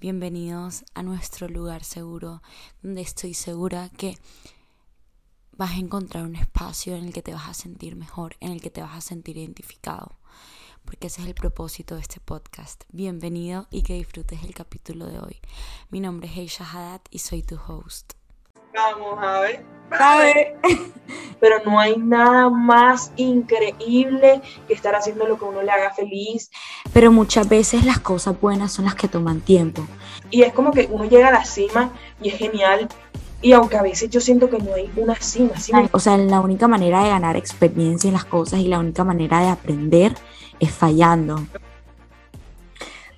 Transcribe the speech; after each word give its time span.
Bienvenidos 0.00 0.84
a 0.94 1.02
nuestro 1.02 1.48
lugar 1.48 1.84
seguro, 1.84 2.42
donde 2.82 3.00
estoy 3.00 3.34
segura 3.34 3.88
que 3.90 4.18
vas 5.52 5.72
a 5.72 5.78
encontrar 5.78 6.24
un 6.24 6.36
espacio 6.36 6.96
en 6.96 7.06
el 7.06 7.12
que 7.12 7.22
te 7.22 7.32
vas 7.32 7.48
a 7.48 7.54
sentir 7.54 7.96
mejor, 7.96 8.36
en 8.40 8.52
el 8.52 8.60
que 8.60 8.70
te 8.70 8.82
vas 8.82 8.96
a 8.96 9.00
sentir 9.00 9.36
identificado, 9.38 10.18
porque 10.84 11.06
ese 11.06 11.22
es 11.22 11.28
el 11.28 11.34
propósito 11.34 11.94
de 11.94 12.02
este 12.02 12.20
podcast. 12.20 12.84
Bienvenido 12.92 13.66
y 13.70 13.82
que 13.82 13.94
disfrutes 13.94 14.42
el 14.44 14.54
capítulo 14.54 15.06
de 15.06 15.18
hoy. 15.18 15.40
Mi 15.90 16.00
nombre 16.00 16.28
es 16.28 16.36
Heisha 16.36 16.70
Haddad 16.70 17.00
y 17.10 17.20
soy 17.20 17.42
tu 17.42 17.56
host. 17.56 18.14
Vamos 18.76 19.18
a 19.22 19.40
ver. 19.40 19.64
A 19.90 20.18
ver. 20.18 20.56
Pero 21.40 21.62
no 21.64 21.78
hay 21.78 21.96
nada 21.96 22.50
más 22.50 23.12
increíble 23.16 24.40
que 24.66 24.74
estar 24.74 24.94
haciendo 24.94 25.26
lo 25.26 25.38
que 25.38 25.44
uno 25.44 25.62
le 25.62 25.70
haga 25.70 25.92
feliz. 25.92 26.50
Pero 26.92 27.10
muchas 27.12 27.48
veces 27.48 27.84
las 27.84 28.00
cosas 28.00 28.40
buenas 28.40 28.72
son 28.72 28.84
las 28.84 28.94
que 28.94 29.08
toman 29.08 29.40
tiempo. 29.40 29.86
Y 30.30 30.42
es 30.42 30.52
como 30.52 30.72
que 30.72 30.88
uno 30.90 31.04
llega 31.04 31.28
a 31.28 31.32
la 31.32 31.44
cima 31.44 31.90
y 32.20 32.30
es 32.30 32.36
genial. 32.36 32.88
Y 33.42 33.52
aunque 33.52 33.76
a 33.76 33.82
veces 33.82 34.10
yo 34.10 34.20
siento 34.20 34.48
que 34.48 34.58
no 34.58 34.74
hay 34.74 34.90
una 34.96 35.14
cima, 35.16 35.52
O 35.92 36.00
sea, 36.00 36.16
la 36.16 36.40
única 36.40 36.68
manera 36.68 37.02
de 37.02 37.10
ganar 37.10 37.36
experiencia 37.36 38.08
en 38.08 38.14
las 38.14 38.24
cosas 38.24 38.60
y 38.60 38.68
la 38.68 38.78
única 38.78 39.04
manera 39.04 39.40
de 39.40 39.48
aprender 39.48 40.14
es 40.58 40.72
fallando. 40.72 41.46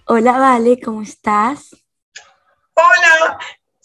Hola, 0.06 0.39
Vale, 0.39 0.81
¿cómo 0.81 1.03
estás? 1.03 1.70
Hola, 2.75 3.39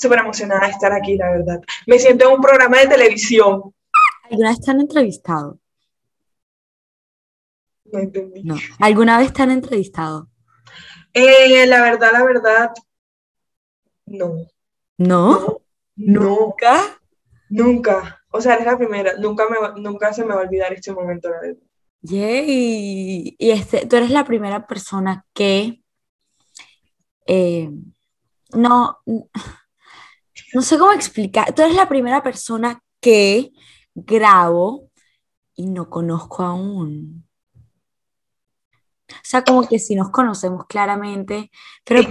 súper 0.03 0.19
emocionada 0.19 0.67
de 0.67 0.71
estar 0.71 0.91
aquí, 0.91 1.17
la 1.17 1.31
verdad. 1.31 1.61
Me 1.87 1.97
siento 1.97 2.25
en 2.25 2.35
un 2.35 2.41
programa 2.41 2.79
de 2.79 2.87
televisión. 2.87 3.73
¿Alguna 4.29 4.49
vez 4.49 4.61
te 4.61 4.71
han 4.71 4.81
entrevistado? 4.81 5.59
No 7.85 7.99
entendí. 7.99 8.43
No. 8.43 8.55
¿Alguna 8.79 9.17
vez 9.17 9.33
te 9.33 9.41
han 9.41 9.51
entrevistado? 9.51 10.29
Eh, 11.13 11.65
la 11.67 11.81
verdad, 11.81 12.11
la 12.11 12.23
verdad, 12.23 12.71
no. 14.05 14.47
¿No? 14.97 15.61
¿Nunca? 15.95 16.99
Nunca. 17.49 18.21
O 18.31 18.41
sea, 18.41 18.55
es 18.55 18.65
la 18.65 18.77
primera. 18.77 19.13
Nunca, 19.19 19.45
me, 19.47 19.81
nunca 19.81 20.11
se 20.11 20.25
me 20.25 20.33
va 20.33 20.41
a 20.41 20.43
olvidar 20.43 20.73
este 20.73 20.91
momento, 20.91 21.29
la 21.29 21.39
verdad. 21.39 21.63
Yay. 22.01 23.35
Y 23.37 23.51
este, 23.51 23.85
tú 23.85 23.95
eres 23.95 24.09
la 24.09 24.25
primera 24.25 24.67
persona 24.67 25.25
que 25.33 25.83
eh, 27.25 27.69
no, 28.53 28.99
no 30.53 30.61
sé 30.61 30.77
cómo 30.77 30.93
explicar. 30.93 31.53
Tú 31.53 31.63
eres 31.63 31.75
la 31.75 31.89
primera 31.89 32.21
persona 32.21 32.81
que 33.01 33.51
grabo 33.95 34.89
y 35.55 35.67
no 35.67 35.89
conozco 35.89 36.43
aún. 36.43 37.27
O 39.09 39.25
sea, 39.25 39.43
como 39.43 39.67
que 39.67 39.79
sí 39.79 39.95
nos 39.95 40.09
conocemos 40.09 40.65
claramente, 40.65 41.51
pero, 41.83 42.01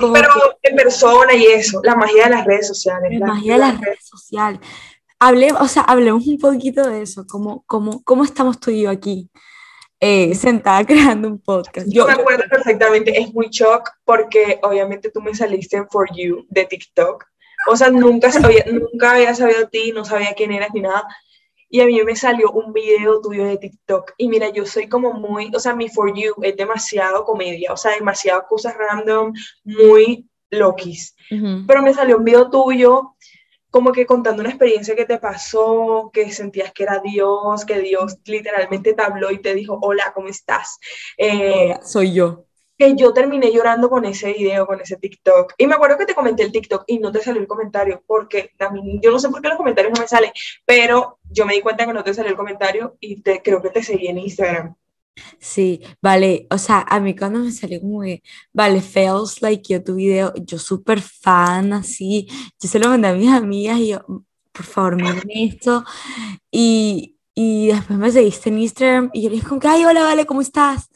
en 0.63 0.77
persona 0.77 1.35
y 1.35 1.47
eso, 1.47 1.81
la 1.83 1.97
magia 1.97 2.25
de 2.25 2.31
las 2.31 2.45
redes 2.45 2.69
sociales. 2.69 3.19
La, 3.19 3.27
magia 3.27 3.55
de 3.55 3.59
las 3.59 3.81
redes 3.81 4.07
sociales. 4.07 4.61
Hable, 5.19 5.53
o 5.53 5.69
sea, 5.69 5.83
hablemos 5.83 6.27
un 6.27 6.39
poquito 6.39 6.89
de 6.89 7.03
eso, 7.03 7.25
cómo, 7.29 7.65
cómo, 7.67 8.03
cómo 8.05 8.25
estamos 8.25 8.61
tú 8.61 8.71
y 8.71 8.83
yo 8.83 8.91
aquí, 8.91 9.31
eh, 10.01 10.35
sentada 10.35 10.85
creando 10.87 11.29
un 11.29 11.41
podcast. 11.41 11.89
Yo, 11.89 12.07
me 12.07 12.13
acuerdo 12.13 12.45
perfectamente, 12.51 13.19
es 13.19 13.33
muy 13.33 13.49
shock 13.49 13.91
porque 14.05 14.61
obviamente 14.63 15.11
tú 15.11 15.21
me 15.21 15.35
saliste 15.35 15.77
en 15.77 15.89
For 15.89 16.09
You 16.15 16.45
de 16.51 16.67
TikTok 16.67 17.25
o 17.67 17.77
sea, 17.77 17.91
nunca, 17.91 18.31
sabía, 18.31 18.65
nunca 18.71 19.13
había 19.13 19.35
sabido 19.35 19.69
ti, 19.69 19.93
no 19.93 20.05
sabía 20.05 20.35
quién 20.35 20.53
eras 20.53 20.71
ni 20.75 20.81
nada. 20.81 21.07
Y 21.69 21.81
a 21.81 21.87
mí 21.87 22.03
me 22.03 22.17
salió 22.17 22.51
un 22.51 22.73
video 22.73 23.21
tuyo 23.21 23.47
de 23.47 23.57
TikTok. 23.57 24.13
Y 24.19 24.29
mira, 24.29 24.51
yo 24.51 24.67
soy 24.67 24.89
como 24.89 25.15
muy, 25.15 25.51
o 25.55 25.59
sea, 25.59 25.75
mi 25.75 25.89
For 25.89 26.13
You 26.15 26.35
es 26.43 26.57
demasiado 26.57 27.25
comedia, 27.25 27.73
o 27.73 27.77
sea, 27.77 27.93
demasiado 27.93 28.45
cosas 28.47 28.75
random, 28.77 29.33
muy 29.65 30.29
loquis. 30.51 31.17
Pero 31.67 31.83
me 31.83 31.95
salió 31.95 32.19
un 32.19 32.25
video 32.25 32.51
tuyo 32.51 33.15
como 33.71 33.91
que 33.93 34.05
contando 34.05 34.43
una 34.43 34.51
experiencia 34.51 34.95
que 34.95 35.07
te 35.07 35.17
pasó, 35.17 36.11
que 36.13 36.31
sentías 36.31 36.73
que 36.73 36.83
era 36.83 36.99
Dios, 36.99 37.65
que 37.65 37.81
Dios 37.81 38.19
literalmente 38.27 38.93
te 38.93 39.03
habló 39.03 39.31
y 39.31 39.41
te 39.41 39.55
dijo, 39.55 39.79
hola, 39.81 40.13
¿cómo 40.15 40.29
estás? 40.29 40.79
Eh, 41.17 41.79
soy 41.83 42.13
yo 42.13 42.45
que 42.83 42.97
yo 42.97 43.13
terminé 43.13 43.53
llorando 43.53 43.89
con 43.89 44.05
ese 44.05 44.33
video, 44.33 44.67
con 44.67 44.81
ese 44.81 44.97
TikTok. 44.97 45.55
Y 45.57 45.67
me 45.67 45.75
acuerdo 45.75 45.99
que 45.99 46.07
te 46.07 46.15
comenté 46.15 46.43
el 46.43 46.53
TikTok 46.53 46.85
y 46.87 46.99
no 46.99 47.13
te 47.13 47.23
salió 47.23 47.41
el 47.41 47.47
comentario, 47.47 48.03
porque 48.07 48.51
mí, 48.73 48.99
yo 49.03 49.13
no 49.13 49.19
sé 49.19 49.29
por 49.29 49.41
qué 49.41 49.49
los 49.49 49.57
comentarios 49.57 49.93
no 49.95 50.01
me 50.01 50.09
salen, 50.09 50.33
pero 50.67 51.19
yo 51.31 51.47
me 51.47 51.55
di 51.55 51.61
cuenta 51.61 51.87
que 51.87 51.93
no 51.93 52.03
te 52.03 52.15
salió 52.15 52.31
el 52.31 52.37
comentario 52.37 52.97
y 53.01 53.21
te, 53.21 53.41
creo 53.41 53.63
que 53.63 53.71
te 53.71 53.83
seguí 53.83 54.09
en 54.09 54.19
Instagram. 54.19 54.75
Sí, 55.39 55.83
vale, 56.01 56.47
o 56.51 56.59
sea, 56.59 56.87
a 56.89 56.99
mí 56.99 57.15
cuando 57.15 57.41
me 57.41 57.53
salió 57.53 57.81
como 57.81 58.01
que, 58.01 58.23
vale, 58.53 58.81
feels 58.81 59.43
like 59.43 59.73
yo 59.73 59.85
tu 59.85 59.95
video, 59.95 60.33
yo 60.37 60.59
súper 60.59 61.03
fan, 61.03 61.73
así, 61.75 62.27
yo 62.59 62.69
se 62.69 62.79
lo 62.79 62.89
mandé 62.89 63.09
a 63.09 63.13
mis 63.13 63.29
amigas 63.29 63.79
y 63.79 63.89
yo, 63.89 64.01
por 64.53 64.65
favor, 64.65 64.97
miren 64.97 65.23
esto, 65.29 65.85
y, 66.51 67.19
y 67.35 67.69
después 67.69 67.99
me 67.99 68.11
seguiste 68.11 68.49
en 68.49 68.59
Instagram 68.59 69.11
y 69.13 69.23
yo 69.23 69.29
le 69.29 69.37
dije 69.37 69.49
como 69.49 69.61
que, 69.61 69.69
ay, 69.69 69.85
hola, 69.85 70.03
vale, 70.03 70.25
¿cómo 70.25 70.41
estás? 70.41 70.89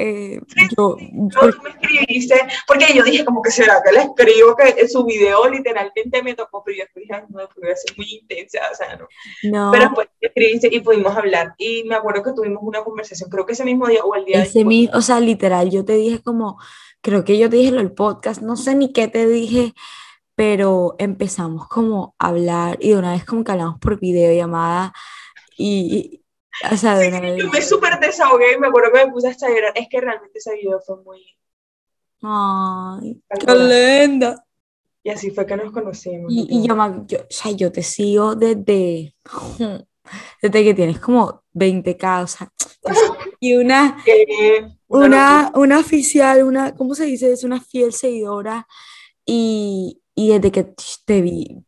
Eh, 0.00 0.40
yo, 0.76 0.96
yo, 0.96 1.40
me 1.60 1.70
escribiste, 1.70 2.36
porque 2.68 2.86
yo 2.94 3.02
dije 3.02 3.24
como 3.24 3.42
que 3.42 3.50
será 3.50 3.82
que 3.84 3.92
le 3.92 4.02
escribo 4.02 4.54
que 4.54 4.86
su 4.86 5.04
video 5.04 5.50
literalmente 5.50 6.22
me 6.22 6.34
tocó, 6.34 6.62
pero 6.64 6.78
yo 6.78 6.84
dije, 6.94 7.20
no, 7.30 7.40
ser 7.40 7.96
muy 7.96 8.20
intensa, 8.20 8.60
o 8.70 8.76
sea, 8.76 8.96
no. 8.96 9.08
no. 9.50 9.72
Pero 9.72 9.84
después 9.86 10.08
escribiste 10.20 10.68
y 10.70 10.78
pudimos 10.80 11.16
hablar, 11.16 11.54
y 11.58 11.82
me 11.82 11.96
acuerdo 11.96 12.22
que 12.22 12.32
tuvimos 12.32 12.62
una 12.62 12.84
conversación, 12.84 13.28
creo 13.28 13.44
que 13.44 13.54
ese 13.54 13.64
mismo 13.64 13.88
día 13.88 14.04
o 14.04 14.14
el 14.14 14.24
día 14.24 14.44
Ese 14.44 14.64
mismo, 14.64 14.96
o 14.96 15.00
sea, 15.00 15.18
literal, 15.18 15.68
yo 15.68 15.84
te 15.84 15.94
dije 15.94 16.22
como, 16.22 16.58
creo 17.00 17.24
que 17.24 17.36
yo 17.36 17.50
te 17.50 17.56
dije 17.56 17.72
lo 17.72 17.78
del 17.78 17.92
podcast, 17.92 18.40
no 18.40 18.54
sé 18.54 18.76
ni 18.76 18.92
qué 18.92 19.08
te 19.08 19.26
dije, 19.26 19.74
pero 20.36 20.94
empezamos 21.00 21.66
como 21.66 22.14
a 22.20 22.28
hablar, 22.28 22.78
y 22.80 22.90
de 22.90 22.98
una 22.98 23.10
vez 23.14 23.24
como 23.24 23.42
que 23.42 23.50
hablamos 23.50 23.80
por 23.80 23.98
videollamada, 23.98 24.92
y, 25.56 26.22
o 26.70 26.76
sea, 26.76 27.36
yo 27.36 27.48
me 27.50 27.62
súper 27.62 27.98
desahogué 28.00 28.54
y 28.54 28.58
me 28.58 28.68
acuerdo 28.68 28.92
que 28.92 29.06
me 29.06 29.12
puse 29.12 29.28
hasta 29.28 29.48
llorar. 29.48 29.72
Es 29.74 29.88
que 29.88 30.00
realmente 30.00 30.38
ese 30.38 30.54
video 30.54 30.80
fue 30.80 30.96
muy... 31.02 31.24
Ay, 32.22 33.22
qué 33.38 33.54
linda. 33.54 34.44
Y 35.02 35.10
así 35.10 35.30
fue 35.30 35.46
que 35.46 35.56
nos 35.56 35.72
conocimos. 35.72 36.30
Y, 36.30 36.66
yo, 36.66 36.76
yo, 37.06 37.18
o 37.18 37.26
sea, 37.30 37.52
yo 37.52 37.70
te 37.70 37.82
sigo 37.82 38.34
desde, 38.34 39.14
desde 40.42 40.64
que 40.64 40.74
tienes 40.74 40.98
como 40.98 41.44
20k, 41.54 42.24
o 42.24 42.26
sea, 42.26 42.52
y 43.40 43.54
una, 43.54 43.96
una, 44.88 45.52
una 45.54 45.78
oficial, 45.78 46.42
una, 46.42 46.74
¿cómo 46.74 46.94
se 46.94 47.04
dice? 47.04 47.32
Es 47.32 47.44
una 47.44 47.60
fiel 47.60 47.92
seguidora. 47.92 48.66
Y, 49.24 50.02
y 50.14 50.30
desde 50.30 50.50
que 50.50 50.74
te 51.04 51.22
vi, 51.22 51.64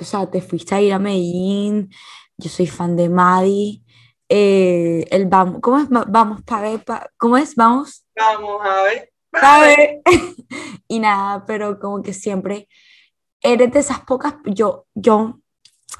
o 0.00 0.04
sea, 0.04 0.30
te 0.30 0.40
fuiste 0.40 0.74
a 0.74 0.80
ir 0.80 0.92
a 0.92 0.98
Medellín, 0.98 1.90
yo 2.36 2.48
soy 2.48 2.68
fan 2.68 2.96
de 2.96 3.08
Maddie 3.08 3.82
eh, 4.28 5.06
el 5.10 5.26
vamos, 5.26 5.60
¿cómo 5.62 5.78
es? 5.78 5.88
Vamos, 5.88 6.42
ver 6.44 6.82
¿cómo 7.16 7.36
es? 7.36 7.54
Vamos. 7.54 8.04
Vamos 8.16 8.60
a 8.64 8.82
ver. 8.82 9.12
A 9.32 9.60
ver. 9.60 10.00
y 10.88 10.98
nada, 10.98 11.44
pero 11.46 11.78
como 11.78 12.02
que 12.02 12.12
siempre 12.12 12.68
eres 13.40 13.72
de 13.72 13.80
esas 13.80 14.00
pocas, 14.00 14.34
yo, 14.44 14.86
yo 14.94 15.40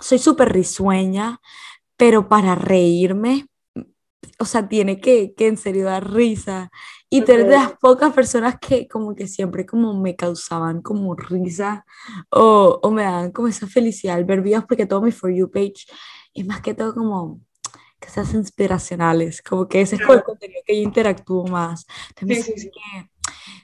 soy 0.00 0.19
súper 0.19 0.52
risueña, 0.52 1.40
pero 1.96 2.28
para 2.28 2.54
reírme, 2.54 3.46
o 4.38 4.44
sea, 4.44 4.69
tiene 4.69 5.00
que, 5.00 5.34
que 5.34 5.46
en 5.48 5.56
serio 5.56 5.86
dar 5.86 6.12
risa. 6.12 6.70
Y 7.10 7.22
tú 7.22 7.32
eres 7.32 7.46
de 7.46 7.52
las 7.52 7.72
pocas 7.78 8.12
personas 8.12 8.56
que 8.60 8.86
como 8.86 9.14
que 9.14 9.26
siempre 9.26 9.64
como 9.64 9.94
me 9.94 10.14
causaban 10.14 10.82
como 10.82 11.14
risa 11.14 11.86
o, 12.30 12.78
o 12.82 12.90
me 12.90 13.02
daban 13.02 13.32
como 13.32 13.48
esa 13.48 13.66
felicidad 13.66 14.16
al 14.16 14.26
ver 14.26 14.42
videos 14.42 14.64
porque 14.66 14.84
todo 14.84 15.00
mi 15.00 15.10
For 15.10 15.32
You 15.32 15.50
page 15.50 15.86
es 16.34 16.46
más 16.46 16.60
que 16.60 16.75
todo 16.75 16.94
como 16.94 17.40
que 18.00 18.08
seas 18.08 18.32
inspiracionales, 18.34 19.42
como 19.42 19.68
que 19.68 19.80
ese 19.80 19.96
es 19.96 20.02
el 20.02 20.22
contenido 20.22 20.60
que 20.66 20.76
yo 20.76 20.82
interactúo 20.82 21.46
más. 21.46 21.86
sí, 22.18 22.34
sí, 22.42 22.52
sí. 22.56 22.70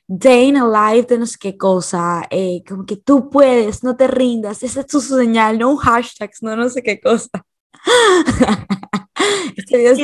Day 0.07 0.49
in 0.49 0.57
a 0.59 0.93
life 0.93 1.07
de 1.09 1.19
no 1.19 1.27
sé 1.27 1.39
qué 1.41 1.57
cosa, 1.57 2.27
eh, 2.31 2.63
como 2.69 2.85
que 2.85 2.97
tú 2.97 3.31
puedes, 3.31 3.83
no 3.83 3.97
te 3.97 4.07
rindas, 4.07 4.63
esa 4.63 4.81
es 4.81 4.87
tu 4.87 5.01
señal, 5.01 5.59
no 5.59 5.77
hashtags, 5.77 6.43
no 6.43 6.55
no 6.57 6.69
sé 6.69 6.83
qué 6.83 7.01
cosa. 7.01 7.31
este 9.57 9.79
video 9.79 9.93
es 9.93 10.01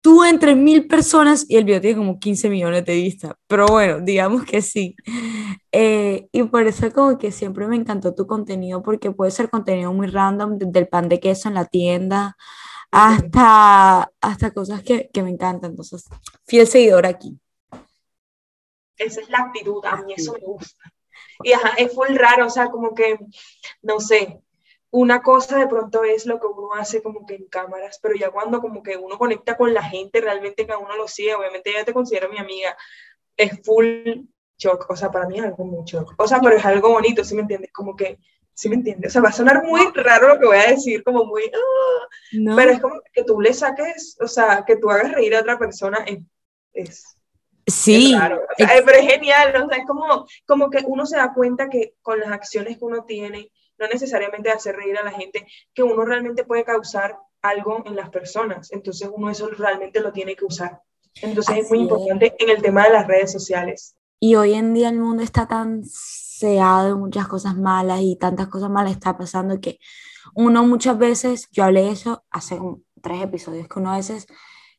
tú 0.00 0.22
entre 0.22 0.54
mil 0.54 0.86
personas 0.86 1.44
y 1.48 1.56
el 1.56 1.64
video 1.64 1.80
tiene 1.80 1.96
como 1.96 2.20
15 2.20 2.48
millones 2.48 2.84
de 2.84 2.94
vistas. 2.94 3.32
Pero 3.48 3.66
bueno, 3.66 4.00
digamos 4.00 4.44
que 4.44 4.62
sí. 4.62 4.94
Eh, 5.72 6.28
y 6.30 6.44
por 6.44 6.64
eso 6.64 6.92
como 6.92 7.18
que 7.18 7.32
siempre 7.32 7.66
me 7.66 7.74
encantó 7.74 8.14
tu 8.14 8.24
contenido 8.24 8.84
porque 8.84 9.10
puede 9.10 9.32
ser 9.32 9.50
contenido 9.50 9.92
muy 9.92 10.06
random, 10.06 10.58
desde 10.58 10.78
el 10.78 10.86
pan 10.86 11.08
de 11.08 11.18
queso 11.18 11.48
en 11.48 11.54
la 11.54 11.64
tienda 11.64 12.36
hasta, 12.90 14.10
hasta 14.20 14.50
cosas 14.52 14.82
que, 14.82 15.10
que 15.12 15.22
me 15.22 15.30
encantan. 15.30 15.70
Entonces, 15.70 16.04
fiel 16.46 16.66
seguidor 16.66 17.06
aquí. 17.06 17.38
Esa 18.96 19.20
es 19.20 19.28
la 19.28 19.38
actitud, 19.38 19.84
a 19.84 19.96
mí 20.02 20.14
eso 20.16 20.32
me 20.32 20.40
gusta. 20.40 20.92
Y 21.42 21.52
ajá, 21.52 21.74
es 21.76 21.92
full 21.92 22.14
raro, 22.14 22.46
o 22.46 22.50
sea, 22.50 22.70
como 22.70 22.94
que, 22.94 23.18
no 23.82 24.00
sé, 24.00 24.40
una 24.90 25.22
cosa 25.22 25.58
de 25.58 25.66
pronto 25.66 26.04
es 26.04 26.24
lo 26.24 26.40
que 26.40 26.46
uno 26.46 26.72
hace 26.74 27.02
como 27.02 27.26
que 27.26 27.34
en 27.34 27.46
cámaras, 27.48 27.98
pero 28.00 28.14
ya 28.14 28.30
cuando 28.30 28.60
como 28.60 28.82
que 28.82 28.96
uno 28.96 29.18
conecta 29.18 29.56
con 29.56 29.74
la 29.74 29.82
gente, 29.82 30.20
realmente 30.20 30.66
cada 30.66 30.78
uno 30.78 30.96
lo 30.96 31.08
sigue, 31.08 31.34
obviamente 31.34 31.72
ya 31.72 31.84
te 31.84 31.92
considero 31.92 32.30
mi 32.30 32.38
amiga, 32.38 32.76
es 33.36 33.60
full 33.62 34.24
shock, 34.56 34.86
o 34.88 34.96
sea, 34.96 35.10
para 35.10 35.26
mí 35.26 35.38
es 35.38 35.44
algo 35.44 35.64
muy 35.64 35.84
shock, 35.84 36.14
o 36.16 36.26
sea, 36.26 36.40
pero 36.40 36.56
es 36.56 36.64
algo 36.64 36.88
bonito, 36.90 37.22
¿sí 37.24 37.34
me 37.34 37.42
entiendes? 37.42 37.70
Como 37.72 37.94
que, 37.94 38.18
¿sí 38.56 38.68
me 38.68 38.76
entiendes? 38.76 39.10
O 39.10 39.12
sea, 39.12 39.22
va 39.22 39.28
a 39.28 39.32
sonar 39.32 39.62
muy 39.62 39.82
raro 39.94 40.28
lo 40.28 40.40
que 40.40 40.46
voy 40.46 40.56
a 40.56 40.70
decir, 40.70 41.04
como 41.04 41.24
muy, 41.24 41.44
ah", 41.54 42.54
pero 42.56 42.70
es 42.72 42.80
como 42.80 43.00
que 43.12 43.22
tú 43.22 43.40
le 43.40 43.52
saques, 43.52 44.16
o 44.20 44.26
sea, 44.26 44.64
que 44.66 44.76
tú 44.76 44.90
hagas 44.90 45.12
reír 45.12 45.36
a 45.36 45.40
otra 45.40 45.58
persona, 45.58 45.98
es, 46.06 46.18
es 46.72 47.16
Sí. 47.68 48.16
pero 48.56 48.98
es 48.98 49.12
genial, 49.12 49.62
o 49.62 49.68
sea, 49.68 49.78
es 49.78 49.86
como, 49.86 50.26
como 50.46 50.70
que 50.70 50.84
uno 50.86 51.04
se 51.04 51.16
da 51.16 51.34
cuenta 51.34 51.68
que 51.68 51.94
con 52.00 52.20
las 52.20 52.30
acciones 52.30 52.78
que 52.78 52.84
uno 52.84 53.04
tiene, 53.04 53.50
no 53.78 53.88
necesariamente 53.88 54.50
hacer 54.50 54.76
reír 54.76 54.96
a 54.96 55.04
la 55.04 55.10
gente, 55.10 55.46
que 55.74 55.82
uno 55.82 56.04
realmente 56.04 56.44
puede 56.44 56.64
causar 56.64 57.18
algo 57.42 57.82
en 57.84 57.96
las 57.96 58.08
personas. 58.10 58.72
Entonces 58.72 59.10
uno 59.12 59.30
eso 59.30 59.48
realmente 59.48 60.00
lo 60.00 60.12
tiene 60.12 60.36
que 60.36 60.44
usar. 60.44 60.80
Entonces 61.22 61.58
es 61.58 61.68
muy 61.68 61.80
importante 61.80 62.34
en 62.38 62.50
el 62.50 62.62
tema 62.62 62.84
de 62.84 62.92
las 62.92 63.06
redes 63.06 63.32
sociales. 63.32 63.96
Y 64.18 64.34
hoy 64.36 64.54
en 64.54 64.74
día 64.74 64.88
el 64.88 64.98
mundo 64.98 65.22
está 65.22 65.46
tan 65.46 65.84
seado 65.84 66.88
de 66.88 66.94
muchas 66.94 67.28
cosas 67.28 67.56
malas 67.56 68.00
y 68.02 68.16
tantas 68.16 68.48
cosas 68.48 68.70
malas 68.70 68.92
está 68.92 69.16
pasando 69.16 69.60
que 69.60 69.78
uno 70.34 70.64
muchas 70.64 70.98
veces, 70.98 71.48
yo 71.50 71.64
hablé 71.64 71.82
de 71.82 71.90
eso 71.90 72.24
hace 72.30 72.58
tres 73.02 73.22
episodios, 73.22 73.68
que 73.68 73.78
uno 73.78 73.92
a 73.92 73.96
veces 73.96 74.26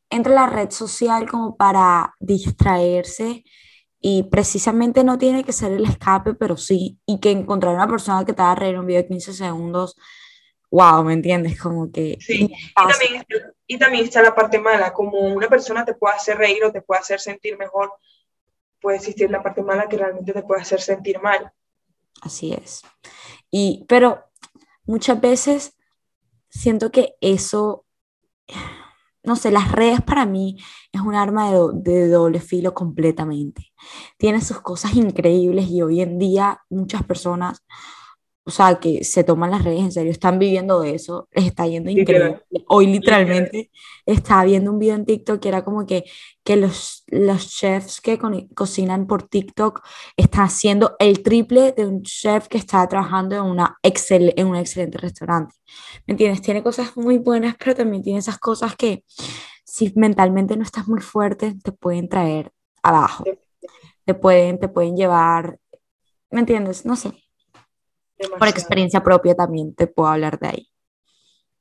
entra 0.09 0.31
a 0.33 0.47
la 0.47 0.53
red 0.53 0.71
social 0.71 1.29
como 1.29 1.55
para 1.57 2.13
distraerse 2.19 3.43
y 3.99 4.23
precisamente 4.23 5.03
no 5.03 5.17
tiene 5.17 5.43
que 5.43 5.53
ser 5.53 5.71
el 5.71 5.85
escape, 5.85 6.33
pero 6.35 6.57
sí, 6.57 6.99
y 7.05 7.19
que 7.19 7.31
encontrar 7.31 7.73
una 7.73 7.87
persona 7.87 8.25
que 8.25 8.33
te 8.33 8.41
haga 8.41 8.55
reír 8.55 8.79
un 8.79 8.85
video 8.85 9.01
de 9.01 9.07
15 9.07 9.33
segundos, 9.33 9.95
wow, 10.69 11.03
¿me 11.03 11.13
entiendes? 11.13 11.59
Como 11.59 11.91
que... 11.91 12.17
Sí, 12.19 12.43
y 12.45 12.73
también, 12.73 13.25
y 13.65 13.77
también 13.77 14.05
está 14.05 14.21
la 14.21 14.35
parte 14.35 14.59
mala, 14.59 14.93
como 14.93 15.19
una 15.19 15.47
persona 15.47 15.83
te 15.83 15.93
puede 15.93 16.15
hacer 16.15 16.37
reír 16.37 16.63
o 16.63 16.71
te 16.71 16.81
puede 16.81 17.01
hacer 17.01 17.19
sentir 17.19 17.57
mejor, 17.57 17.91
puede 18.81 18.97
existir 18.97 19.29
la 19.29 19.43
parte 19.43 19.61
mala 19.61 19.87
que 19.87 19.97
realmente 19.97 20.33
te 20.33 20.43
puede 20.43 20.61
hacer 20.61 20.81
sentir 20.81 21.19
mal. 21.21 21.51
Así 22.21 22.53
es. 22.53 22.81
Y, 23.51 23.85
pero 23.87 24.23
muchas 24.85 25.19
veces 25.21 25.77
siento 26.49 26.91
que 26.91 27.15
eso 27.21 27.85
no 29.27 29.35
sé, 29.35 29.51
las 29.51 29.73
redes 29.73 30.01
para 30.01 30.25
mí 30.25 30.57
es 30.93 31.01
un 31.01 31.13
arma 31.13 31.51
de, 31.51 31.59
de, 31.73 32.07
doble 32.07 32.39
filo 32.39 32.73
completamente. 32.73 33.73
Tiene 34.17 34.39
sus 34.39 34.61
cosas 34.61 34.95
increíbles 34.95 35.67
y 35.67 35.81
hoy 35.81 35.99
en 35.99 36.17
día 36.17 36.61
muchas 36.69 37.03
personas 37.03 37.61
o 38.47 38.49
sea, 38.49 38.79
que 38.79 39.03
se 39.03 39.25
toman 39.25 39.51
las 39.51 39.65
redes 39.65 39.81
en 39.81 39.91
serio, 39.91 40.09
están 40.09 40.39
viviendo 40.39 40.79
de 40.79 40.95
eso, 40.95 41.27
les 41.33 41.47
está 41.47 41.67
yendo 41.67 41.89
increíble. 41.91 42.45
Hoy 42.69 42.87
literalmente 42.87 43.71
estaba 44.05 44.45
viendo 44.45 44.71
un 44.71 44.79
video 44.79 44.95
en 44.95 45.05
TikTok 45.05 45.41
que 45.41 45.49
era 45.49 45.65
como 45.65 45.85
que, 45.85 46.05
que 46.45 46.55
los, 46.55 47.03
los 47.07 47.49
chefs 47.49 47.99
que 47.99 48.17
cocinan 48.55 49.05
por 49.05 49.23
TikTok 49.23 49.81
están 50.15 50.45
haciendo 50.45 50.95
el 50.99 51.23
triple 51.23 51.73
de 51.73 51.85
un 51.85 52.03
chef 52.03 52.47
que 52.47 52.57
está 52.57 52.87
trabajando 52.87 53.35
en, 53.35 53.41
una 53.41 53.77
excel 53.83 54.33
en 54.37 54.47
un 54.47 54.55
excelente 54.55 54.97
restaurante. 54.97 55.53
¿Me 56.05 56.13
entiendes? 56.13 56.41
Tiene 56.41 56.63
cosas 56.63 56.95
muy 56.95 57.17
buenas, 57.17 57.57
pero 57.59 57.75
también 57.75 58.01
tiene 58.01 58.19
esas 58.19 58.37
cosas 58.39 58.77
que 58.77 59.03
si 59.65 59.91
mentalmente 59.97 60.55
no 60.55 60.63
estás 60.63 60.87
muy 60.87 61.01
fuerte, 61.01 61.53
te 61.61 61.73
pueden 61.73 62.07
traer 62.07 62.53
abajo. 62.81 63.25
Te 64.05 64.13
pueden, 64.13 64.57
te 64.57 64.69
pueden 64.69 64.95
llevar, 64.95 65.59
¿me 66.31 66.39
entiendes? 66.39 66.85
No 66.85 66.95
sé. 66.95 67.26
Por 68.17 68.47
experiencia 68.47 69.03
propia 69.03 69.35
también 69.35 69.75
te 69.75 69.87
puedo 69.87 70.09
hablar 70.09 70.39
de 70.39 70.47
ahí. 70.47 70.69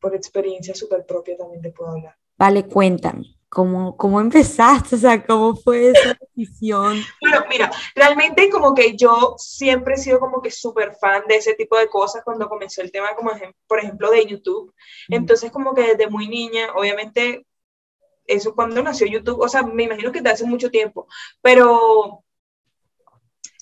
Por 0.00 0.14
experiencia 0.14 0.74
súper 0.74 1.04
propia 1.04 1.36
también 1.36 1.62
te 1.62 1.70
puedo 1.70 1.90
hablar. 1.90 2.16
Vale, 2.38 2.66
cuéntame, 2.66 3.36
¿cómo, 3.48 3.96
¿cómo 3.96 4.20
empezaste? 4.20 4.96
O 4.96 4.98
sea, 4.98 5.24
¿cómo 5.24 5.56
fue 5.56 5.90
esa 5.90 6.16
decisión? 6.20 7.00
Bueno, 7.20 7.44
mira, 7.48 7.70
realmente 7.94 8.50
como 8.50 8.74
que 8.74 8.96
yo 8.96 9.34
siempre 9.38 9.94
he 9.94 9.98
sido 9.98 10.20
como 10.20 10.42
que 10.42 10.50
súper 10.50 10.94
fan 10.96 11.22
de 11.28 11.36
ese 11.36 11.54
tipo 11.54 11.78
de 11.78 11.88
cosas 11.88 12.22
cuando 12.24 12.48
comenzó 12.48 12.82
el 12.82 12.92
tema, 12.92 13.14
como 13.16 13.30
por 13.66 13.78
ejemplo, 13.78 14.10
de 14.10 14.26
YouTube. 14.26 14.74
Entonces, 15.08 15.50
como 15.50 15.74
que 15.74 15.82
desde 15.82 16.08
muy 16.10 16.28
niña, 16.28 16.68
obviamente, 16.74 17.46
eso 18.26 18.54
cuando 18.54 18.82
nació 18.82 19.06
YouTube, 19.06 19.40
o 19.40 19.48
sea, 19.48 19.62
me 19.62 19.84
imagino 19.84 20.12
que 20.12 20.20
desde 20.20 20.34
hace 20.34 20.44
mucho 20.44 20.70
tiempo, 20.70 21.06
pero 21.40 22.24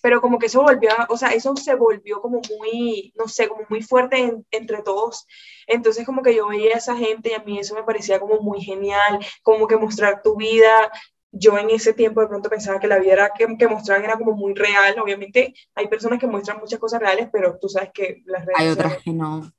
pero 0.05 0.21
como 0.21 0.39
que 0.39 0.47
eso 0.47 0.61
volvió, 0.61 0.91
o 1.09 1.17
sea, 1.17 1.31
eso 1.31 1.56
se 1.56 1.75
volvió 1.77 2.21
como 2.21 2.43
muy, 2.59 3.15
no 3.17 3.27
sé, 3.27 3.49
como 3.49 3.62
muy 3.71 3.81
fuerte 3.81 4.37
entre 4.51 4.83
todos. 4.83 5.27
Entonces 5.67 6.05
como 6.05 6.21
que 6.21 6.35
yo 6.35 6.47
veía 6.47 6.75
a 6.75 6.77
esa 6.77 6.95
gente 6.95 7.31
y 7.31 7.33
a 7.33 7.39
mí 7.39 7.59
eso 7.59 7.75
me 7.75 7.85
parecía 7.85 8.21
como 8.21 8.39
muy 8.43 8.61
genial, 8.61 9.25
como 9.43 9.67
que 9.67 9.79
mostrar 9.79 10.21
tu 10.21 10.37
vida. 10.37 10.93
Yo 11.31 11.56
en 11.56 11.71
ese 11.71 11.95
tiempo 11.95 12.21
de 12.21 12.27
pronto 12.27 12.51
pensaba 12.51 12.79
que 12.79 12.87
la 12.87 12.99
vida 12.99 13.31
que, 13.35 13.47
que 13.56 13.67
mostraban 13.67 14.05
era 14.05 14.19
como 14.19 14.33
muy 14.33 14.53
real. 14.53 14.95
Obviamente 14.99 15.55
hay 15.75 15.89
personas 15.89 16.19
que 16.19 16.27
muestran 16.27 16.61
muchas 16.61 16.79
cosas 16.79 17.01
reales, 17.01 17.31
pero 17.33 17.59
tú 17.59 17.71
sabes 17.71 17.89
que 17.95 18.23
las 18.27 18.45
redes 18.45 18.61
Hay 18.61 18.69
otras 18.69 19.03
que 19.03 19.11
no. 19.11 19.51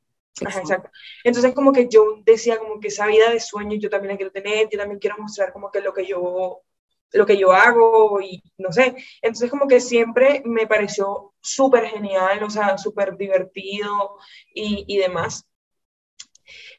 Ajá, 0.46 0.60
exacto. 0.60 0.92
Entonces 1.24 1.56
como 1.56 1.74
que 1.74 1.88
yo 1.90 2.22
decía 2.24 2.60
como 2.60 2.80
que 2.80 2.90
esa 2.90 3.08
vida 3.08 3.32
de 3.32 3.40
sueño 3.40 3.80
yo 3.80 3.90
también 3.90 4.12
la 4.12 4.18
quiero 4.18 4.32
tener, 4.32 4.70
yo 4.70 4.78
también 4.78 5.00
quiero 5.00 5.18
mostrar 5.18 5.52
como 5.52 5.72
que 5.72 5.82
lo 5.82 5.92
que 5.92 6.06
yo 6.06 6.62
lo 7.12 7.26
que 7.26 7.38
yo 7.38 7.52
hago 7.52 8.22
y 8.22 8.42
no 8.58 8.72
sé. 8.72 8.96
Entonces 9.22 9.50
como 9.50 9.68
que 9.68 9.80
siempre 9.80 10.42
me 10.46 10.68
pareció 10.68 11.34
súper 11.42 11.86
genial, 11.88 12.44
o 12.44 12.50
sea, 12.50 12.78
súper 12.78 13.18
divertido 13.18 14.18
y, 14.54 14.86
y 14.88 14.98
demás. 14.98 15.46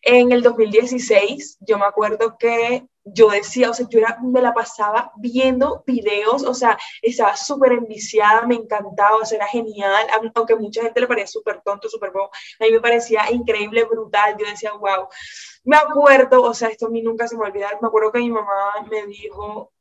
En 0.02 0.32
el 0.32 0.42
2016, 0.42 1.58
yo 1.60 1.78
me 1.78 1.86
acuerdo 1.86 2.36
que 2.38 2.86
yo 3.04 3.28
decía, 3.28 3.70
o 3.70 3.74
sea, 3.74 3.86
yo 3.88 4.00
era, 4.00 4.18
me 4.20 4.40
la 4.40 4.52
pasaba 4.52 5.12
viendo 5.16 5.84
videos, 5.86 6.42
o 6.42 6.54
sea, 6.54 6.76
estaba 7.02 7.36
súper 7.36 7.72
enviciada, 7.72 8.46
me 8.46 8.56
encantaba, 8.56 9.16
o 9.16 9.24
sea, 9.24 9.36
era 9.38 9.46
genial, 9.46 10.06
aunque 10.34 10.54
a 10.54 10.56
mucha 10.56 10.82
gente 10.82 11.00
le 11.00 11.06
parecía 11.06 11.28
súper 11.28 11.60
tonto, 11.62 11.88
súper 11.88 12.10
bobo, 12.10 12.30
a 12.60 12.64
mí 12.64 12.72
me 12.72 12.80
parecía 12.80 13.30
increíble, 13.30 13.84
brutal, 13.84 14.36
yo 14.38 14.46
decía, 14.46 14.72
wow, 14.72 15.08
me 15.64 15.76
acuerdo, 15.76 16.42
o 16.42 16.54
sea, 16.54 16.68
esto 16.68 16.86
a 16.86 16.90
mí 16.90 17.00
nunca 17.00 17.28
se 17.28 17.36
me 17.36 17.42
va 17.42 17.46
a 17.46 17.50
olvidar, 17.50 17.78
me 17.80 17.88
acuerdo 17.88 18.10
que 18.12 18.18
mi 18.18 18.30
mamá 18.30 18.72
me 18.90 19.06
dijo, 19.06 19.72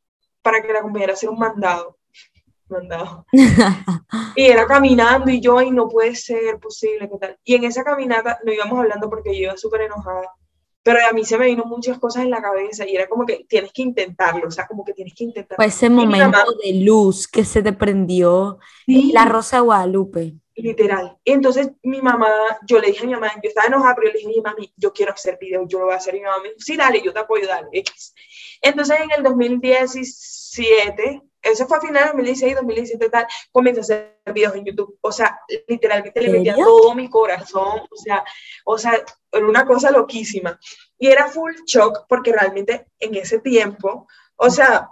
para 0.45 0.61
que 0.61 0.71
la 0.71 0.77
acompañara 0.77 1.13
a 1.13 1.15
hacer 1.15 1.27
un 1.27 1.39
mandado. 1.39 1.97
Mandado. 2.69 3.25
y 4.35 4.43
era 4.43 4.67
caminando 4.67 5.31
y 5.31 5.41
yo, 5.41 5.59
y 5.59 5.71
no 5.71 5.89
puede 5.89 6.15
ser 6.15 6.59
posible, 6.59 7.09
¿qué 7.09 7.17
tal? 7.19 7.39
Y 7.43 7.55
en 7.55 7.63
esa 7.63 7.83
caminata 7.83 8.37
no 8.45 8.53
íbamos 8.53 8.77
hablando 8.77 9.09
porque 9.09 9.35
yo 9.35 9.45
iba 9.45 9.57
súper 9.57 9.81
enojada, 9.81 10.31
pero 10.83 10.99
a 11.09 11.13
mí 11.13 11.25
se 11.25 11.39
me 11.39 11.47
vino 11.47 11.65
muchas 11.65 11.97
cosas 11.97 12.25
en 12.25 12.29
la 12.29 12.43
cabeza 12.43 12.87
y 12.87 12.95
era 12.95 13.07
como 13.07 13.25
que 13.25 13.47
tienes 13.49 13.71
que 13.73 13.81
intentarlo, 13.81 14.47
o 14.47 14.51
sea, 14.51 14.67
como 14.67 14.85
que 14.85 14.93
tienes 14.93 15.15
que 15.15 15.23
intentarlo. 15.23 15.55
Fue 15.55 15.65
ese 15.65 15.89
momento 15.89 16.37
de 16.63 16.73
luz 16.73 17.27
que 17.27 17.43
se 17.43 17.63
te 17.63 17.73
prendió 17.73 18.59
la 18.85 19.25
rosa 19.25 19.57
de 19.57 19.63
Guadalupe. 19.63 20.35
Literal. 20.57 21.17
Y 21.23 21.31
entonces 21.31 21.71
mi 21.81 22.03
mamá, 22.03 22.29
yo 22.67 22.79
le 22.79 22.87
dije 22.87 23.03
a 23.03 23.07
mi 23.07 23.13
mamá, 23.13 23.31
yo 23.43 23.49
estaba 23.49 23.65
enojada, 23.65 23.95
pero 23.95 24.09
yo 24.09 24.13
le 24.13 24.19
dije, 24.19 24.41
mami, 24.43 24.71
yo 24.77 24.93
quiero 24.93 25.11
hacer 25.11 25.39
video, 25.41 25.67
yo 25.67 25.79
lo 25.79 25.85
voy 25.85 25.95
a 25.95 25.97
hacer. 25.97 26.13
Y 26.13 26.19
mi 26.19 26.25
mamá 26.25 26.37
me 26.37 26.49
dijo, 26.49 26.59
sí, 26.59 26.77
dale, 26.77 27.01
yo 27.03 27.11
te 27.11 27.19
apoyo, 27.19 27.47
dale. 27.47 27.67
Entonces 28.61 28.97
en 29.01 29.11
el 29.11 29.23
2017, 30.55 31.21
eso 31.41 31.67
fue 31.67 31.77
a 31.77 31.81
finales 31.81 32.11
de 32.11 32.17
2016, 32.17 32.55
2017 32.55 33.09
tal, 33.09 33.27
comencé 33.51 33.79
a 33.79 33.81
hacer 33.81 34.33
videos 34.33 34.55
en 34.55 34.65
YouTube. 34.65 34.97
O 35.01 35.11
sea, 35.11 35.39
literalmente 35.67 36.21
le 36.21 36.29
metía 36.29 36.55
todo 36.55 36.95
mi 36.95 37.09
corazón, 37.09 37.81
o 37.89 37.95
sea, 37.95 38.23
o 38.65 38.77
sea, 38.77 39.03
era 39.31 39.45
una 39.45 39.65
cosa 39.65 39.91
loquísima. 39.91 40.59
Y 40.97 41.07
era 41.07 41.27
full 41.27 41.53
shock 41.65 42.05
porque 42.09 42.31
realmente 42.31 42.87
en 42.99 43.15
ese 43.15 43.39
tiempo, 43.39 44.07
o 44.37 44.49
sea, 44.49 44.89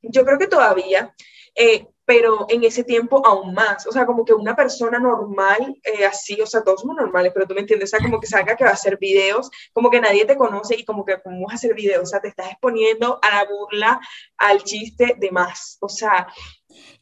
yo 0.00 0.24
creo 0.24 0.38
que 0.38 0.46
todavía, 0.46 1.14
eh, 1.54 1.86
pero 2.10 2.46
en 2.48 2.64
ese 2.64 2.82
tiempo 2.82 3.24
aún 3.24 3.54
más, 3.54 3.86
o 3.86 3.92
sea, 3.92 4.04
como 4.04 4.24
que 4.24 4.34
una 4.34 4.56
persona 4.56 4.98
normal, 4.98 5.80
eh, 5.84 6.04
así, 6.04 6.40
o 6.40 6.46
sea, 6.46 6.64
todos 6.64 6.80
somos 6.80 6.96
normales, 6.96 7.30
pero 7.32 7.46
tú 7.46 7.54
me 7.54 7.60
entiendes, 7.60 7.88
o 7.88 7.96
sea, 7.96 8.04
como 8.04 8.18
que 8.18 8.26
salga 8.26 8.56
que 8.56 8.64
va 8.64 8.70
a 8.70 8.72
hacer 8.72 8.98
videos, 8.98 9.48
como 9.72 9.90
que 9.90 10.00
nadie 10.00 10.24
te 10.24 10.36
conoce 10.36 10.74
y 10.74 10.84
como 10.84 11.04
que 11.04 11.22
cómo 11.22 11.42
vas 11.42 11.52
a 11.52 11.54
hacer 11.54 11.72
videos, 11.72 12.02
o 12.02 12.06
sea, 12.06 12.20
te 12.20 12.26
estás 12.26 12.50
exponiendo 12.50 13.20
a 13.22 13.30
la 13.30 13.48
burla, 13.48 14.00
al 14.38 14.60
chiste 14.64 15.14
de 15.20 15.30
más, 15.30 15.78
o 15.80 15.88
sea, 15.88 16.26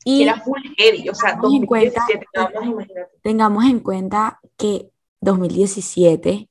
y 0.04 0.24
era 0.24 0.42
full 0.42 0.60
heavy, 0.76 1.08
o 1.08 1.14
sea, 1.14 1.38
2017, 1.40 2.26
tengamos 3.22 3.64
en 3.64 3.80
cuenta 3.80 4.38
que 4.58 4.90
2017 5.22 6.50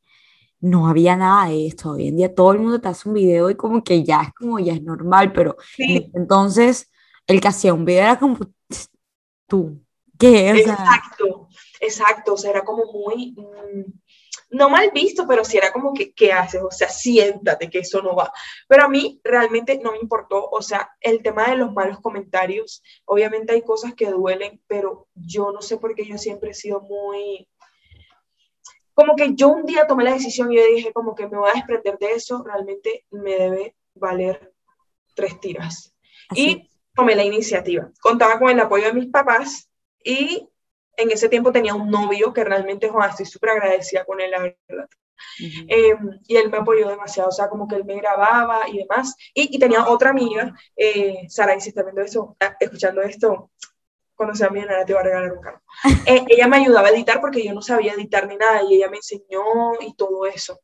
no 0.61 0.87
había 0.87 1.15
nada 1.15 1.49
de 1.49 1.67
esto. 1.67 1.91
Hoy 1.91 2.07
en 2.07 2.17
día 2.17 2.33
todo 2.33 2.53
el 2.53 2.57
mundo 2.57 2.81
te 2.81 2.87
hace 2.87 3.07
un 3.07 3.13
video 3.13 3.51
y 3.51 3.55
como 3.55 3.83
que 3.83 4.03
ya 4.03 4.23
es 4.23 4.33
como 4.33 4.57
ya 4.57 4.73
es 4.73 4.81
normal, 4.81 5.31
pero 5.31 5.57
entonces 5.77 6.89
el 7.27 7.41
que 7.41 7.48
hacía 7.48 7.74
un 7.74 7.86
video 7.86 8.03
era 8.03 8.19
como 8.19 8.38
tú. 9.48 9.84
¿Qué? 10.17 10.50
exacto, 10.50 11.48
exacto. 11.79 12.34
O 12.34 12.38
sea, 12.38 12.51
era 12.51 12.63
como 12.63 12.86
muy, 12.91 13.36
mm, 13.38 13.91
no 14.51 14.69
mal 14.69 14.89
visto, 14.91 15.27
pero 15.27 15.43
sí 15.46 15.57
era 15.57 15.72
como 15.72 15.93
que, 15.93 16.13
¿qué 16.13 16.34
haces? 16.34 16.62
O 16.63 16.72
sea, 16.72 16.89
siéntate 16.89 17.69
que 17.69 17.79
eso 17.79 18.01
no 18.01 18.15
va. 18.15 18.31
Pero 18.67 18.86
a 18.86 18.89
mí 18.89 19.22
realmente 19.24 19.77
no 19.77 19.91
me 19.91 20.00
importó. 20.00 20.50
O 20.50 20.62
sea, 20.62 20.89
el 21.01 21.22
tema 21.22 21.50
de 21.50 21.57
los 21.57 21.72
malos 21.74 22.00
comentarios, 22.00 22.81
obviamente 23.05 23.53
hay 23.53 23.62
cosas 23.62 23.93
que 23.93 24.10
duelen, 24.10 24.60
pero 24.67 25.07
yo 25.13 25.51
no 25.51 25.62
sé 25.62 25.77
por 25.77 25.93
qué 25.93 26.05
yo 26.05 26.17
siempre 26.17 26.51
he 26.51 26.55
sido 26.55 26.81
muy 26.81 27.48
como 28.98 29.15
que 29.15 29.36
yo 29.36 29.50
un 29.50 29.67
día 29.67 29.86
tomé 29.86 30.03
la 30.03 30.13
decisión 30.13 30.51
y 30.51 30.55
yo 30.55 30.65
dije 30.65 30.91
como 30.91 31.13
que 31.13 31.27
me 31.27 31.38
voy 31.38 31.51
a 31.51 31.53
desprender 31.53 32.00
de 32.00 32.13
eso, 32.13 32.41
realmente 32.43 33.05
me 33.12 33.36
debe 33.36 33.75
valer 33.93 34.51
tres 35.13 35.39
tiras. 35.39 35.96
Y 36.34 36.67
tomé 36.98 37.16
la 37.16 37.24
iniciativa. 37.24 37.89
Contaba 38.01 38.39
con 38.39 38.50
el 38.50 38.60
apoyo 38.60 38.88
de 38.88 38.94
mis 38.94 39.08
papás 39.08 39.70
y 40.04 40.50
en 40.98 41.12
ese 41.12 41.30
tiempo 41.30 41.51
tenía 41.51 41.75
un 41.75 41.89
novio 41.89 42.34
que 42.34 42.44
realmente, 42.44 42.89
Juan, 42.89 43.12
estoy 43.12 43.27
súper 43.27 43.51
agradecida 43.51 44.04
con 44.04 44.20
él, 44.20 44.32
la 44.32 44.39
verdad. 44.39 44.89
Em, 45.39 46.20
y 46.27 46.36
él 46.36 46.50
me 46.50 46.58
apoyó 46.58 46.89
demasiado, 46.89 47.30
o 47.30 47.32
sea, 47.32 47.50
como 47.50 47.68
que 47.68 47.75
él 47.75 47.86
me 47.86 47.96
grababa 47.98 48.68
y 48.68 48.80
demás. 48.80 49.16
Y, 49.34 49.58
tenía 49.60 49.88
otra 49.88 50.10
amiga, 50.10 50.56
eh, 50.75 51.25
Sara, 51.30 51.56
y 51.56 51.62
si 51.62 51.70
está 51.70 51.84
viendo 51.84 52.01
eso, 52.01 52.36
ah, 52.39 52.56
escuchando 52.60 53.01
esto, 53.01 53.51
cuando 54.16 54.34
sea 54.34 54.50
millonaria 54.50 54.86
te 54.86 54.94
va 54.94 55.01
a 55.01 55.04
regalar 55.04 55.34
un 55.34 55.42
carro. 55.42 55.62
Eh, 56.08 56.25
ella 56.30 56.48
me 56.48 56.58
ayudaba 56.58 56.88
a 56.88 56.92
editar 56.92 57.22
porque 57.22 57.46
yo 57.46 57.54
no 57.54 57.62
sabía 57.62 57.94
editar 57.94 58.27
ni 58.27 58.38
nada 58.38 58.63
y 58.63 58.75
ella 58.75 58.89
me 58.89 58.98
enseñó 58.98 59.74
y 59.82 59.94
todo 59.94 60.25
eso. 60.25 60.60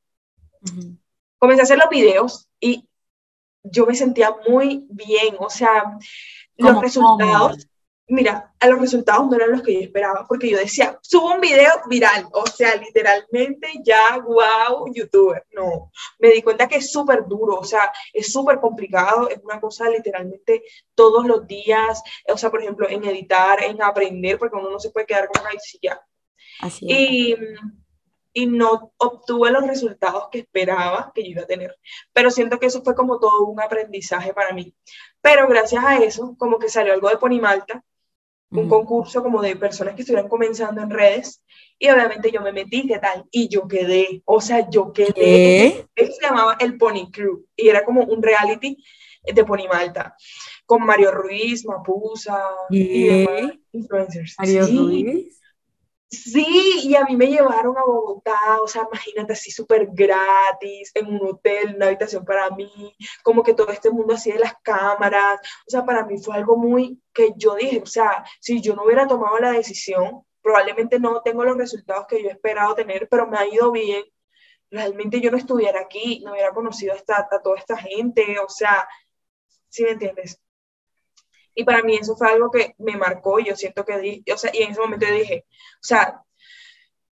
Comencé 1.38 1.62
a 1.62 1.64
hacer 1.64 1.78
los 1.78 1.90
videos 1.90 2.50
y 2.60 2.88
yo 3.64 3.86
me 3.86 3.96
sentía 3.96 4.36
muy 4.48 4.86
bien, 4.90 5.36
o 5.40 5.50
sea, 5.50 5.98
los 6.58 6.82
resultados 6.82 7.68
mira, 8.08 8.54
a 8.60 8.68
los 8.68 8.80
resultados 8.80 9.28
no 9.28 9.36
eran 9.36 9.52
los 9.52 9.62
que 9.62 9.74
yo 9.74 9.80
esperaba, 9.80 10.26
porque 10.28 10.50
yo 10.50 10.58
decía, 10.58 11.00
subo 11.02 11.34
un 11.34 11.42
video 11.42 11.72
viral, 11.88 12.28
o 12.32 12.46
sea, 12.46 12.76
literalmente 12.76 13.68
ya, 13.84 14.20
wow, 14.20 14.92
youtuber. 14.94 15.46
No, 15.52 15.92
me 16.20 16.30
di 16.30 16.42
cuenta 16.42 16.68
que 16.68 16.78
es 16.78 16.92
súper 16.92 17.26
duro, 17.28 17.56
o 17.56 17.64
sea, 17.64 17.92
es 18.12 18.32
súper 18.32 18.60
complicado, 18.60 19.30
es 19.30 19.40
una 19.44 19.60
cosa 19.60 19.90
literalmente 19.90 20.64
todos 20.96 21.26
los 21.26 21.48
días, 21.48 22.02
o 22.28 22.38
sea, 22.38 22.52
por 22.52 22.62
ejemplo, 22.62 22.88
en 22.90 23.04
editar, 23.06 23.64
en 23.64 23.82
aprender, 23.82 24.38
porque 24.38 24.58
uno 24.58 24.70
no 24.70 24.80
se 24.80 24.92
puede 24.92 25.06
quedar 25.06 25.28
con 25.28 25.42
una 25.42 25.52
ya. 25.82 26.02
Así 26.60 26.86
es. 26.90 27.00
Y, 27.00 27.36
y 28.34 28.48
no 28.48 28.94
obtuve 28.98 29.52
los 29.52 29.66
resultados 29.68 30.30
que 30.32 30.40
esperaba 30.40 31.12
que 31.14 31.24
yo 31.24 31.30
iba 31.30 31.44
a 31.44 31.48
tener. 31.48 31.78
Pero 32.12 32.32
siento 32.32 32.60
que 32.60 32.66
eso 32.66 32.84
fue 32.84 32.96
como 32.96 33.20
todo 33.20 33.46
un 33.46 33.62
aprendizaje 33.62 34.34
para 34.34 34.54
mí. 34.54 34.74
Pero 35.22 35.48
gracias 35.48 35.84
a 35.84 35.98
eso, 35.98 36.36
como 36.38 36.58
que 36.60 36.70
salió 36.70 36.94
algo 36.94 37.10
de 37.10 37.18
Ponimalta, 37.18 37.84
un 38.50 38.70
concurso 38.70 39.24
como 39.24 39.42
de 39.42 39.56
personas 39.56 39.96
que 39.96 40.02
estuvieran 40.02 40.30
comenzando 40.30 40.82
en 40.82 40.92
redes 40.92 41.44
y 41.80 41.90
obviamente 41.90 42.32
yo 42.32 42.42
me 42.42 42.52
metí, 42.52 42.88
¿qué 42.88 43.00
tal? 43.00 43.26
Y 43.32 43.48
yo 43.48 43.68
quedé, 43.68 44.22
o 44.26 44.40
sea, 44.42 44.70
yo 44.70 44.94
quedé. 44.94 45.88
Eso 45.96 46.14
se 46.14 46.22
llamaba 46.22 46.56
el 46.60 46.78
Pony 46.78 47.10
Crew 47.12 47.46
y 47.56 47.70
era 47.70 47.84
como 47.84 48.04
un 48.04 48.22
reality 48.22 48.78
de 49.24 49.44
Pony 49.44 49.68
Malta 49.68 50.16
con 50.66 50.86
Mario 50.86 51.12
Ruiz, 51.12 51.66
Mapusa 51.66 52.40
y 52.70 53.08
demás 53.08 53.54
influencers. 53.72 54.36
Mario 54.38 54.68
Ruiz. 54.68 55.42
Sí, 56.14 56.82
y 56.84 56.96
a 56.96 57.04
mí 57.06 57.16
me 57.18 57.28
llevaron 57.28 57.76
a 57.76 57.84
Bogotá, 57.84 58.62
o 58.62 58.68
sea, 58.68 58.84
imagínate 58.92 59.34
así 59.34 59.50
súper 59.50 59.88
gratis, 59.92 60.92
en 60.94 61.08
un 61.08 61.28
hotel, 61.28 61.76
una 61.76 61.88
habitación 61.88 62.24
para 62.24 62.50
mí, 62.52 62.96
como 63.24 63.42
que 63.42 63.56
todo 63.56 63.72
este 63.72 63.90
mundo 63.90 64.14
así 64.14 64.32
de 64.32 64.38
las 64.40 64.54
cámaras, 64.62 65.40
o 65.68 65.72
sea, 65.72 65.84
para 65.86 66.06
mí 66.06 66.20
fue 66.20 66.36
algo 66.36 66.56
muy 66.56 67.02
que 67.14 67.34
yo 67.36 67.56
dije, 67.56 67.82
o 67.82 67.88
sea, 67.88 68.24
si 68.40 68.62
yo 68.62 68.76
no 68.76 68.84
hubiera 68.84 69.08
tomado 69.08 69.40
la 69.40 69.52
decisión, 69.54 70.24
probablemente 70.42 71.00
no 71.00 71.22
tengo 71.24 71.44
los 71.46 71.58
resultados 71.58 72.06
que 72.08 72.22
yo 72.22 72.30
he 72.30 72.34
esperado 72.34 72.76
tener, 72.76 73.08
pero 73.10 73.26
me 73.28 73.38
ha 73.38 73.48
ido 73.48 73.72
bien. 73.72 74.04
Realmente 74.70 75.22
yo 75.22 75.32
no 75.32 75.38
estuviera 75.38 75.80
aquí, 75.82 76.22
no 76.24 76.34
hubiera 76.34 76.52
conocido 76.52 76.94
a, 76.94 76.98
esta, 76.98 77.28
toda 77.44 77.58
esta 77.58 77.78
gente, 77.78 78.38
o 78.40 78.50
sea, 78.50 78.88
¿sí 79.70 79.84
me 79.84 79.92
entiendes? 79.92 80.43
Y 81.56 81.64
para 81.64 81.84
mí 81.84 81.96
eso 81.96 82.16
fue 82.16 82.30
algo 82.30 82.50
que 82.50 82.76
me 82.80 82.98
marcó, 82.98 83.40
yo 83.40 83.56
siento 83.56 83.86
que, 83.86 84.24
o 84.32 84.38
sea, 84.38 84.52
y 84.54 84.64
en 84.64 84.72
ese 84.72 84.80
momento 84.82 85.06
yo 85.06 85.14
dije, 85.14 85.46
o 85.50 85.84
sea, 85.84 86.24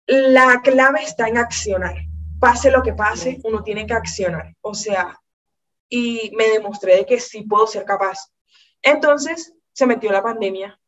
la 0.08 0.62
clave 0.62 1.04
está 1.04 1.28
en 1.28 1.38
accionar. 1.38 1.96
Pase 2.40 2.72
lo 2.72 2.82
que 2.82 2.94
pase, 2.94 3.40
uno 3.44 3.64
tiene 3.64 3.86
que 3.86 3.94
accionar. 3.94 4.56
O 4.62 4.74
sea, 4.74 5.20
y 5.90 6.32
me 6.36 6.50
demostré 6.50 6.96
de 6.96 7.06
que 7.06 7.20
sí 7.20 7.44
puedo 7.44 7.68
ser 7.68 7.86
capaz. 7.86 8.32
Entonces 8.82 9.54
se 9.74 9.86
metió 9.86 10.12
la 10.12 10.24
pandemia. 10.24 10.80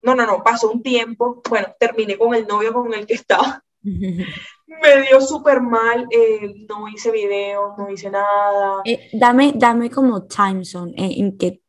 No, 0.00 0.14
no, 0.14 0.26
no, 0.26 0.42
pasó 0.42 0.70
un 0.70 0.82
tiempo. 0.82 1.42
Bueno, 1.48 1.68
terminé 1.78 2.16
con 2.16 2.34
el 2.34 2.46
novio 2.46 2.72
con 2.72 2.92
el 2.94 3.06
que 3.06 3.14
estaba. 3.14 3.62
me 3.82 5.02
dio 5.02 5.20
súper 5.20 5.60
mal, 5.60 6.06
eh, 6.10 6.54
no 6.68 6.88
hice 6.88 7.10
videos, 7.10 7.76
no 7.76 7.90
hice 7.90 8.10
nada. 8.10 8.82
Eh, 8.84 9.10
dame, 9.12 9.52
dame 9.54 9.90
como 9.90 10.24
time 10.24 10.64
zone, 10.64 10.92
eh, 10.96 11.14
en 11.18 11.36
que 11.36 11.60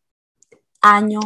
año. 0.83 1.21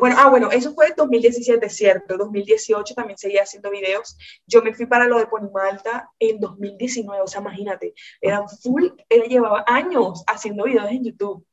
Bueno, 0.00 0.16
ah, 0.18 0.30
bueno, 0.30 0.50
eso 0.50 0.74
fue 0.74 0.88
en 0.88 0.94
2017, 0.96 1.68
cierto. 1.68 2.16
2018 2.16 2.94
también 2.94 3.18
seguía 3.18 3.42
haciendo 3.42 3.70
videos. 3.70 4.16
Yo 4.46 4.62
me 4.62 4.74
fui 4.74 4.86
para 4.86 5.06
lo 5.06 5.18
de 5.18 5.26
Ponimalta 5.26 6.10
en 6.18 6.40
2019, 6.40 7.22
o 7.22 7.26
sea, 7.26 7.42
imagínate, 7.42 7.94
eran 8.20 8.48
full, 8.48 8.86
él 9.08 9.22
llevaba 9.28 9.62
años 9.66 10.24
haciendo 10.26 10.64
videos 10.64 10.90
en 10.90 11.04
YouTube. 11.04 11.46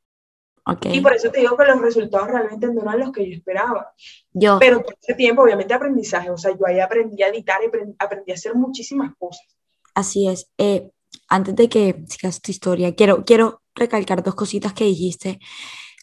Okay. 0.64 0.96
Y 0.96 1.00
por 1.00 1.12
eso 1.12 1.30
te 1.30 1.40
digo 1.40 1.56
que 1.56 1.64
los 1.64 1.80
resultados 1.80 2.28
realmente 2.28 2.68
no 2.68 2.82
eran 2.82 3.00
los 3.00 3.12
que 3.12 3.28
yo 3.28 3.36
esperaba. 3.36 3.92
Yo. 4.32 4.58
Pero 4.58 4.80
todo 4.80 4.94
ese 5.00 5.14
tiempo, 5.14 5.42
obviamente, 5.42 5.74
aprendizaje. 5.74 6.30
O 6.30 6.38
sea, 6.38 6.52
yo 6.52 6.66
ahí 6.66 6.80
aprendí 6.80 7.22
a 7.22 7.28
editar, 7.28 7.60
aprendí 7.98 8.30
a 8.30 8.34
hacer 8.34 8.54
muchísimas 8.54 9.14
cosas. 9.16 9.44
Así 9.92 10.28
es. 10.28 10.48
Eh, 10.58 10.90
antes 11.28 11.56
de 11.56 11.68
que 11.68 12.04
sigas 12.08 12.40
tu 12.40 12.52
historia, 12.52 12.94
quiero, 12.94 13.24
quiero 13.24 13.60
recalcar 13.74 14.22
dos 14.22 14.36
cositas 14.36 14.72
que 14.72 14.84
dijiste. 14.84 15.40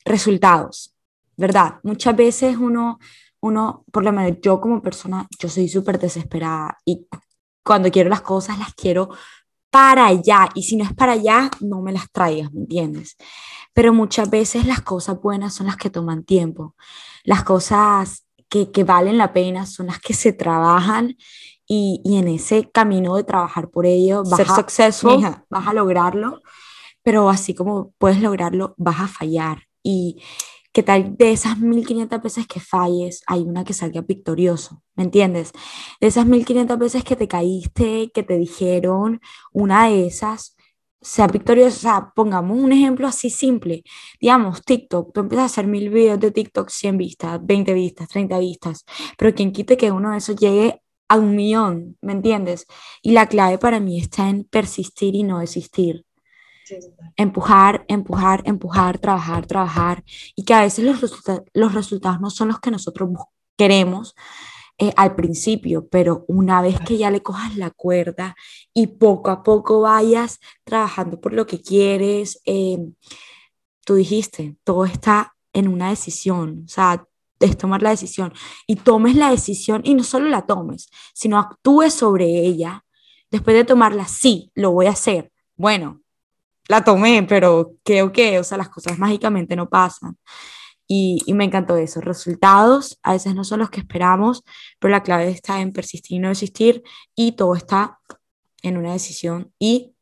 Resultados. 0.03 0.93
¿Verdad? 1.39 1.75
Muchas 1.83 2.15
veces 2.17 2.57
uno, 2.57 2.99
uno, 3.39 3.85
por 3.93 4.03
lo 4.03 4.11
menos 4.11 4.39
yo 4.41 4.59
como 4.59 4.81
persona, 4.81 5.25
yo 5.39 5.47
soy 5.47 5.69
súper 5.69 5.97
desesperada 5.97 6.77
y 6.83 7.07
cuando 7.63 7.89
quiero 7.89 8.09
las 8.09 8.21
cosas 8.21 8.59
las 8.59 8.73
quiero 8.73 9.09
para 9.69 10.07
allá 10.07 10.49
y 10.53 10.63
si 10.63 10.75
no 10.75 10.83
es 10.83 10.93
para 10.93 11.13
allá, 11.13 11.49
no 11.61 11.81
me 11.81 11.93
las 11.93 12.11
traigas, 12.11 12.51
¿me 12.51 12.61
entiendes? 12.61 13.15
Pero 13.73 13.93
muchas 13.93 14.29
veces 14.29 14.65
las 14.65 14.81
cosas 14.81 15.21
buenas 15.21 15.53
son 15.53 15.67
las 15.67 15.77
que 15.77 15.89
toman 15.89 16.25
tiempo, 16.25 16.75
las 17.23 17.43
cosas 17.43 18.25
que, 18.49 18.69
que 18.71 18.83
valen 18.83 19.17
la 19.17 19.31
pena 19.31 19.65
son 19.65 19.87
las 19.87 19.99
que 19.99 20.13
se 20.13 20.33
trabajan 20.33 21.15
y, 21.65 22.01
y 22.03 22.17
en 22.17 22.27
ese 22.27 22.69
camino 22.69 23.15
de 23.15 23.23
trabajar 23.23 23.69
por 23.69 23.85
ello, 23.85 24.23
vas 24.23 24.35
ser 24.35 24.49
successful, 24.49 25.21
vas 25.49 25.67
a 25.67 25.73
lograrlo, 25.73 26.41
pero 27.01 27.29
así 27.29 27.53
como 27.53 27.93
puedes 27.97 28.19
lograrlo, 28.19 28.73
vas 28.77 28.99
a 28.99 29.07
fallar 29.07 29.69
y 29.81 30.21
¿Qué 30.79 30.83
tal 30.83 31.17
de 31.17 31.33
esas 31.33 31.59
1500 31.59 32.21
veces 32.21 32.47
que 32.47 32.61
falles, 32.61 33.21
hay 33.27 33.41
una 33.41 33.65
que 33.65 33.73
salga 33.73 33.99
victorioso? 33.99 34.81
¿Me 34.95 35.03
entiendes? 35.03 35.51
De 35.99 36.07
esas 36.07 36.25
1500 36.25 36.79
veces 36.79 37.03
que 37.03 37.17
te 37.17 37.27
caíste, 37.27 38.11
que 38.13 38.23
te 38.23 38.37
dijeron, 38.37 39.19
una 39.51 39.89
de 39.89 40.07
esas 40.07 40.55
sea 41.01 41.27
victoriosa. 41.27 41.75
O 41.75 41.81
sea, 41.81 42.13
pongamos 42.15 42.57
un 42.57 42.71
ejemplo 42.71 43.09
así 43.09 43.29
simple. 43.29 43.83
Digamos, 44.21 44.63
TikTok, 44.63 45.11
tú 45.13 45.19
empiezas 45.19 45.43
a 45.43 45.45
hacer 45.47 45.67
mil 45.67 45.89
videos 45.89 46.17
de 46.21 46.31
TikTok, 46.31 46.69
100 46.69 46.97
vistas, 46.97 47.45
20 47.45 47.73
vistas, 47.73 48.07
30 48.07 48.39
vistas, 48.39 48.85
pero 49.17 49.35
quien 49.35 49.51
quite 49.51 49.75
que 49.75 49.91
uno 49.91 50.11
de 50.11 50.19
esos 50.19 50.37
llegue 50.37 50.81
a 51.09 51.17
un 51.17 51.35
millón, 51.35 51.97
¿me 52.01 52.13
entiendes? 52.13 52.65
Y 53.01 53.11
la 53.11 53.27
clave 53.27 53.57
para 53.57 53.81
mí 53.81 53.99
está 53.99 54.29
en 54.29 54.45
persistir 54.45 55.13
y 55.15 55.23
no 55.23 55.39
desistir. 55.39 56.05
Empujar, 57.15 57.85
empujar, 57.87 58.41
empujar, 58.45 58.99
trabajar, 58.99 59.45
trabajar. 59.45 60.03
Y 60.35 60.43
que 60.43 60.53
a 60.53 60.61
veces 60.61 60.85
los, 60.85 61.01
los 61.53 61.73
resultados 61.73 62.21
no 62.21 62.29
son 62.29 62.49
los 62.49 62.59
que 62.59 62.71
nosotros 62.71 63.09
queremos 63.57 64.15
eh, 64.81 64.93
al 64.95 65.13
principio, 65.13 65.89
pero 65.89 66.23
una 66.29 66.61
vez 66.61 66.79
que 66.79 66.97
ya 66.97 67.11
le 67.11 67.21
cojas 67.21 67.57
la 67.57 67.69
cuerda 67.69 68.37
y 68.73 68.87
poco 68.87 69.29
a 69.29 69.43
poco 69.43 69.81
vayas 69.81 70.39
trabajando 70.63 71.19
por 71.19 71.33
lo 71.33 71.45
que 71.45 71.61
quieres, 71.61 72.41
em, 72.45 72.93
tú 73.83 73.95
dijiste, 73.95 74.55
todo 74.63 74.85
está 74.85 75.35
en 75.51 75.67
una 75.67 75.89
decisión, 75.89 76.63
o 76.65 76.69
sea, 76.69 77.05
es 77.41 77.57
tomar 77.57 77.81
la 77.81 77.89
decisión 77.89 78.33
y 78.67 78.77
tomes 78.77 79.15
la 79.17 79.31
decisión 79.31 79.81
y 79.83 79.95
no 79.95 80.03
solo 80.03 80.29
la 80.29 80.45
tomes, 80.45 80.89
sino 81.13 81.39
actúes 81.39 81.93
sobre 81.93 82.25
ella. 82.45 82.85
Después 83.31 83.57
de 83.57 83.65
tomarla, 83.65 84.07
sí, 84.07 84.51
lo 84.55 84.71
voy 84.71 84.87
a 84.87 84.91
hacer. 84.91 85.31
Bueno, 85.57 86.01
la 86.69 86.83
tomé, 86.83 87.23
pero 87.23 87.73
¿qué 87.83 88.03
o 88.03 88.11
qué? 88.13 88.39
O 88.39 88.43
sea, 88.43 88.57
las 88.57 88.69
cosas 88.69 88.97
mágicamente 88.97 89.55
no 89.57 89.67
pasan. 89.67 90.17
Y, 90.87 91.21
y, 91.25 91.33
me 91.33 91.43
encantó 91.43 91.77
eso. 91.77 91.99
Resultados 91.99 92.99
a 93.03 93.13
veces 93.13 93.35
no 93.35 93.43
son 93.43 93.59
los 93.59 93.69
que 93.69 93.81
esperamos, 93.81 94.43
pero 94.79 94.91
la 94.91 95.03
clave 95.03 95.29
está 95.29 95.61
en 95.61 95.73
persistir 95.73 96.17
y 96.17 96.19
no 96.19 96.29
desistir 96.29 96.83
y 97.15 97.33
todo 97.33 97.55
está 97.55 97.99
en 98.61 98.77
una 98.77 98.93
decisión 98.93 99.53
y 99.59 99.95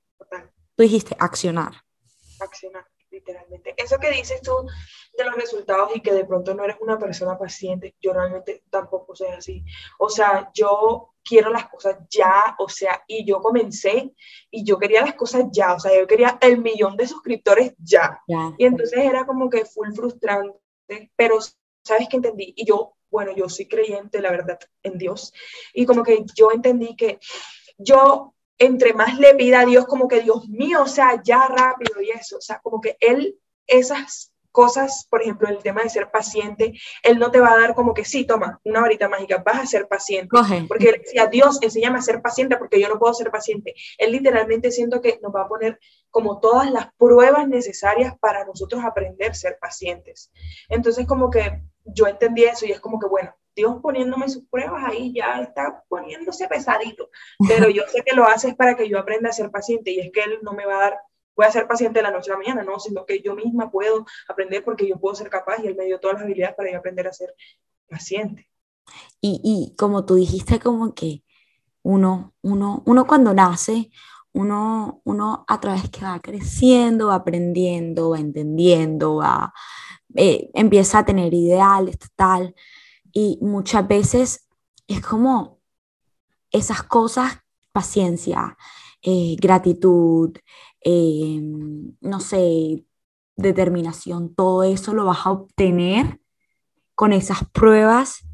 tú 0.75 0.83
dijiste 0.83 1.15
accionar. 1.19 1.83
Accionar, 2.39 2.85
literalmente. 3.27 3.73
Eso 3.77 3.97
que 3.97 4.11
dices 4.11 4.41
tú 4.41 4.51
de 5.17 5.25
los 5.25 5.35
resultados 5.35 5.91
y 5.95 6.01
que 6.01 6.13
de 6.13 6.25
pronto 6.25 6.53
no 6.53 6.63
eres 6.63 6.77
una 6.79 6.97
persona 6.97 7.37
paciente, 7.37 7.95
yo 7.99 8.13
realmente 8.13 8.63
tampoco 8.69 9.15
soy 9.15 9.29
así. 9.29 9.63
O 9.99 10.09
sea, 10.09 10.49
yo 10.53 11.13
quiero 11.23 11.49
las 11.49 11.67
cosas 11.67 11.97
ya, 12.09 12.55
o 12.59 12.69
sea, 12.69 13.03
y 13.07 13.25
yo 13.25 13.41
comencé 13.41 14.13
y 14.49 14.63
yo 14.63 14.77
quería 14.77 15.01
las 15.01 15.15
cosas 15.15 15.45
ya, 15.51 15.73
o 15.73 15.79
sea, 15.79 15.97
yo 15.97 16.07
quería 16.07 16.37
el 16.41 16.59
millón 16.59 16.95
de 16.95 17.07
suscriptores 17.07 17.73
ya. 17.77 18.21
Y 18.57 18.65
entonces 18.65 18.99
era 18.99 19.25
como 19.25 19.49
que 19.49 19.65
full 19.65 19.91
frustrante, 19.93 20.59
pero 21.15 21.39
¿sabes 21.83 22.07
qué 22.09 22.17
entendí? 22.17 22.53
Y 22.55 22.65
yo, 22.65 22.93
bueno, 23.09 23.33
yo 23.35 23.49
soy 23.49 23.67
creyente, 23.67 24.21
la 24.21 24.31
verdad, 24.31 24.59
en 24.83 24.97
Dios. 24.97 25.33
Y 25.73 25.85
como 25.85 26.03
que 26.03 26.23
yo 26.35 26.51
entendí 26.51 26.95
que 26.95 27.19
yo, 27.77 28.33
entre 28.57 28.93
más 28.93 29.17
le 29.17 29.35
pida 29.35 29.61
a 29.61 29.65
Dios, 29.65 29.85
como 29.85 30.07
que 30.07 30.21
Dios 30.21 30.47
mío, 30.49 30.83
o 30.83 30.87
sea, 30.87 31.21
ya 31.23 31.47
rápido 31.47 32.01
y 32.01 32.09
eso, 32.09 32.37
o 32.37 32.41
sea, 32.41 32.59
como 32.59 32.81
que 32.81 32.97
Él, 32.99 33.37
esas 33.67 34.31
cosas, 34.57 35.05
por 35.11 35.21
ejemplo, 35.21 35.47
el 35.47 35.59
tema 35.59 35.83
de 35.83 35.89
ser 35.89 36.09
paciente, 36.09 36.73
Él 37.03 37.19
no 37.19 37.29
te 37.29 37.39
va 37.39 37.51
a 37.51 37.59
dar 37.59 37.75
como 37.75 37.93
que 37.93 38.03
sí, 38.03 38.25
toma, 38.25 38.59
una 38.63 38.81
varita 38.81 39.07
mágica, 39.07 39.43
vas 39.45 39.59
a 39.59 39.65
ser 39.67 39.87
paciente. 39.87 40.29
Porque 40.67 40.89
Él 40.89 41.01
decía, 41.03 41.27
Dios, 41.27 41.59
enséñame 41.61 41.99
a 41.99 42.01
ser 42.01 42.23
paciente 42.23 42.57
porque 42.57 42.81
yo 42.81 42.89
no 42.89 42.97
puedo 42.97 43.13
ser 43.13 43.29
paciente. 43.29 43.75
Él 43.99 44.13
literalmente 44.13 44.71
siento 44.71 44.99
que 44.99 45.19
nos 45.21 45.31
va 45.31 45.43
a 45.43 45.47
poner 45.47 45.79
como 46.09 46.39
todas 46.39 46.71
las 46.71 46.91
pruebas 46.97 47.47
necesarias 47.47 48.15
para 48.19 48.45
nosotros 48.45 48.83
aprender 48.83 49.29
a 49.29 49.35
ser 49.35 49.59
pacientes. 49.61 50.31
Entonces, 50.69 51.05
como 51.05 51.29
que 51.29 51.61
yo 51.85 52.07
entendí 52.07 52.45
eso 52.45 52.65
y 52.65 52.71
es 52.71 52.79
como 52.79 52.99
que, 52.99 53.05
bueno, 53.05 53.35
Dios 53.57 53.77
poniéndome 53.81 54.29
sus 54.29 54.45
pruebas 54.45 54.83
ahí 54.85 55.11
ya 55.13 55.41
está 55.41 55.83
poniéndose 55.89 56.47
pesadito, 56.47 57.09
pero 57.47 57.69
yo 57.69 57.83
sé 57.91 58.03
que 58.05 58.15
lo 58.15 58.25
hace 58.25 58.53
para 58.53 58.77
que 58.77 58.87
yo 58.87 58.99
aprenda 58.99 59.29
a 59.29 59.33
ser 59.33 59.51
paciente 59.51 59.91
y 59.91 59.99
es 59.99 60.11
que 60.13 60.21
Él 60.21 60.39
no 60.43 60.53
me 60.53 60.65
va 60.65 60.75
a 60.75 60.81
dar 60.81 60.97
voy 61.35 61.45
a 61.45 61.51
ser 61.51 61.67
paciente 61.67 61.99
de 61.99 62.03
la 62.03 62.11
noche 62.11 62.31
a 62.31 62.33
la 62.33 62.39
mañana, 62.39 62.63
no, 62.63 62.79
sino 62.79 63.05
que 63.05 63.21
yo 63.21 63.35
misma 63.35 63.69
puedo 63.69 64.05
aprender 64.27 64.63
porque 64.63 64.87
yo 64.87 64.99
puedo 64.99 65.13
ser 65.13 65.29
capaz 65.29 65.59
y 65.63 65.67
él 65.67 65.75
me 65.75 65.85
dio 65.85 65.99
todas 65.99 66.15
las 66.15 66.23
habilidades 66.23 66.55
para 66.55 66.71
yo 66.71 66.79
aprender 66.79 67.07
a 67.07 67.13
ser 67.13 67.35
paciente. 67.87 68.49
Y, 69.21 69.39
y 69.43 69.75
como 69.75 70.03
tú 70.03 70.15
dijiste, 70.15 70.59
como 70.59 70.95
que 70.95 71.23
uno, 71.83 72.33
uno, 72.41 72.81
uno 72.87 73.05
cuando 73.05 73.35
nace, 73.35 73.91
uno, 74.33 75.01
uno 75.03 75.45
a 75.47 75.59
través 75.59 75.89
que 75.89 76.01
va 76.01 76.19
creciendo, 76.19 77.07
va 77.07 77.15
aprendiendo, 77.15 78.11
va 78.11 78.19
entendiendo, 78.19 79.17
va, 79.17 79.53
eh, 80.15 80.49
empieza 80.53 80.99
a 80.99 81.05
tener 81.05 81.33
ideales, 81.33 81.97
tal, 82.15 82.55
y 83.13 83.39
muchas 83.41 83.87
veces 83.87 84.47
es 84.87 85.01
como 85.01 85.59
esas 86.51 86.83
cosas, 86.83 87.39
paciencia, 87.71 88.57
eh, 89.01 89.35
gratitud, 89.39 90.37
eh, 90.83 91.39
no 92.01 92.19
sé, 92.19 92.85
determinación, 93.35 94.33
todo 94.33 94.63
eso 94.63 94.93
lo 94.93 95.05
vas 95.05 95.25
a 95.25 95.31
obtener 95.31 96.19
con 96.95 97.13
esas 97.13 97.47
pruebas 97.51 98.27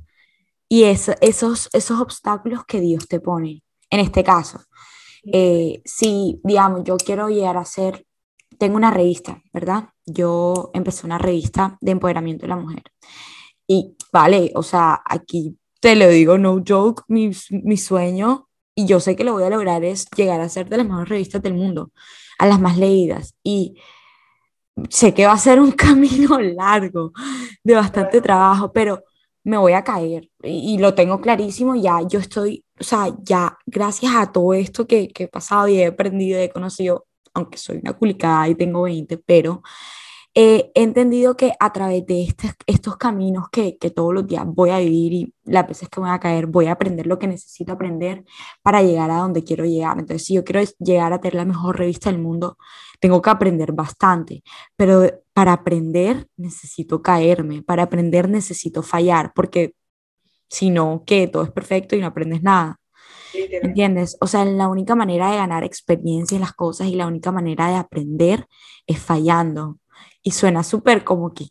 y 0.69 0.83
esos, 0.85 1.15
esos 1.19 1.99
obstáculos 1.99 2.65
que 2.65 2.79
Dios 2.79 3.07
te 3.07 3.19
pone. 3.19 3.63
En 3.89 3.99
este 3.99 4.23
caso, 4.23 4.61
eh, 5.31 5.81
si, 5.85 6.41
digamos, 6.43 6.83
yo 6.83 6.97
quiero 6.97 7.29
llegar 7.29 7.57
a 7.57 7.65
ser, 7.65 8.05
tengo 8.57 8.75
una 8.75 8.91
revista, 8.91 9.41
¿verdad? 9.53 9.89
Yo 10.05 10.71
empecé 10.73 11.05
una 11.05 11.17
revista 11.17 11.77
de 11.81 11.91
empoderamiento 11.91 12.43
de 12.43 12.47
la 12.49 12.55
mujer. 12.55 12.83
Y 13.67 13.95
vale, 14.13 14.51
o 14.55 14.63
sea, 14.63 15.01
aquí 15.05 15.57
te 15.81 15.95
lo 15.97 16.07
digo, 16.07 16.37
no 16.37 16.63
joke, 16.65 17.03
mi, 17.09 17.31
mi 17.49 17.77
sueño, 17.77 18.47
y 18.75 18.85
yo 18.85 18.99
sé 18.99 19.15
que 19.15 19.23
lo 19.25 19.33
voy 19.33 19.43
a 19.43 19.49
lograr, 19.49 19.83
es 19.83 20.07
llegar 20.15 20.39
a 20.39 20.49
ser 20.49 20.69
de 20.69 20.77
las 20.77 20.85
mejores 20.85 21.09
revistas 21.09 21.41
del 21.41 21.55
mundo 21.55 21.91
a 22.39 22.47
las 22.47 22.59
más 22.59 22.77
leídas. 22.77 23.35
Y 23.43 23.75
sé 24.89 25.13
que 25.13 25.25
va 25.25 25.33
a 25.33 25.37
ser 25.37 25.59
un 25.59 25.71
camino 25.73 26.39
largo, 26.39 27.11
de 27.63 27.75
bastante 27.75 28.21
trabajo, 28.21 28.71
pero 28.71 29.03
me 29.43 29.57
voy 29.57 29.73
a 29.73 29.83
caer 29.83 30.29
y, 30.41 30.77
lo 30.77 30.93
tengo 30.95 31.19
clarísimo, 31.19 31.75
ya 31.75 31.99
yo 32.07 32.19
estoy, 32.19 32.63
o 32.79 32.83
sea, 32.83 33.07
ya 33.23 33.57
gracias 33.65 34.13
a 34.15 34.31
todo 34.31 34.53
esto 34.53 34.87
que, 34.87 35.09
que 35.09 35.25
he 35.25 35.27
pasado 35.27 35.67
y 35.67 35.79
he 35.79 35.87
aprendido 35.87 36.39
y 36.39 36.43
he 36.43 36.49
conocido, 36.49 37.07
aunque 37.33 37.57
soy 37.57 37.79
una 37.83 37.93
culicada 37.93 38.47
y 38.47 38.55
tengo 38.55 38.83
20, 38.83 39.17
pero 39.17 39.61
he 40.35 40.71
entendido 40.73 41.37
que 41.37 41.53
a 41.59 41.71
través 41.71 42.05
de 42.07 42.23
este, 42.23 42.51
estos 42.65 42.97
caminos 42.97 43.49
que, 43.51 43.77
que, 43.77 43.91
todos 43.91 44.13
los 44.13 44.25
días 44.25 44.43
voy 44.47 44.71
a 44.71 44.79
vivir 44.79 45.13
y 45.13 45.33
las 45.43 45.67
veces 45.67 45.89
que 45.89 45.99
voy 45.99 46.09
a 46.09 46.19
caer, 46.19 46.47
voy 46.47 46.65
a 46.65 46.71
aprender 46.71 47.05
lo 47.05 47.19
que 47.19 47.27
necesito 47.27 47.73
aprender 47.73 48.23
para 48.63 48.81
llegar 48.81 49.11
a 49.11 49.17
donde 49.17 49.43
quiero 49.43 49.65
llegar. 49.65 49.99
Entonces, 49.99 50.25
si 50.25 50.33
yo 50.33 50.43
quiero 50.43 50.61
llegar 50.79 51.13
a 51.13 51.21
tener 51.21 51.35
la 51.35 51.45
mejor 51.45 51.77
revista 51.77 52.11
del 52.11 52.21
mundo, 52.21 52.57
tengo 52.99 53.21
que 53.21 53.29
aprender 53.29 53.73
bastante, 53.73 54.43
pero 54.75 55.07
para 55.33 55.53
aprender 55.53 56.27
necesito 56.37 57.01
caerme, 57.01 57.61
para 57.61 57.83
aprender 57.83 58.29
necesito 58.29 58.81
fallar, 58.81 59.33
porque 59.35 59.75
si 60.49 60.69
no, 60.69 61.03
que 61.05 61.27
todo 61.27 61.43
es 61.43 61.51
perfecto 61.51 61.95
y 61.95 61.99
no 61.99 62.07
aprendes 62.07 62.41
nada. 62.41 62.79
¿Entiendes? 63.33 64.17
O 64.21 64.27
sea, 64.27 64.45
la 64.45 64.67
única 64.67 64.95
manera 64.95 65.31
de 65.31 65.37
ganar 65.37 65.63
experiencia 65.63 66.35
en 66.35 66.41
las 66.41 66.53
cosas 66.53 66.87
y 66.87 66.95
la 66.95 67.07
única 67.07 67.31
manera 67.31 67.67
de 67.67 67.75
aprender 67.75 68.47
es 68.85 68.99
fallando 68.99 69.79
y 70.23 70.31
suena 70.31 70.63
súper 70.63 71.03
como 71.03 71.33
que... 71.33 71.49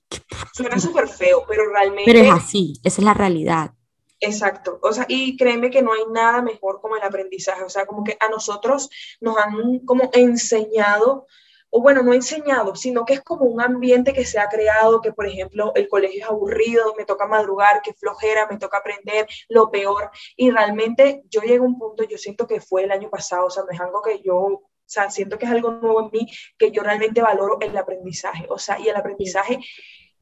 Suena 0.53 0.81
súper 0.81 1.07
feo, 1.07 1.45
pero 1.47 1.71
realmente... 1.71 2.11
Pero 2.11 2.25
es 2.25 2.31
así, 2.33 2.81
esa 2.83 3.01
es 3.03 3.05
la 3.05 3.15
realidad. 3.15 3.73
Exacto, 4.19 4.79
o 4.83 4.93
sea, 4.93 5.05
y 5.09 5.37
créeme 5.37 5.71
que 5.71 5.83
no 5.83 5.93
hay 5.93 6.05
nada 6.11 6.43
mejor 6.43 6.81
como 6.81 6.97
el 6.97 7.03
aprendizaje, 7.03 7.65
o 7.65 7.69
sea, 7.69 7.87
como 7.87 8.05
que 8.05 8.17
a 8.21 8.29
nosotros 8.29 8.89
nos 9.21 9.37
han 9.37 9.81
como 9.81 10.11
enseñado, 10.13 11.27
o 11.71 11.83
bueno, 11.83 12.05
no 12.05 12.15
enseñado, 12.15 12.77
sino 12.77 13.05
que 13.05 13.15
es 13.15 13.21
como 13.21 13.47
un 13.47 13.61
ambiente 13.61 14.13
que 14.13 14.25
se 14.25 14.39
ha 14.39 14.49
creado, 14.49 15.01
que 15.01 15.13
por 15.13 15.27
ejemplo 15.27 15.73
el 15.75 15.89
colegio 15.89 16.23
es 16.23 16.31
aburrido, 16.31 16.95
me 16.97 17.05
toca 17.05 17.27
madrugar, 17.27 17.83
que 17.83 17.95
flojera, 17.95 18.47
me 18.49 18.59
toca 18.59 18.79
aprender 18.79 19.27
lo 19.49 19.73
peor, 19.73 20.11
y 20.37 20.53
realmente 20.53 21.25
yo 21.29 21.41
llego 21.41 21.65
a 21.65 21.69
un 21.69 21.79
punto, 21.79 22.05
yo 22.05 22.17
siento 22.17 22.47
que 22.47 22.61
fue 22.61 22.85
el 22.85 22.93
año 22.93 23.11
pasado, 23.11 23.47
o 23.47 23.51
sea, 23.51 23.65
no 23.65 23.71
es 23.73 23.81
algo 23.81 24.03
que 24.03 24.23
yo 24.23 24.63
sea, 24.93 25.11
siento 25.11 25.39
que 25.39 25.47
es 25.47 25.53
algo 25.53 25.73
nuevo 25.73 26.03
en 26.03 26.11
mí 26.13 26.27
que 26.59 26.71
yo 26.71 26.83
realmente 26.83 27.23
valoro 27.23 27.59
el 27.61 27.77
aprendizaje. 27.77 28.47
O 28.49 28.59
sea, 28.59 28.79
y 28.79 28.89
el 28.89 28.97
aprendizaje 28.97 29.59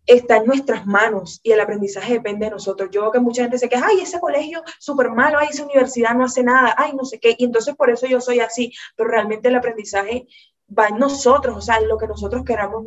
está 0.06 0.38
en 0.38 0.46
nuestras 0.46 0.86
manos 0.86 1.40
y 1.42 1.52
el 1.52 1.60
aprendizaje 1.60 2.14
depende 2.14 2.46
de 2.46 2.52
nosotros. 2.52 2.90
Yo 2.90 3.02
veo 3.02 3.12
que 3.12 3.20
mucha 3.20 3.42
gente 3.42 3.58
se 3.58 3.68
queja, 3.68 3.86
ay, 3.86 4.00
ese 4.00 4.18
colegio 4.18 4.62
súper 4.78 5.10
malo, 5.10 5.38
ay, 5.38 5.48
esa 5.50 5.64
universidad 5.64 6.14
no 6.14 6.24
hace 6.24 6.42
nada, 6.42 6.74
ay, 6.76 6.92
no 6.94 7.04
sé 7.04 7.20
qué. 7.20 7.34
Y 7.38 7.44
entonces 7.44 7.74
por 7.76 7.90
eso 7.90 8.06
yo 8.06 8.20
soy 8.20 8.40
así. 8.40 8.72
Pero 8.96 9.10
realmente 9.10 9.48
el 9.48 9.56
aprendizaje 9.56 10.26
va 10.76 10.88
en 10.88 10.98
nosotros, 10.98 11.56
o 11.56 11.60
sea, 11.60 11.76
en 11.76 11.88
lo 11.88 11.98
que 11.98 12.06
nosotros 12.06 12.44
queramos, 12.44 12.84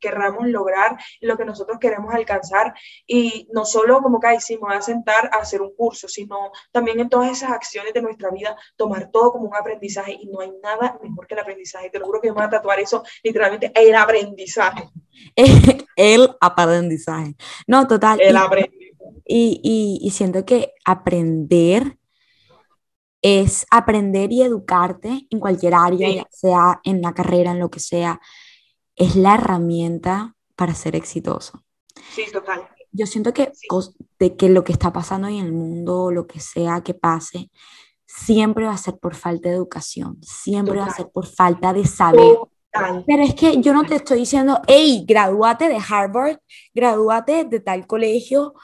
querramos 0.00 0.46
lograr, 0.48 0.98
lo 1.20 1.36
que 1.36 1.44
nosotros 1.44 1.78
queremos 1.78 2.14
alcanzar, 2.14 2.74
y 3.06 3.48
no 3.52 3.64
solo 3.64 4.00
como 4.00 4.20
que, 4.20 4.28
ay, 4.28 4.40
sí, 4.40 4.54
me 4.54 4.68
voy 4.68 4.76
a 4.76 4.82
sentar 4.82 5.30
a 5.32 5.38
hacer 5.38 5.62
un 5.62 5.74
curso, 5.74 6.08
sino 6.08 6.50
también 6.72 7.00
en 7.00 7.08
todas 7.08 7.30
esas 7.30 7.50
acciones 7.50 7.92
de 7.92 8.02
nuestra 8.02 8.30
vida, 8.30 8.56
tomar 8.76 9.10
todo 9.10 9.32
como 9.32 9.48
un 9.48 9.56
aprendizaje, 9.56 10.12
y 10.12 10.26
no 10.26 10.40
hay 10.40 10.52
nada 10.62 10.98
mejor 11.02 11.26
que 11.26 11.34
el 11.34 11.40
aprendizaje, 11.40 11.90
te 11.90 11.98
lo 11.98 12.06
juro 12.06 12.20
que 12.20 12.28
me 12.28 12.34
voy 12.34 12.44
a 12.44 12.50
tatuar 12.50 12.80
eso, 12.80 13.02
literalmente, 13.22 13.72
el 13.74 13.94
aprendizaje. 13.94 14.88
el 15.96 16.36
aprendizaje. 16.40 17.34
No, 17.66 17.86
total. 17.86 18.20
El 18.20 18.36
aprendizaje. 18.36 18.86
Y, 19.24 19.60
y, 19.62 20.06
y 20.06 20.10
siento 20.10 20.44
que 20.44 20.72
aprender 20.84 21.96
es 23.22 23.66
aprender 23.70 24.32
y 24.32 24.42
educarte 24.42 25.26
en 25.30 25.40
cualquier 25.40 25.74
área, 25.74 26.08
ya 26.10 26.26
sea 26.30 26.80
en 26.84 27.02
la 27.02 27.14
carrera, 27.14 27.52
en 27.52 27.58
lo 27.58 27.70
que 27.70 27.80
sea, 27.80 28.20
es 28.94 29.16
la 29.16 29.34
herramienta 29.34 30.34
para 30.54 30.74
ser 30.74 30.96
exitoso. 30.96 31.62
Sí, 32.14 32.24
total. 32.32 32.68
Yo 32.92 33.06
siento 33.06 33.34
que, 33.34 33.52
de 34.18 34.36
que 34.36 34.48
lo 34.48 34.64
que 34.64 34.72
está 34.72 34.92
pasando 34.92 35.28
en 35.28 35.36
el 35.36 35.52
mundo, 35.52 36.10
lo 36.10 36.26
que 36.26 36.40
sea 36.40 36.82
que 36.82 36.94
pase, 36.94 37.50
siempre 38.06 38.64
va 38.64 38.72
a 38.72 38.78
ser 38.78 38.98
por 38.98 39.14
falta 39.14 39.50
de 39.50 39.56
educación, 39.56 40.18
siempre 40.22 40.78
va 40.78 40.86
a 40.86 40.94
ser 40.94 41.10
por 41.10 41.26
falta 41.26 41.72
de 41.72 41.84
saber. 41.84 42.38
Pero 43.06 43.22
es 43.22 43.34
que 43.34 43.60
yo 43.60 43.72
no 43.72 43.84
te 43.84 43.96
estoy 43.96 44.20
diciendo, 44.20 44.60
hey, 44.66 45.04
gradúate 45.06 45.68
de 45.68 45.78
Harvard, 45.78 46.38
gradúate 46.74 47.44
de 47.44 47.60
tal 47.60 47.86
colegio, 47.86 48.54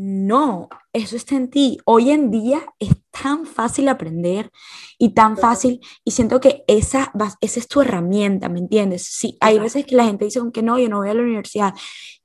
no, 0.00 0.68
eso 0.92 1.16
está 1.16 1.34
en 1.34 1.50
ti. 1.50 1.78
Hoy 1.84 2.10
en 2.10 2.30
día 2.30 2.60
es 2.78 2.90
tan 3.10 3.46
fácil 3.46 3.88
aprender 3.88 4.52
y 4.96 5.08
tan 5.08 5.36
fácil 5.36 5.80
y 6.04 6.12
siento 6.12 6.40
que 6.40 6.62
esa, 6.68 7.10
esa 7.40 7.58
es 7.58 7.66
tu 7.66 7.80
herramienta, 7.80 8.48
¿me 8.48 8.60
entiendes? 8.60 9.02
Sí, 9.02 9.36
hay 9.40 9.58
veces 9.58 9.84
que 9.84 9.96
la 9.96 10.04
gente 10.04 10.26
dice, 10.26 10.38
aunque 10.38 10.62
no, 10.62 10.78
yo 10.78 10.88
no 10.88 10.98
voy 10.98 11.08
a 11.08 11.14
la 11.14 11.22
universidad. 11.22 11.74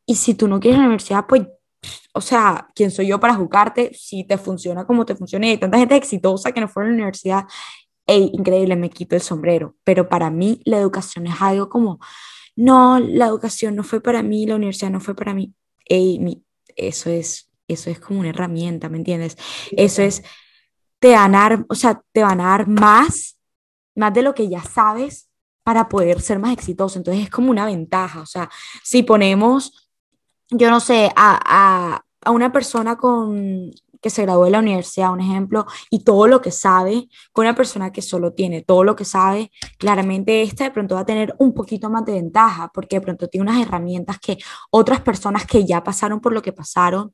Y 0.05 0.13
si 0.15 0.35
tú 0.35 0.47
no 0.47 0.59
quieres 0.59 0.77
la 0.77 0.85
universidad, 0.85 1.25
pues, 1.27 1.47
o 2.13 2.21
sea, 2.21 2.69
¿quién 2.75 2.91
soy 2.91 3.07
yo 3.07 3.19
para 3.19 3.33
juzgarte? 3.33 3.91
Si 3.95 4.23
te 4.23 4.37
funciona 4.37 4.85
como 4.85 5.03
te 5.03 5.15
funciona 5.15 5.47
y 5.47 5.51
hay 5.51 5.57
tanta 5.57 5.79
gente 5.79 5.95
exitosa 5.95 6.51
que 6.51 6.61
no 6.61 6.67
fue 6.67 6.83
a 6.83 6.87
la 6.89 6.93
universidad, 6.93 7.45
hey, 8.05 8.29
increíble, 8.33 8.75
me 8.75 8.91
quito 8.91 9.15
el 9.15 9.21
sombrero. 9.23 9.77
Pero 9.83 10.07
para 10.07 10.29
mí 10.29 10.61
la 10.65 10.77
educación 10.77 11.25
es 11.25 11.41
algo 11.41 11.69
como, 11.69 11.99
no, 12.55 12.99
la 12.99 13.25
educación 13.25 13.75
no 13.75 13.83
fue 13.83 13.99
para 13.99 14.21
mí, 14.21 14.45
la 14.45 14.57
universidad 14.57 14.91
no 14.91 14.99
fue 14.99 15.15
para 15.15 15.33
mí. 15.33 15.55
Hey, 15.87 16.43
eso 16.75 17.09
es 17.09 17.49
eso 17.73 17.89
es 17.89 17.99
como 17.99 18.19
una 18.19 18.29
herramienta, 18.29 18.89
¿me 18.89 18.97
entiendes? 18.97 19.37
Eso 19.71 20.01
es, 20.01 20.23
te 20.99 21.11
van 21.11 21.35
a 21.35 21.39
dar, 21.49 21.65
o 21.69 21.75
sea, 21.75 22.01
te 22.11 22.23
van 22.23 22.41
a 22.41 22.45
dar 22.45 22.67
más, 22.67 23.37
más 23.95 24.13
de 24.13 24.21
lo 24.21 24.33
que 24.33 24.49
ya 24.49 24.63
sabes, 24.63 25.29
para 25.63 25.89
poder 25.89 26.21
ser 26.21 26.39
más 26.39 26.53
exitoso. 26.53 26.97
Entonces 26.97 27.23
es 27.23 27.29
como 27.29 27.51
una 27.51 27.65
ventaja. 27.65 28.21
O 28.21 28.25
sea, 28.25 28.49
si 28.83 29.03
ponemos, 29.03 29.89
yo 30.49 30.69
no 30.69 30.79
sé, 30.79 31.11
a, 31.15 32.01
a 32.21 32.31
una 32.31 32.51
persona 32.51 32.97
con 32.97 33.71
que 34.03 34.09
se 34.09 34.23
graduó 34.23 34.43
de 34.43 34.51
la 34.51 34.59
universidad, 34.59 35.13
un 35.13 35.21
ejemplo, 35.21 35.65
y 35.89 36.03
todo 36.03 36.27
lo 36.27 36.41
que 36.41 36.51
sabe, 36.51 37.07
con 37.31 37.45
una 37.45 37.55
persona 37.55 37.93
que 37.93 38.01
solo 38.01 38.33
tiene 38.33 38.61
todo 38.61 38.83
lo 38.83 38.97
que 38.97 39.05
sabe, 39.05 39.49
claramente 39.77 40.41
esta 40.41 40.65
de 40.65 40.71
pronto 40.71 40.95
va 40.95 41.01
a 41.01 41.05
tener 41.05 41.33
un 41.39 41.53
poquito 41.53 41.89
más 41.89 42.03
de 42.05 42.11
ventaja, 42.11 42.69
porque 42.73 42.97
de 42.97 43.01
pronto 43.01 43.29
tiene 43.29 43.49
unas 43.49 43.65
herramientas 43.65 44.19
que 44.19 44.37
otras 44.71 44.99
personas 44.99 45.45
que 45.45 45.65
ya 45.65 45.83
pasaron 45.83 46.19
por 46.19 46.33
lo 46.33 46.41
que 46.41 46.51
pasaron 46.51 47.13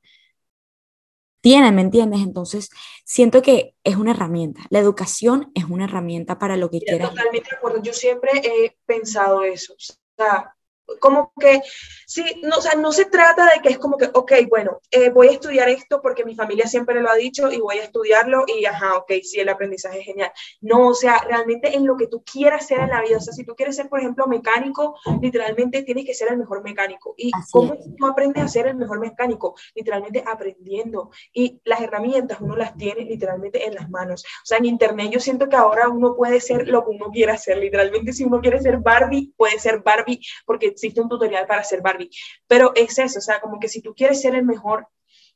tienen, 1.42 1.76
¿me 1.76 1.82
entiendes? 1.82 2.22
Entonces, 2.22 2.70
siento 3.06 3.42
que 3.42 3.76
es 3.84 3.96
una 3.96 4.12
herramienta. 4.12 4.62
La 4.70 4.80
educación 4.80 5.52
es 5.56 5.66
una 5.66 5.86
herramienta 5.86 6.38
para 6.40 6.58
lo 6.58 6.70
que 6.70 6.80
quieras. 6.80 7.10
Totalmente 7.10 7.50
de 7.52 7.58
acuerdo. 7.58 7.82
Yo 7.82 7.94
siempre 7.94 8.32
he 8.36 8.78
pensado 8.86 9.44
eso. 9.44 9.74
O 9.74 9.78
sea, 10.18 10.56
como 11.00 11.32
que, 11.40 11.62
sí, 12.06 12.24
no, 12.44 12.58
o 12.58 12.62
sea, 12.62 12.76
no 12.76 12.92
se 12.92 13.06
trata 13.06 13.46
de 13.46 13.62
que 13.62 13.70
es 13.70 13.78
como 13.78 13.98
que, 13.98 14.10
ok, 14.14 14.32
bueno, 14.50 14.80
eh, 14.92 15.10
voy 15.10 15.28
a 15.28 15.32
estudiar 15.32 15.70
esto 15.70 16.02
porque 16.02 16.26
mi 16.26 16.36
familia 16.36 16.68
siempre 16.68 17.02
lo 17.02 17.10
ha 17.10 17.16
dicho 17.16 17.52
y 17.52 17.60
voy 17.60 17.78
a 17.78 17.84
estudiarlo 17.84 18.46
y, 18.48 18.66
ajá, 18.66 18.98
ok, 18.98 19.12
sí, 19.24 19.40
el 19.40 19.50
aprendizaje 19.50 20.00
es 20.00 20.06
genial. 20.06 20.32
No, 20.62 20.88
o 20.88 20.94
sea, 20.94 21.20
realmente 21.20 21.76
en 21.76 21.86
lo 21.86 21.96
que 21.98 22.08
tú 22.08 22.24
quieras 22.24 22.68
ser 22.68 22.80
en 22.80 22.90
la 22.90 23.02
vida, 23.02 23.18
o 23.18 23.22
sea, 23.22 23.34
si 23.34 23.44
tú 23.44 23.56
quieres 23.56 23.76
ser, 23.76 23.90
por 23.90 24.00
ejemplo, 24.00 24.28
mecánico, 24.28 24.96
literalmente 25.22 25.84
tienes 25.84 26.06
que 26.06 26.14
ser 26.14 26.32
el 26.32 26.38
mejor 26.38 26.64
mecánico. 26.64 27.14
¿Y 27.18 27.32
cómo 27.52 27.76
tú 27.98 28.06
aprendes 28.06 28.44
a 28.44 28.48
ser 28.48 28.68
el 28.68 28.76
mejor 28.76 29.00
mecánico? 29.00 29.56
Literalmente 29.76 30.24
aprendiendo. 30.26 31.12
Y 31.34 31.62
las 31.64 31.82
herramientas 31.82 32.40
uno 32.42 32.56
las 32.56 32.76
tiene 32.76 33.02
literalmente 33.02 33.66
en 33.66 33.76
las 33.76 33.90
manos. 33.90 34.24
O 34.26 34.46
sea, 34.46 34.58
en 34.58 34.66
Internet 34.66 35.10
yo 35.12 35.20
siento 35.20 35.48
que 35.50 35.56
ahora 35.56 35.90
uno 35.90 36.16
puede 36.16 36.40
ser 36.40 36.68
lo 36.68 36.84
que 36.84 36.92
uno 36.92 37.10
quiera 37.12 37.34
hacer. 37.34 37.58
Literalmente, 37.58 38.14
si 38.14 38.24
uno 38.24 38.40
quiere 38.42 38.60
ser 38.62 38.78
Barbie, 38.78 39.34
puede 39.36 39.60
ser 39.60 39.80
Barbie 39.80 40.20
porque 40.46 40.74
existe 40.80 41.02
un 41.02 41.10
tutorial 41.10 41.46
para 41.46 41.62
hacer 41.62 41.82
Barbie, 41.82 42.10
pero 42.48 42.72
es 42.76 42.98
eso, 42.98 43.20
o 43.20 43.22
sea, 43.22 43.40
como 43.40 43.60
que 43.60 43.68
si 43.68 43.82
tú 43.82 43.94
quieres 43.94 44.22
ser 44.22 44.36
el 44.36 44.46
mejor, 44.46 44.88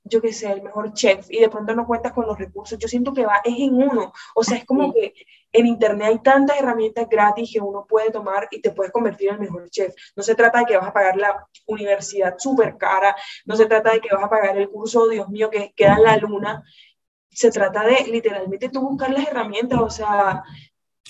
yo 0.03 0.21
que 0.21 0.33
sé, 0.33 0.51
el 0.51 0.61
mejor 0.61 0.93
chef 0.93 1.27
y 1.29 1.39
de 1.39 1.49
pronto 1.49 1.73
no 1.75 1.85
cuentas 1.85 2.11
con 2.13 2.25
los 2.25 2.37
recursos, 2.37 2.77
yo 2.77 2.87
siento 2.87 3.13
que 3.13 3.25
va, 3.25 3.41
es 3.43 3.57
en 3.57 3.75
uno, 3.75 4.11
o 4.35 4.43
sea, 4.43 4.57
es 4.57 4.65
como 4.65 4.93
que 4.93 5.13
en 5.53 5.67
internet 5.67 6.07
hay 6.07 6.19
tantas 6.19 6.59
herramientas 6.59 7.07
gratis 7.09 7.51
que 7.53 7.61
uno 7.61 7.85
puede 7.87 8.11
tomar 8.11 8.47
y 8.51 8.59
te 8.59 8.71
puedes 8.71 8.91
convertir 8.91 9.29
en 9.29 9.35
el 9.35 9.41
mejor 9.41 9.69
chef. 9.69 9.93
No 10.15 10.23
se 10.23 10.33
trata 10.33 10.59
de 10.59 10.65
que 10.65 10.77
vas 10.77 10.87
a 10.87 10.93
pagar 10.93 11.15
la 11.15 11.47
universidad 11.67 12.35
súper 12.37 12.75
cara, 12.77 13.15
no 13.45 13.55
se 13.55 13.67
trata 13.67 13.93
de 13.93 14.01
que 14.01 14.13
vas 14.13 14.23
a 14.23 14.29
pagar 14.29 14.57
el 14.57 14.69
curso, 14.69 15.07
Dios 15.07 15.29
mío, 15.29 15.49
que 15.49 15.71
queda 15.75 15.95
en 15.95 16.03
la 16.03 16.17
luna, 16.17 16.63
se 17.29 17.51
trata 17.51 17.83
de 17.83 18.05
literalmente 18.07 18.69
tú 18.69 18.81
buscar 18.81 19.11
las 19.11 19.27
herramientas, 19.27 19.79
o 19.79 19.89
sea, 19.89 20.43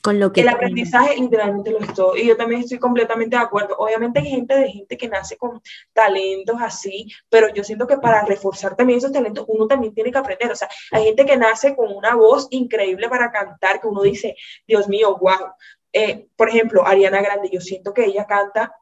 con 0.03 0.19
lo 0.19 0.33
que... 0.33 0.41
El 0.41 0.49
aprendizaje 0.49 1.15
literalmente 1.15 1.71
lo 1.71 1.79
es 1.79 1.93
todo. 1.93 2.17
Y 2.17 2.27
yo 2.27 2.35
también 2.35 2.61
estoy 2.61 2.77
completamente 2.77 3.37
de 3.37 3.41
acuerdo. 3.41 3.75
Obviamente 3.77 4.19
hay 4.19 4.25
gente 4.25 4.53
de 4.53 4.69
gente 4.69 4.97
que 4.97 5.07
nace 5.07 5.37
con 5.37 5.61
talentos 5.93 6.57
así, 6.59 7.07
pero 7.29 7.47
yo 7.53 7.63
siento 7.63 7.87
que 7.87 7.97
para 7.97 8.25
reforzar 8.25 8.75
también 8.75 8.97
esos 8.97 9.13
talentos 9.13 9.45
uno 9.47 9.65
también 9.65 9.93
tiene 9.93 10.11
que 10.11 10.17
aprender. 10.17 10.51
O 10.51 10.55
sea, 10.57 10.67
hay 10.91 11.05
gente 11.05 11.25
que 11.25 11.37
nace 11.37 11.73
con 11.73 11.89
una 11.89 12.15
voz 12.15 12.47
increíble 12.51 13.07
para 13.07 13.31
cantar, 13.31 13.79
que 13.79 13.87
uno 13.87 14.01
dice, 14.01 14.35
Dios 14.67 14.89
mío, 14.89 15.17
wow. 15.21 15.53
Eh, 15.93 16.27
por 16.35 16.49
ejemplo, 16.49 16.85
Ariana 16.85 17.21
Grande, 17.21 17.49
yo 17.49 17.61
siento 17.61 17.93
que 17.93 18.03
ella 18.03 18.25
canta 18.25 18.75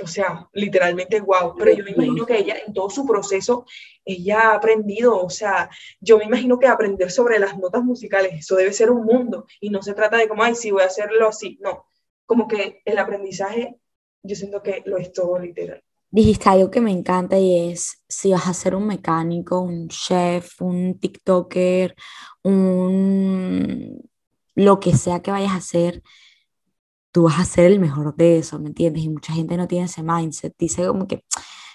o 0.00 0.06
sea, 0.06 0.48
literalmente 0.52 1.20
wow, 1.20 1.54
pero 1.56 1.72
yo 1.72 1.84
me 1.84 1.90
imagino 1.90 2.24
que 2.24 2.38
ella 2.38 2.56
en 2.66 2.72
todo 2.72 2.88
su 2.88 3.06
proceso, 3.06 3.66
ella 4.04 4.40
ha 4.40 4.54
aprendido, 4.54 5.18
o 5.18 5.30
sea, 5.30 5.68
yo 6.00 6.18
me 6.18 6.24
imagino 6.24 6.58
que 6.58 6.66
aprender 6.66 7.10
sobre 7.10 7.38
las 7.38 7.58
notas 7.58 7.82
musicales, 7.82 8.32
eso 8.34 8.56
debe 8.56 8.72
ser 8.72 8.90
un 8.90 9.04
mundo 9.04 9.46
y 9.60 9.70
no 9.70 9.82
se 9.82 9.94
trata 9.94 10.16
de 10.16 10.28
como, 10.28 10.42
ay, 10.42 10.54
sí, 10.54 10.70
voy 10.70 10.82
a 10.82 10.86
hacerlo 10.86 11.28
así, 11.28 11.58
no, 11.60 11.86
como 12.26 12.48
que 12.48 12.80
el 12.84 12.98
aprendizaje, 12.98 13.76
yo 14.22 14.36
siento 14.36 14.62
que 14.62 14.82
lo 14.86 14.96
es 14.96 15.12
todo 15.12 15.38
literal. 15.38 15.82
Dijiste 16.10 16.50
algo 16.50 16.70
que 16.70 16.82
me 16.82 16.90
encanta 16.90 17.38
y 17.38 17.70
es, 17.70 18.02
si 18.06 18.32
vas 18.32 18.46
a 18.46 18.54
ser 18.54 18.74
un 18.74 18.86
mecánico, 18.86 19.60
un 19.60 19.88
chef, 19.88 20.60
un 20.60 20.98
TikToker, 20.98 21.94
un 22.42 24.02
lo 24.54 24.78
que 24.80 24.94
sea 24.94 25.22
que 25.22 25.30
vayas 25.30 25.52
a 25.52 25.56
hacer, 25.56 26.02
tú 27.12 27.24
vas 27.24 27.38
a 27.38 27.44
ser 27.44 27.66
el 27.66 27.78
mejor 27.78 28.14
de 28.16 28.38
eso, 28.38 28.58
¿me 28.58 28.68
entiendes? 28.68 29.04
Y 29.04 29.08
mucha 29.08 29.32
gente 29.32 29.56
no 29.56 29.68
tiene 29.68 29.86
ese 29.86 30.02
mindset, 30.02 30.54
dice 30.58 30.86
como 30.86 31.06
que, 31.06 31.24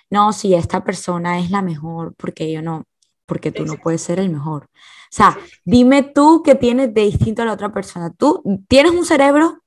no, 0.09 0.33
si 0.33 0.53
esta 0.55 0.83
persona 0.83 1.39
es 1.39 1.51
la 1.51 1.61
mejor, 1.61 2.15
porque 2.15 2.51
yo 2.51 2.61
no, 2.61 2.85
porque 3.25 3.51
tú 3.51 3.65
no 3.65 3.75
puedes 3.77 4.01
ser 4.01 4.19
el 4.19 4.29
mejor. 4.29 4.65
O 4.65 5.11
sea, 5.11 5.37
dime 5.65 6.03
tú 6.03 6.41
qué 6.43 6.55
tienes 6.55 6.93
de 6.93 7.01
distinto 7.03 7.41
a 7.43 7.45
la 7.45 7.53
otra 7.53 7.73
persona. 7.73 8.11
Tú 8.11 8.41
tienes 8.67 8.93
un 8.93 9.05
cerebro, 9.05 9.61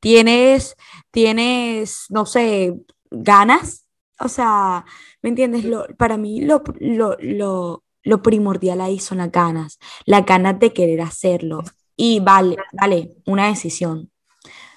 tienes, 0.00 0.76
tienes, 1.10 2.06
no 2.10 2.26
sé, 2.26 2.74
ganas. 3.10 3.86
O 4.18 4.28
sea, 4.28 4.84
¿me 5.22 5.30
entiendes? 5.30 5.64
Lo, 5.64 5.86
para 5.96 6.16
mí 6.16 6.40
lo, 6.40 6.62
lo, 6.80 7.16
lo, 7.20 7.84
lo 8.02 8.22
primordial 8.22 8.80
ahí 8.80 8.98
son 8.98 9.18
las 9.18 9.32
ganas, 9.32 9.78
las 10.06 10.24
ganas 10.24 10.58
de 10.58 10.72
querer 10.72 11.00
hacerlo, 11.02 11.62
y 11.96 12.20
vale, 12.20 12.56
vale, 12.72 13.16
una 13.24 13.48
decisión, 13.48 14.10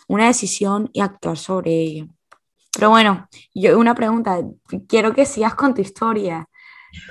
una 0.08 0.28
decisión 0.28 0.90
y 0.94 1.02
actuar 1.02 1.38
sobre 1.38 1.72
ello. 1.74 2.08
Pero 2.74 2.90
bueno, 2.92 3.28
yo 3.54 3.78
una 3.78 3.94
pregunta, 3.94 4.40
quiero 4.88 5.14
que 5.14 5.26
sigas 5.26 5.56
con 5.56 5.74
tu 5.74 5.82
historia. 5.82 6.48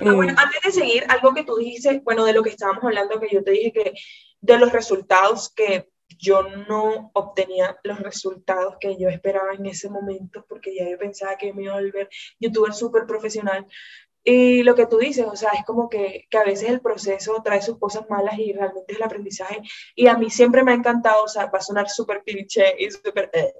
Ah, 0.01 0.13
bueno, 0.13 0.33
eh, 0.33 0.35
antes 0.37 0.61
de 0.63 0.71
seguir, 0.71 1.05
algo 1.09 1.33
que 1.33 1.43
tú 1.43 1.55
dijiste, 1.57 2.01
bueno, 2.03 2.25
de 2.25 2.33
lo 2.33 2.43
que 2.43 2.49
estábamos 2.49 2.83
hablando, 2.83 3.19
que 3.19 3.29
yo 3.31 3.43
te 3.43 3.51
dije 3.51 3.71
que 3.71 3.93
de 4.41 4.57
los 4.57 4.71
resultados 4.71 5.51
que 5.53 5.89
yo 6.17 6.43
no 6.43 7.11
obtenía 7.13 7.77
los 7.83 7.99
resultados 7.99 8.75
que 8.79 8.97
yo 8.97 9.09
esperaba 9.09 9.53
en 9.53 9.65
ese 9.67 9.89
momento, 9.89 10.45
porque 10.49 10.75
ya 10.75 10.89
yo 10.89 10.97
pensaba 10.97 11.37
que 11.37 11.53
me 11.53 11.63
iba 11.63 11.73
a 11.73 11.81
volver 11.81 12.09
youtuber 12.39 12.73
súper 12.73 13.05
profesional, 13.05 13.65
y 14.23 14.63
lo 14.63 14.75
que 14.75 14.85
tú 14.85 14.97
dices, 14.97 15.25
o 15.25 15.35
sea, 15.35 15.51
es 15.51 15.65
como 15.65 15.89
que, 15.89 16.27
que, 16.29 16.37
a 16.37 16.43
veces 16.43 16.69
el 16.69 16.81
proceso 16.81 17.41
trae 17.43 17.61
sus 17.61 17.79
cosas 17.79 18.09
malas 18.09 18.37
y 18.37 18.51
realmente 18.53 18.91
es 18.91 18.97
el 18.97 19.03
aprendizaje. 19.03 19.61
Y 19.95 20.07
a 20.07 20.15
mí 20.15 20.29
siempre 20.29 20.63
me 20.63 20.71
ha 20.71 20.75
encantado, 20.75 21.23
o 21.23 21.27
sea, 21.27 21.45
va 21.45 21.59
a 21.59 21.61
sonar 21.61 21.89
súper 21.89 22.23
cliché 22.23 22.75
y 22.77 22.91
súper... 22.91 23.29
Eh, 23.33 23.53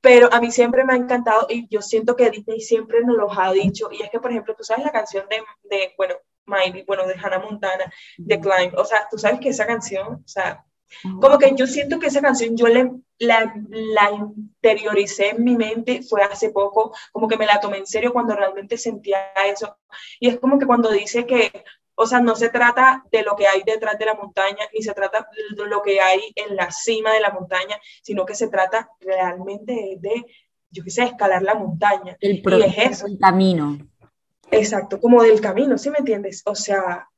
pero 0.00 0.32
a 0.32 0.40
mí 0.40 0.50
siempre 0.50 0.84
me 0.84 0.94
ha 0.94 0.96
encantado 0.96 1.46
y 1.50 1.68
yo 1.68 1.82
siento 1.82 2.16
que 2.16 2.30
Disney 2.30 2.60
siempre 2.60 3.00
nos 3.04 3.16
lo 3.16 3.32
ha 3.32 3.52
dicho. 3.52 3.88
Y 3.92 4.02
es 4.02 4.10
que, 4.10 4.20
por 4.20 4.30
ejemplo, 4.30 4.54
tú 4.56 4.64
sabes 4.64 4.84
la 4.84 4.92
canción 4.92 5.26
de, 5.28 5.42
de 5.64 5.94
bueno, 5.96 6.14
Miley, 6.46 6.84
bueno, 6.86 7.06
de 7.06 7.14
Hannah 7.14 7.40
Montana, 7.40 7.92
de 8.16 8.40
Climb. 8.40 8.74
O 8.76 8.84
sea, 8.84 9.06
tú 9.10 9.18
sabes 9.18 9.40
que 9.40 9.50
esa 9.50 9.66
canción, 9.66 10.14
o 10.24 10.28
sea, 10.28 10.64
como 11.20 11.38
que 11.38 11.52
yo 11.54 11.66
siento 11.66 11.98
que 11.98 12.06
esa 12.06 12.22
canción 12.22 12.56
yo 12.56 12.66
le, 12.66 12.90
la, 13.18 13.54
la, 13.70 14.10
interioricé 14.12 15.30
en 15.30 15.44
mi 15.44 15.56
mente, 15.56 16.02
fue 16.02 16.22
hace 16.22 16.50
poco, 16.50 16.94
como 17.12 17.28
que 17.28 17.36
me 17.36 17.46
la 17.46 17.60
tomé 17.60 17.78
en 17.78 17.86
serio 17.86 18.12
cuando 18.12 18.34
realmente 18.34 18.78
sentía 18.78 19.32
eso. 19.46 19.76
Y 20.20 20.28
es 20.28 20.38
como 20.38 20.58
que 20.58 20.66
cuando 20.66 20.90
dice 20.90 21.26
que, 21.26 21.64
o 21.94 22.06
sea, 22.06 22.20
no 22.20 22.36
se 22.36 22.48
trata 22.48 23.04
de 23.10 23.22
lo 23.22 23.34
que 23.34 23.48
hay 23.48 23.62
detrás 23.64 23.98
de 23.98 24.06
la 24.06 24.14
montaña, 24.14 24.64
ni 24.72 24.82
se 24.82 24.94
trata 24.94 25.28
de 25.56 25.66
lo 25.66 25.82
que 25.82 26.00
hay 26.00 26.20
en 26.36 26.54
la 26.54 26.70
cima 26.70 27.12
de 27.12 27.20
la 27.20 27.30
montaña, 27.30 27.78
sino 28.02 28.24
que 28.24 28.34
se 28.34 28.48
trata 28.48 28.88
realmente 29.00 29.96
de, 29.98 30.24
yo 30.70 30.84
qué 30.84 30.90
sé, 30.90 31.04
escalar 31.04 31.42
la 31.42 31.54
montaña. 31.54 32.16
El, 32.20 32.42
y 32.44 32.62
es 32.62 32.78
eso. 32.78 33.06
el 33.06 33.18
camino. 33.18 33.78
Exacto, 34.50 35.00
como 35.00 35.22
del 35.22 35.40
camino, 35.40 35.76
¿sí 35.76 35.90
me 35.90 35.98
entiendes? 35.98 36.42
O 36.46 36.54
sea, 36.54 37.08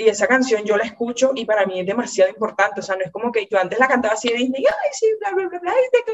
y 0.00 0.08
esa 0.08 0.26
canción 0.26 0.64
yo 0.64 0.76
la 0.76 0.84
escucho 0.84 1.32
y 1.34 1.44
para 1.44 1.66
mí 1.66 1.80
es 1.80 1.86
demasiado 1.86 2.30
importante, 2.30 2.80
o 2.80 2.82
sea, 2.82 2.96
no 2.96 3.04
es 3.04 3.10
como 3.10 3.30
que 3.30 3.46
yo 3.50 3.58
antes 3.58 3.78
la 3.78 3.88
cantaba 3.88 4.14
así 4.14 4.28
de 4.28 4.36
Disney, 4.36 4.64
ay, 4.66 4.90
sí, 4.92 5.06
bla, 5.20 5.32
bla, 5.32 5.48
bla, 5.48 5.58
bla, 5.60 5.72
y 5.72 5.90
te 5.90 6.12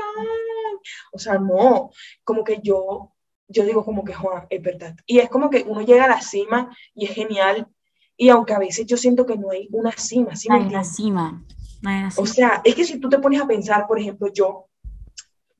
O 1.12 1.18
sea, 1.18 1.38
no, 1.38 1.90
como 2.25 2.42
que 2.42 2.61
yo, 2.62 3.12
yo 3.49 3.64
digo 3.64 3.85
como 3.85 4.05
que, 4.05 4.12
Juan, 4.12 4.46
es 4.51 4.61
verdad. 4.62 4.96
Y 5.07 5.20
es 5.20 5.29
como 5.29 5.51
que 5.51 5.64
uno 5.66 5.83
llega 5.83 6.05
a 6.05 6.09
la 6.09 6.20
cima 6.20 6.77
y 6.94 7.07
es 7.07 7.12
genial, 7.12 7.68
y 8.16 8.29
aunque 8.29 8.55
a 8.55 8.59
veces 8.59 8.87
yo 8.87 8.96
siento 8.96 9.25
que 9.25 9.37
no 9.37 9.51
hay 9.51 9.68
una 9.70 9.92
cima, 9.92 10.35
¿sí 10.35 10.49
no 10.49 10.57
hay 10.57 10.62
una 10.62 10.85
cima. 10.85 11.44
No 11.83 11.90
hay 11.90 11.99
una 12.01 12.11
cima. 12.11 12.22
O 12.22 12.27
sea, 12.27 12.61
es 12.64 12.75
que 12.75 12.85
si 12.85 12.99
tú 12.99 13.09
te 13.09 13.18
pones 13.18 13.40
a 13.40 13.46
pensar, 13.46 13.87
por 13.87 14.01
ejemplo, 14.01 14.33
yo, 14.33 14.66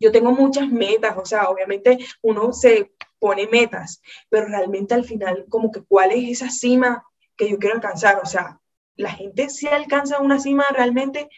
yo 0.01 0.11
tengo 0.11 0.33
muchas 0.33 0.69
metas, 0.69 1.17
o 1.17 1.25
sea, 1.25 1.49
obviamente 1.49 1.99
uno 2.23 2.53
se 2.53 2.93
pone 3.19 3.47
metas, 3.47 4.03
pero 4.29 4.47
realmente 4.47 4.95
al 4.95 5.05
final, 5.05 5.47
como 5.49 5.71
que 5.71 5.83
cuál 5.83 6.13
es 6.13 6.29
esa 6.41 6.51
cima 6.51 7.05
que 7.37 7.49
yo 7.51 7.59
quiero 7.59 7.77
alcanzar. 7.77 8.21
O 8.23 8.27
sea, 8.27 8.61
la 8.97 9.11
gente 9.11 9.49
sí 9.51 9.67
alcanza 9.67 10.21
una 10.21 10.39
cima 10.39 10.65
realmente 10.71 11.29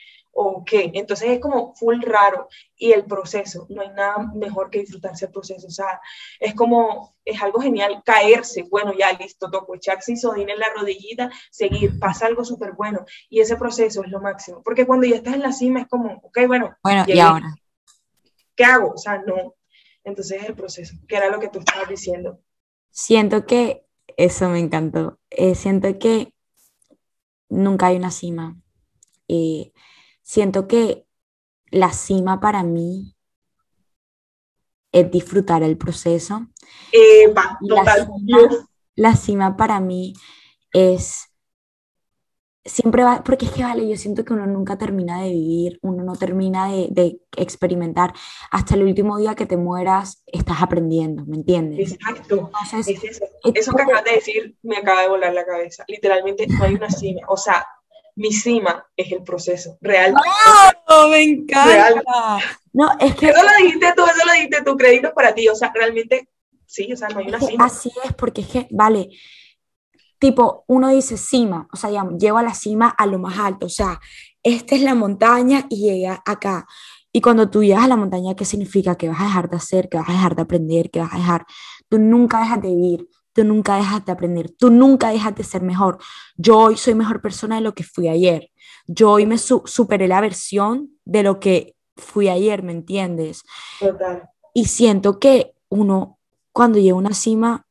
o 0.40 0.64
qué. 0.64 0.92
Entonces 0.94 1.30
es 1.30 1.40
como 1.40 1.74
full 1.74 2.00
raro. 2.02 2.48
Y 2.76 2.92
el 2.92 3.04
proceso, 3.04 3.66
no 3.70 3.82
hay 3.82 3.90
nada 3.90 4.18
mejor 4.34 4.70
que 4.70 4.80
disfrutarse 4.80 5.26
el 5.26 5.32
proceso. 5.32 5.66
O 5.66 5.70
sea, 5.70 6.00
es 6.38 6.54
como, 6.54 7.16
es 7.24 7.42
algo 7.42 7.60
genial 7.60 8.02
caerse. 8.04 8.62
Bueno, 8.70 8.92
ya 8.96 9.12
listo, 9.12 9.50
toco 9.50 9.74
echarse 9.74 10.12
isodina 10.12 10.52
en 10.52 10.60
la 10.60 10.72
rodillita, 10.74 11.30
seguir, 11.50 11.98
pasa 11.98 12.26
algo 12.26 12.44
súper 12.44 12.72
bueno. 12.72 13.04
Y 13.28 13.40
ese 13.40 13.56
proceso 13.56 14.04
es 14.04 14.10
lo 14.10 14.20
máximo. 14.20 14.62
Porque 14.62 14.86
cuando 14.86 15.06
ya 15.06 15.16
estás 15.16 15.34
en 15.34 15.42
la 15.42 15.52
cima 15.52 15.80
es 15.80 15.88
como, 15.88 16.20
ok, 16.22 16.38
bueno. 16.46 16.76
Bueno, 16.82 17.04
¿y 17.08 17.18
ahora? 17.18 17.52
¿Qué 18.54 18.64
hago? 18.64 18.92
O 18.92 18.98
sea, 18.98 19.18
no. 19.18 19.54
Entonces 20.04 20.42
es 20.42 20.48
el 20.48 20.54
proceso, 20.54 20.94
que 21.08 21.16
era 21.16 21.28
lo 21.30 21.40
que 21.40 21.48
tú 21.48 21.58
estabas 21.58 21.88
diciendo. 21.88 22.40
Siento 22.90 23.44
que 23.44 23.87
eso 24.18 24.48
me 24.50 24.58
encantó. 24.58 25.18
Eh, 25.30 25.54
siento 25.54 25.98
que 25.98 26.34
nunca 27.48 27.86
hay 27.86 27.96
una 27.96 28.10
cima. 28.10 28.56
y 29.30 29.72
siento 30.22 30.66
que 30.66 31.06
la 31.70 31.92
cima 31.92 32.40
para 32.40 32.62
mí 32.62 33.14
es 34.90 35.10
disfrutar 35.10 35.62
el 35.62 35.76
proceso. 35.76 36.48
la 38.96 39.16
cima 39.16 39.56
para 39.56 39.80
mí 39.80 40.14
es 40.72 41.27
siempre 42.68 43.02
va, 43.02 43.22
porque 43.24 43.46
es 43.46 43.52
que 43.52 43.62
vale, 43.62 43.88
yo 43.88 43.96
siento 43.96 44.24
que 44.24 44.32
uno 44.32 44.46
nunca 44.46 44.76
termina 44.76 45.22
de 45.22 45.30
vivir, 45.30 45.78
uno 45.82 46.04
no 46.04 46.14
termina 46.16 46.68
de, 46.68 47.18
experimentar. 47.36 48.12
Hasta 48.50 48.74
el 48.74 48.82
último 48.82 49.18
día 49.18 49.34
que 49.34 49.46
te 49.46 49.56
mueras, 49.56 50.22
estás 50.26 50.62
aprendiendo, 50.62 51.24
¿me 51.26 51.36
entiendes? 51.36 51.92
Exacto. 51.92 52.50
eso. 53.54 53.72
que 53.72 53.82
acabas 53.82 54.04
de 54.04 54.12
decir 54.12 54.56
me 54.62 54.76
acaba 54.76 55.02
de 55.02 55.08
volar 55.08 55.32
la 55.32 55.44
cabeza. 55.44 55.84
Literalmente 55.88 56.46
no 56.46 56.64
hay 56.64 56.74
una 56.74 56.90
cima. 56.90 57.20
O 57.28 57.36
sea, 57.36 57.66
mi 58.16 58.32
cima 58.32 58.86
es 58.96 59.12
el 59.12 59.22
proceso 59.22 59.78
real. 59.80 60.14
¡Oh, 60.88 61.08
me 61.08 61.22
encanta! 61.22 62.38
No, 62.72 62.90
es 62.98 63.14
que... 63.14 63.28
Eso 63.28 63.42
lo 63.42 63.64
dijiste 63.64 63.92
tú, 63.96 64.04
eso 64.04 64.26
lo 64.26 64.32
dijiste 64.32 64.62
tú, 64.62 64.76
crédito 64.76 65.12
para 65.14 65.34
ti. 65.34 65.48
O 65.48 65.54
sea, 65.54 65.72
realmente, 65.74 66.28
sí, 66.66 66.92
o 66.92 66.96
sea, 66.96 67.08
no 67.08 67.20
hay 67.20 67.28
una 67.28 67.40
cima. 67.40 67.64
Así 67.64 67.90
es, 68.04 68.14
porque 68.14 68.40
es 68.40 68.48
que, 68.48 68.68
vale, 68.70 69.08
tipo, 70.18 70.64
uno 70.66 70.88
dice 70.88 71.16
cima, 71.16 71.68
o 71.72 71.76
sea, 71.76 71.90
ya, 71.90 72.08
llego 72.18 72.38
a 72.38 72.42
la 72.42 72.54
cima 72.54 72.88
a 72.88 73.06
lo 73.06 73.18
más 73.18 73.38
alto, 73.38 73.66
o 73.66 73.70
sea, 73.70 74.00
esta 74.42 74.74
es 74.74 74.82
la 74.82 74.94
montaña 74.94 75.66
y 75.68 75.82
llega 75.82 76.22
acá. 76.26 76.66
Y 77.12 77.20
cuando 77.20 77.48
tú 77.48 77.62
llegas 77.62 77.84
a 77.84 77.88
la 77.88 77.96
montaña, 77.96 78.34
¿qué 78.34 78.44
significa? 78.44 78.96
Que 78.96 79.08
vas 79.08 79.20
a 79.20 79.24
dejar 79.24 79.50
de 79.50 79.56
hacer, 79.56 79.88
que 79.88 79.98
vas 79.98 80.08
a 80.08 80.12
dejar 80.12 80.36
de 80.36 80.42
aprender, 80.42 80.90
que 80.90 81.00
vas 81.00 81.12
a 81.12 81.16
dejar, 81.16 81.46
tú 81.88 81.98
nunca 81.98 82.40
dejas 82.40 82.62
de 82.62 82.68
vivir, 82.68 83.08
tú 83.32 83.44
nunca 83.44 83.76
dejas 83.76 84.04
de 84.04 84.12
aprender, 84.12 84.50
tú 84.50 84.70
nunca 84.70 85.10
dejas 85.10 85.34
de 85.34 85.44
ser 85.44 85.62
mejor. 85.62 85.98
Yo 86.36 86.58
hoy 86.58 86.76
soy 86.76 86.94
mejor 86.94 87.20
persona 87.22 87.56
de 87.56 87.62
lo 87.62 87.74
que 87.74 87.84
fui 87.84 88.08
ayer. 88.08 88.50
Yo 88.86 89.12
hoy 89.12 89.26
me 89.26 89.38
superé 89.38 90.08
la 90.08 90.20
versión 90.20 90.90
de 91.04 91.22
lo 91.22 91.40
que 91.40 91.76
fui 91.96 92.28
ayer, 92.28 92.62
¿me 92.62 92.72
entiendes? 92.72 93.42
Total. 93.80 94.28
Y 94.54 94.66
siento 94.66 95.18
que 95.18 95.52
uno, 95.68 96.18
cuando 96.52 96.78
llega 96.78 96.94
a 96.94 96.98
una 96.98 97.14
cima, 97.14 97.67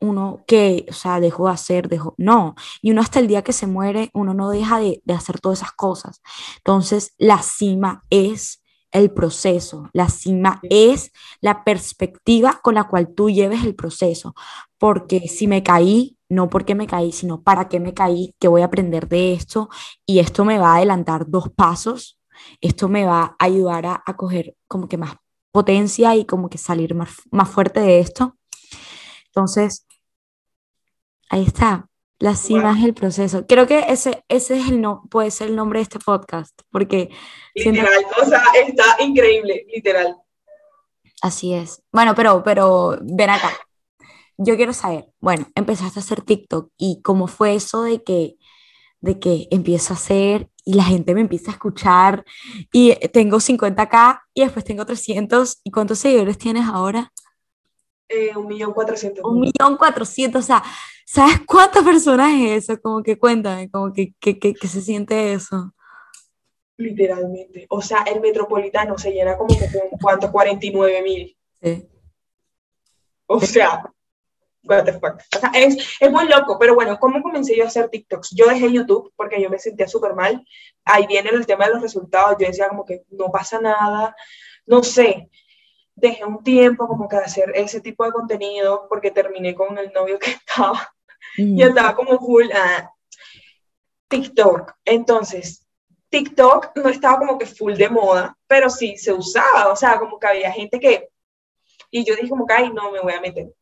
uno 0.00 0.44
que, 0.46 0.86
o 0.90 0.92
sea, 0.92 1.20
dejó 1.20 1.46
de 1.46 1.52
hacer, 1.52 1.88
dejó, 1.88 2.14
no, 2.18 2.54
y 2.82 2.90
uno 2.90 3.00
hasta 3.00 3.20
el 3.20 3.28
día 3.28 3.42
que 3.42 3.52
se 3.52 3.66
muere, 3.66 4.10
uno 4.14 4.34
no 4.34 4.50
deja 4.50 4.78
de, 4.78 5.02
hacer 5.14 5.40
todas 5.40 5.60
esas 5.60 5.72
cosas. 5.72 6.20
Entonces, 6.58 7.14
la 7.18 7.42
cima 7.42 8.02
es 8.10 8.62
el 8.92 9.10
proceso, 9.12 9.90
la 9.92 10.08
cima 10.08 10.60
es 10.62 11.12
la 11.40 11.64
perspectiva 11.64 12.60
con 12.62 12.74
la 12.74 12.84
cual 12.84 13.12
tú 13.14 13.30
lleves 13.30 13.64
el 13.64 13.74
proceso, 13.74 14.34
porque 14.78 15.28
si 15.28 15.48
me 15.48 15.62
caí, 15.62 16.16
no 16.28 16.48
porque 16.48 16.74
me 16.74 16.86
caí, 16.86 17.12
sino 17.12 17.42
para 17.42 17.68
qué 17.68 17.80
me 17.80 17.94
caí, 17.94 18.34
qué 18.38 18.48
voy 18.48 18.62
a 18.62 18.66
aprender 18.66 19.08
de 19.08 19.32
esto, 19.32 19.68
y 20.06 20.20
esto 20.20 20.44
me 20.44 20.58
va 20.58 20.74
a 20.74 20.76
adelantar 20.76 21.28
dos 21.28 21.50
pasos, 21.50 22.18
esto 22.60 22.88
me 22.88 23.04
va 23.04 23.36
a 23.38 23.44
ayudar 23.44 23.86
a, 23.86 24.02
a 24.06 24.16
coger 24.16 24.56
como 24.68 24.88
que 24.88 24.96
más 24.96 25.16
potencia 25.54 26.16
y 26.16 26.24
como 26.24 26.50
que 26.50 26.58
salir 26.58 26.96
más, 26.96 27.22
más 27.30 27.48
fuerte 27.48 27.78
de 27.78 28.00
esto. 28.00 28.36
Entonces, 29.34 29.86
Ahí 31.34 31.42
está. 31.42 31.88
La 32.20 32.36
cima 32.36 32.78
es 32.78 32.84
el 32.84 32.94
proceso. 32.94 33.44
Creo 33.46 33.66
que 33.66 33.86
ese, 33.88 34.24
ese 34.28 34.56
es 34.56 34.68
el 34.68 34.80
no, 34.80 35.02
puede 35.10 35.32
ser 35.32 35.48
el 35.48 35.56
nombre 35.56 35.80
de 35.80 35.82
este 35.82 35.98
podcast, 35.98 36.56
porque... 36.70 37.10
Literal, 37.54 38.06
o 38.22 38.24
sea, 38.24 38.40
está 38.66 39.02
increíble, 39.02 39.66
literal. 39.74 40.16
Así 41.20 41.52
es. 41.52 41.82
Bueno, 41.92 42.14
pero, 42.14 42.42
pero 42.44 42.98
ven 43.02 43.30
acá. 43.30 43.50
Yo 44.36 44.54
quiero 44.56 44.72
saber, 44.72 45.10
bueno, 45.20 45.48
empezaste 45.54 45.98
a 45.98 46.02
hacer 46.02 46.22
TikTok 46.22 46.70
y 46.78 47.02
cómo 47.02 47.26
fue 47.26 47.56
eso 47.56 47.82
de 47.82 48.02
que, 48.02 48.36
de 49.00 49.18
que 49.18 49.48
empiezo 49.50 49.92
a 49.92 49.96
hacer 49.96 50.48
y 50.64 50.74
la 50.74 50.84
gente 50.84 51.14
me 51.14 51.20
empieza 51.20 51.50
a 51.50 51.54
escuchar 51.54 52.24
y 52.72 52.94
tengo 53.08 53.38
50k 53.38 54.20
y 54.34 54.42
después 54.42 54.64
tengo 54.64 54.86
300 54.86 55.60
y 55.64 55.70
¿cuántos 55.72 55.98
seguidores 55.98 56.38
tienes 56.38 56.66
ahora? 56.66 57.12
Eh, 58.08 58.36
un 58.36 58.46
millón 58.46 58.72
cuatrocientos. 58.72 59.24
Un 59.24 59.40
millón 59.40 59.76
cuatrocientos, 59.76 60.44
o 60.44 60.46
sea, 60.46 60.62
¿sabes 61.06 61.40
cuántas 61.46 61.82
personas 61.82 62.32
es 62.34 62.64
eso? 62.64 62.80
Como 62.80 63.02
que 63.02 63.18
cuéntame, 63.18 63.70
como 63.70 63.92
que, 63.92 64.14
que, 64.20 64.38
que, 64.38 64.68
se 64.68 64.80
siente 64.80 65.32
eso. 65.32 65.72
Literalmente. 66.76 67.66
O 67.70 67.80
sea, 67.80 68.02
el 68.02 68.20
metropolitano 68.20 68.98
se 68.98 69.12
llena 69.12 69.36
como 69.36 69.56
que 69.56 69.66
con 69.72 69.98
cuánto, 70.00 70.30
49 70.30 71.02
mil. 71.02 71.36
Sí. 71.62 71.88
O 73.26 73.40
sea, 73.40 73.82
what 74.64 74.84
the 74.84 74.92
fuck. 74.92 75.20
O 75.36 75.38
sea, 75.38 75.50
es, 75.54 75.96
es, 76.00 76.10
muy 76.10 76.28
loco, 76.28 76.58
pero 76.58 76.74
bueno, 76.74 76.98
¿cómo 76.98 77.22
comencé 77.22 77.56
yo 77.56 77.64
a 77.64 77.68
hacer 77.68 77.88
TikToks? 77.88 78.34
Yo 78.34 78.46
dejé 78.46 78.72
YouTube 78.72 79.12
porque 79.16 79.40
yo 79.40 79.48
me 79.50 79.58
sentía 79.58 79.88
súper 79.88 80.14
mal. 80.14 80.44
Ahí 80.84 81.06
viene 81.06 81.30
el 81.30 81.46
tema 81.46 81.66
de 81.66 81.74
los 81.74 81.82
resultados. 81.82 82.36
Yo 82.38 82.46
decía 82.46 82.68
como 82.68 82.84
que 82.84 83.04
no 83.10 83.30
pasa 83.30 83.60
nada. 83.60 84.14
No 84.66 84.82
sé, 84.82 85.30
dejé 85.94 86.24
un 86.24 86.42
tiempo 86.42 86.86
como 86.88 87.08
que 87.08 87.16
hacer 87.16 87.52
ese 87.54 87.80
tipo 87.80 88.04
de 88.04 88.12
contenido 88.12 88.86
porque 88.88 89.10
terminé 89.10 89.54
con 89.54 89.78
el 89.78 89.92
novio 89.92 90.18
que 90.18 90.30
estaba 90.46 90.94
y 91.36 91.62
estaba 91.62 91.94
como 91.94 92.18
full 92.18 92.50
a 92.52 92.92
TikTok. 94.08 94.74
Entonces, 94.84 95.66
TikTok 96.10 96.76
no 96.76 96.88
estaba 96.88 97.18
como 97.18 97.38
que 97.38 97.46
full 97.46 97.74
de 97.74 97.88
moda, 97.88 98.36
pero 98.46 98.70
sí 98.70 98.96
se 98.96 99.12
usaba, 99.12 99.72
o 99.72 99.76
sea, 99.76 99.98
como 99.98 100.18
que 100.18 100.26
había 100.26 100.52
gente 100.52 100.78
que... 100.78 101.08
Y 101.90 102.04
yo 102.04 102.14
dije 102.14 102.28
como 102.28 102.46
que, 102.46 102.54
ay, 102.54 102.70
no, 102.72 102.90
me 102.90 103.00
voy 103.00 103.12
a 103.12 103.20
meter. 103.20 103.52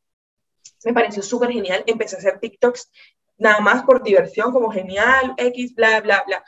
Me 0.84 0.92
pareció 0.92 1.22
súper 1.22 1.50
genial, 1.50 1.84
empecé 1.86 2.16
a 2.16 2.18
hacer 2.18 2.40
TikToks 2.40 2.90
nada 3.38 3.60
más 3.60 3.84
por 3.84 4.02
diversión, 4.02 4.52
como 4.52 4.70
genial, 4.70 5.34
X, 5.36 5.74
bla, 5.74 6.00
bla, 6.00 6.22
bla. 6.26 6.44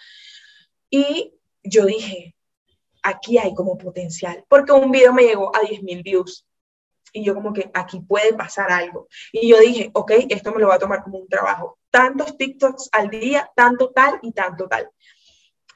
Y 0.91 1.35
yo 1.63 1.87
dije, 1.87 2.35
aquí 3.05 3.39
hay 3.39 3.55
como 3.55 3.79
potencial, 3.79 4.45
porque 4.49 4.73
un 4.73 4.91
video 4.91 5.13
me 5.13 5.25
llegó 5.25 5.55
a 5.55 5.61
10.000 5.61 6.03
views 6.03 6.45
y 7.13 7.23
yo 7.23 7.35
como 7.35 7.53
que 7.53 7.71
aquí 7.73 8.01
puede 8.01 8.35
pasar 8.35 8.73
algo. 8.73 9.07
Y 9.31 9.49
yo 9.49 9.61
dije, 9.61 9.91
ok, 9.95 10.13
esto 10.31 10.51
me 10.53 10.59
lo 10.59 10.67
voy 10.67 10.75
a 10.75 10.81
tomar 10.81 11.05
como 11.05 11.19
un 11.19 11.29
trabajo. 11.29 11.79
Tantos 11.91 12.37
TikToks 12.37 12.89
al 12.91 13.09
día, 13.09 13.51
tanto 13.55 13.91
tal 13.91 14.19
y 14.23 14.33
tanto 14.33 14.67
tal. 14.67 14.91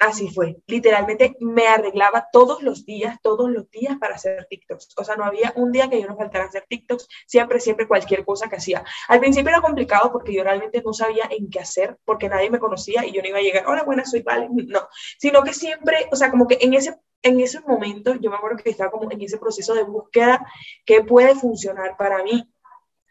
Así 0.00 0.30
fue, 0.30 0.56
literalmente 0.66 1.36
me 1.40 1.66
arreglaba 1.66 2.28
todos 2.32 2.62
los 2.62 2.84
días, 2.86 3.18
todos 3.20 3.50
los 3.50 3.68
días 3.70 3.96
para 3.98 4.14
hacer 4.14 4.46
TikToks. 4.48 4.94
O 4.96 5.04
sea, 5.04 5.16
no 5.16 5.24
había 5.24 5.52
un 5.56 5.72
día 5.72 5.90
que 5.90 6.00
yo 6.00 6.06
no 6.06 6.16
faltara 6.16 6.44
hacer 6.44 6.64
TikToks, 6.68 7.08
siempre, 7.26 7.58
siempre 7.58 7.88
cualquier 7.88 8.24
cosa 8.24 8.48
que 8.48 8.56
hacía. 8.56 8.84
Al 9.08 9.18
principio 9.18 9.50
era 9.50 9.60
complicado 9.60 10.12
porque 10.12 10.32
yo 10.32 10.44
realmente 10.44 10.82
no 10.84 10.92
sabía 10.92 11.28
en 11.30 11.50
qué 11.50 11.60
hacer, 11.60 11.98
porque 12.04 12.28
nadie 12.28 12.48
me 12.48 12.60
conocía 12.60 13.04
y 13.04 13.12
yo 13.12 13.22
no 13.22 13.28
iba 13.28 13.38
a 13.38 13.42
llegar, 13.42 13.66
hola, 13.66 13.82
buenas, 13.82 14.10
soy 14.10 14.22
Vale, 14.22 14.48
no, 14.50 14.88
sino 15.18 15.42
que 15.42 15.52
siempre, 15.52 16.08
o 16.12 16.16
sea, 16.16 16.30
como 16.30 16.46
que 16.46 16.58
en 16.60 16.74
ese 16.74 16.96
en 17.22 17.40
ese 17.40 17.60
momento 17.60 18.14
yo 18.14 18.30
me 18.30 18.36
acuerdo 18.36 18.58
que 18.58 18.70
estaba 18.70 18.90
como 18.90 19.10
en 19.10 19.20
ese 19.20 19.38
proceso 19.38 19.74
de 19.74 19.82
búsqueda 19.82 20.46
que 20.84 21.02
puede 21.02 21.34
funcionar 21.34 21.96
para 21.96 22.22
mí. 22.22 22.48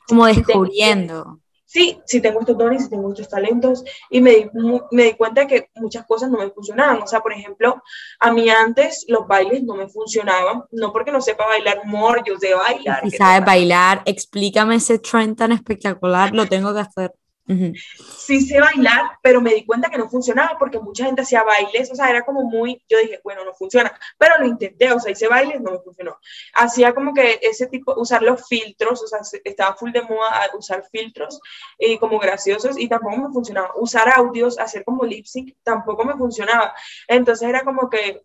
Como 0.07 0.25
descubriendo 0.25 1.41
sí, 1.67 1.99
sí 2.05 2.21
tengo 2.21 2.39
estos 2.39 2.57
dones, 2.57 2.83
sí 2.83 2.89
tengo 2.89 3.09
estos 3.09 3.29
talentos, 3.29 3.83
y 4.09 4.21
me 4.21 4.31
di, 4.31 4.49
me 4.91 5.03
di 5.03 5.13
cuenta 5.13 5.45
que 5.45 5.69
muchas 5.75 6.05
cosas 6.05 6.31
no 6.31 6.39
me 6.39 6.49
funcionaban. 6.49 7.03
O 7.03 7.07
sea, 7.07 7.19
por 7.19 7.33
ejemplo, 7.33 7.83
a 8.19 8.31
mí 8.31 8.49
antes 8.49 9.05
los 9.07 9.27
bailes 9.27 9.63
no 9.63 9.75
me 9.75 9.87
funcionaban, 9.87 10.63
no 10.71 10.91
porque 10.91 11.11
no 11.11 11.21
sepa 11.21 11.45
bailar 11.45 11.81
humor, 11.83 12.23
yo 12.25 12.37
sé 12.39 12.55
bailar. 12.55 13.01
Si 13.03 13.17
sabes 13.17 13.45
bailar, 13.45 14.01
explícame 14.05 14.75
ese 14.75 14.97
trend 14.97 15.37
tan 15.37 15.51
espectacular, 15.51 16.33
lo 16.33 16.47
tengo 16.47 16.73
que 16.73 16.79
hacer. 16.79 17.13
Sí 17.47 18.41
sé 18.41 18.59
bailar, 18.59 19.19
pero 19.23 19.39
me 19.39 19.53
di 19.53 19.65
cuenta 19.65 19.89
que 19.89 19.97
no 19.97 20.09
funcionaba 20.09 20.57
porque 20.59 20.79
mucha 20.79 21.05
gente 21.05 21.21
hacía 21.21 21.43
bailes, 21.43 21.89
o 21.89 21.95
sea, 21.95 22.09
era 22.09 22.25
como 22.25 22.43
muy, 22.43 22.83
yo 22.89 22.97
dije, 22.99 23.21
bueno, 23.23 23.45
no 23.45 23.53
funciona, 23.53 23.97
pero 24.17 24.37
lo 24.37 24.45
intenté, 24.45 24.91
o 24.91 24.99
sea, 24.99 25.11
hice 25.13 25.29
bailes, 25.29 25.61
no 25.61 25.71
me 25.71 25.79
funcionó. 25.79 26.17
Hacía 26.55 26.93
como 26.93 27.13
que 27.13 27.39
ese 27.41 27.67
tipo, 27.67 27.93
usar 27.97 28.21
los 28.21 28.45
filtros, 28.47 29.01
o 29.01 29.07
sea, 29.07 29.19
estaba 29.45 29.75
full 29.75 29.91
de 29.91 30.01
moda 30.01 30.49
usar 30.57 30.83
filtros 30.91 31.39
y 31.77 31.97
como 31.97 32.19
graciosos 32.19 32.77
y 32.77 32.89
tampoco 32.89 33.17
me 33.17 33.29
funcionaba. 33.31 33.71
Usar 33.77 34.09
audios, 34.09 34.59
hacer 34.59 34.83
como 34.83 35.05
lip 35.05 35.25
sync, 35.25 35.55
tampoco 35.63 36.03
me 36.03 36.15
funcionaba. 36.15 36.73
Entonces 37.07 37.47
era 37.47 37.63
como 37.63 37.89
que 37.89 38.23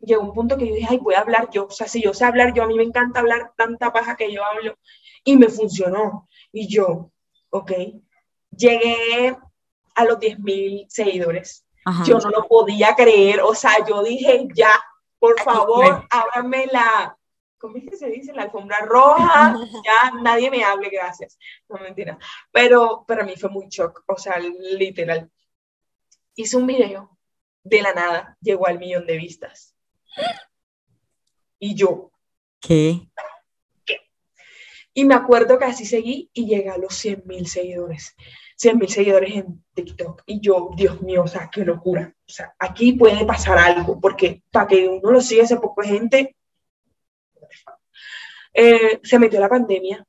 llegó 0.00 0.22
un 0.22 0.34
punto 0.34 0.56
que 0.56 0.66
yo 0.68 0.74
dije, 0.74 0.88
ay, 0.90 0.98
voy 0.98 1.14
a 1.14 1.20
hablar 1.20 1.48
yo, 1.50 1.66
o 1.66 1.70
sea, 1.70 1.86
si 1.88 2.02
yo 2.02 2.12
sé 2.14 2.24
hablar 2.24 2.52
yo, 2.54 2.64
a 2.64 2.66
mí 2.66 2.74
me 2.74 2.82
encanta 2.82 3.20
hablar 3.20 3.52
tanta 3.56 3.92
paja 3.92 4.16
que 4.16 4.32
yo 4.32 4.44
hablo 4.44 4.76
y 5.24 5.36
me 5.36 5.48
funcionó. 5.48 6.28
Y 6.52 6.68
yo, 6.68 7.10
ok, 7.50 7.72
llegué 8.56 9.36
a 9.94 10.04
los 10.04 10.18
10.000 10.18 10.86
seguidores. 10.88 11.64
Yo 12.06 12.18
no 12.18 12.30
lo 12.30 12.48
podía 12.48 12.94
creer, 12.94 13.40
o 13.42 13.54
sea, 13.54 13.72
yo 13.86 14.02
dije, 14.02 14.48
ya, 14.54 14.72
por 15.18 15.38
favor, 15.42 16.06
ábrame 16.10 16.66
la, 16.72 17.14
¿cómo 17.58 17.76
es 17.76 17.84
que 17.84 17.96
se 17.96 18.08
dice? 18.08 18.32
La 18.32 18.44
alfombra 18.44 18.78
roja, 18.80 19.54
ya 19.84 20.10
nadie 20.22 20.50
me 20.50 20.64
hable, 20.64 20.88
gracias. 20.88 21.38
No, 21.68 21.78
mentira. 21.78 22.18
Pero 22.50 23.04
para 23.06 23.22
mí 23.22 23.36
fue 23.36 23.50
muy 23.50 23.66
shock, 23.68 24.02
o 24.06 24.16
sea, 24.16 24.38
literal. 24.38 25.30
Hice 26.34 26.56
un 26.56 26.66
video, 26.66 27.14
de 27.62 27.82
la 27.82 27.92
nada, 27.92 28.36
llegó 28.40 28.66
al 28.66 28.78
millón 28.78 29.06
de 29.06 29.16
vistas. 29.18 29.74
Y 31.58 31.74
yo. 31.74 32.12
¿Qué? 32.60 33.08
¿Qué? 33.84 34.00
Y 34.94 35.04
me 35.04 35.14
acuerdo 35.14 35.58
que 35.58 35.66
así 35.66 35.84
seguí 35.84 36.30
y 36.32 36.46
llegué 36.46 36.70
a 36.70 36.78
los 36.78 37.04
100.000 37.04 37.44
seguidores 37.44 38.14
100 38.56 38.78
mil 38.78 38.88
seguidores 38.88 39.34
en 39.34 39.64
TikTok. 39.74 40.22
Y 40.26 40.40
yo, 40.40 40.70
Dios 40.76 41.00
mío, 41.02 41.22
o 41.24 41.26
sea, 41.26 41.50
qué 41.52 41.64
locura. 41.64 42.14
O 42.26 42.32
sea, 42.32 42.54
aquí 42.58 42.92
puede 42.92 43.24
pasar 43.24 43.58
algo, 43.58 44.00
porque 44.00 44.42
para 44.50 44.66
que 44.66 44.88
uno 44.88 45.10
lo 45.10 45.20
siga 45.20 45.44
ese 45.44 45.56
poco 45.56 45.82
gente, 45.82 46.36
eh, 48.52 49.00
se 49.02 49.18
metió 49.18 49.40
la 49.40 49.48
pandemia. 49.48 50.06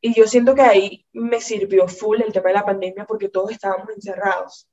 Y 0.00 0.12
yo 0.12 0.26
siento 0.26 0.54
que 0.54 0.62
ahí 0.62 1.06
me 1.12 1.40
sirvió 1.40 1.88
full 1.88 2.20
el 2.20 2.32
tema 2.32 2.48
de 2.48 2.54
la 2.54 2.66
pandemia 2.66 3.06
porque 3.06 3.30
todos 3.30 3.50
estábamos 3.50 3.88
encerrados. 3.90 4.68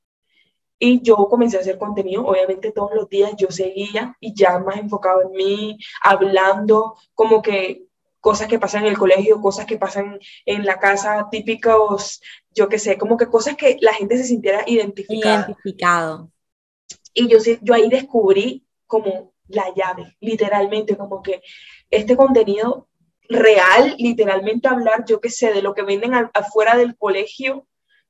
Y 0.77 1.01
yo 1.01 1.15
comencé 1.30 1.58
a 1.58 1.62
hacer 1.62 1.77
contenido, 1.77 2.25
obviamente 2.25 2.71
todos 2.71 2.91
los 2.95 3.08
días 3.08 3.34
yo 3.38 3.51
seguía 3.51 4.17
y 4.19 4.34
ya 4.34 4.60
más 4.60 4.77
enfocado 4.77 5.21
en 5.21 5.32
mí, 5.32 5.77
hablando 6.01 6.97
como 7.13 7.41
que 7.41 7.84
cosas 8.21 8.47
que 8.47 8.60
pasan 8.60 8.84
en 8.84 8.89
el 8.89 8.97
colegio, 8.97 9.41
cosas 9.41 9.65
que 9.65 9.77
pasan 9.77 10.19
en 10.45 10.65
la 10.65 10.79
casa, 10.79 11.27
típicos, 11.29 12.21
yo 12.51 12.69
qué 12.69 12.79
sé, 12.79 12.97
como 12.97 13.17
que 13.17 13.27
cosas 13.27 13.57
que 13.57 13.77
la 13.81 13.93
gente 13.93 14.17
se 14.17 14.23
sintiera 14.23 14.63
identificada. 14.65 15.36
Identificado. 15.36 16.31
Y 17.13 17.27
yo, 17.27 17.39
yo 17.62 17.73
ahí 17.73 17.89
descubrí 17.89 18.65
como 18.88 19.34
la 19.47 19.65
llave, 19.75 20.15
literalmente, 20.21 20.95
como 20.95 21.21
que 21.21 21.41
este 21.89 22.15
contenido 22.15 22.88
real, 23.27 23.95
literalmente 23.97 24.67
hablar, 24.67 25.03
yo 25.05 25.19
qué 25.19 25.29
sé, 25.29 25.51
de 25.51 25.62
lo 25.62 25.73
que 25.73 25.84
venden 25.84 26.13
afuera 26.13 26.77
del 26.77 26.95
colegio, 26.97 27.67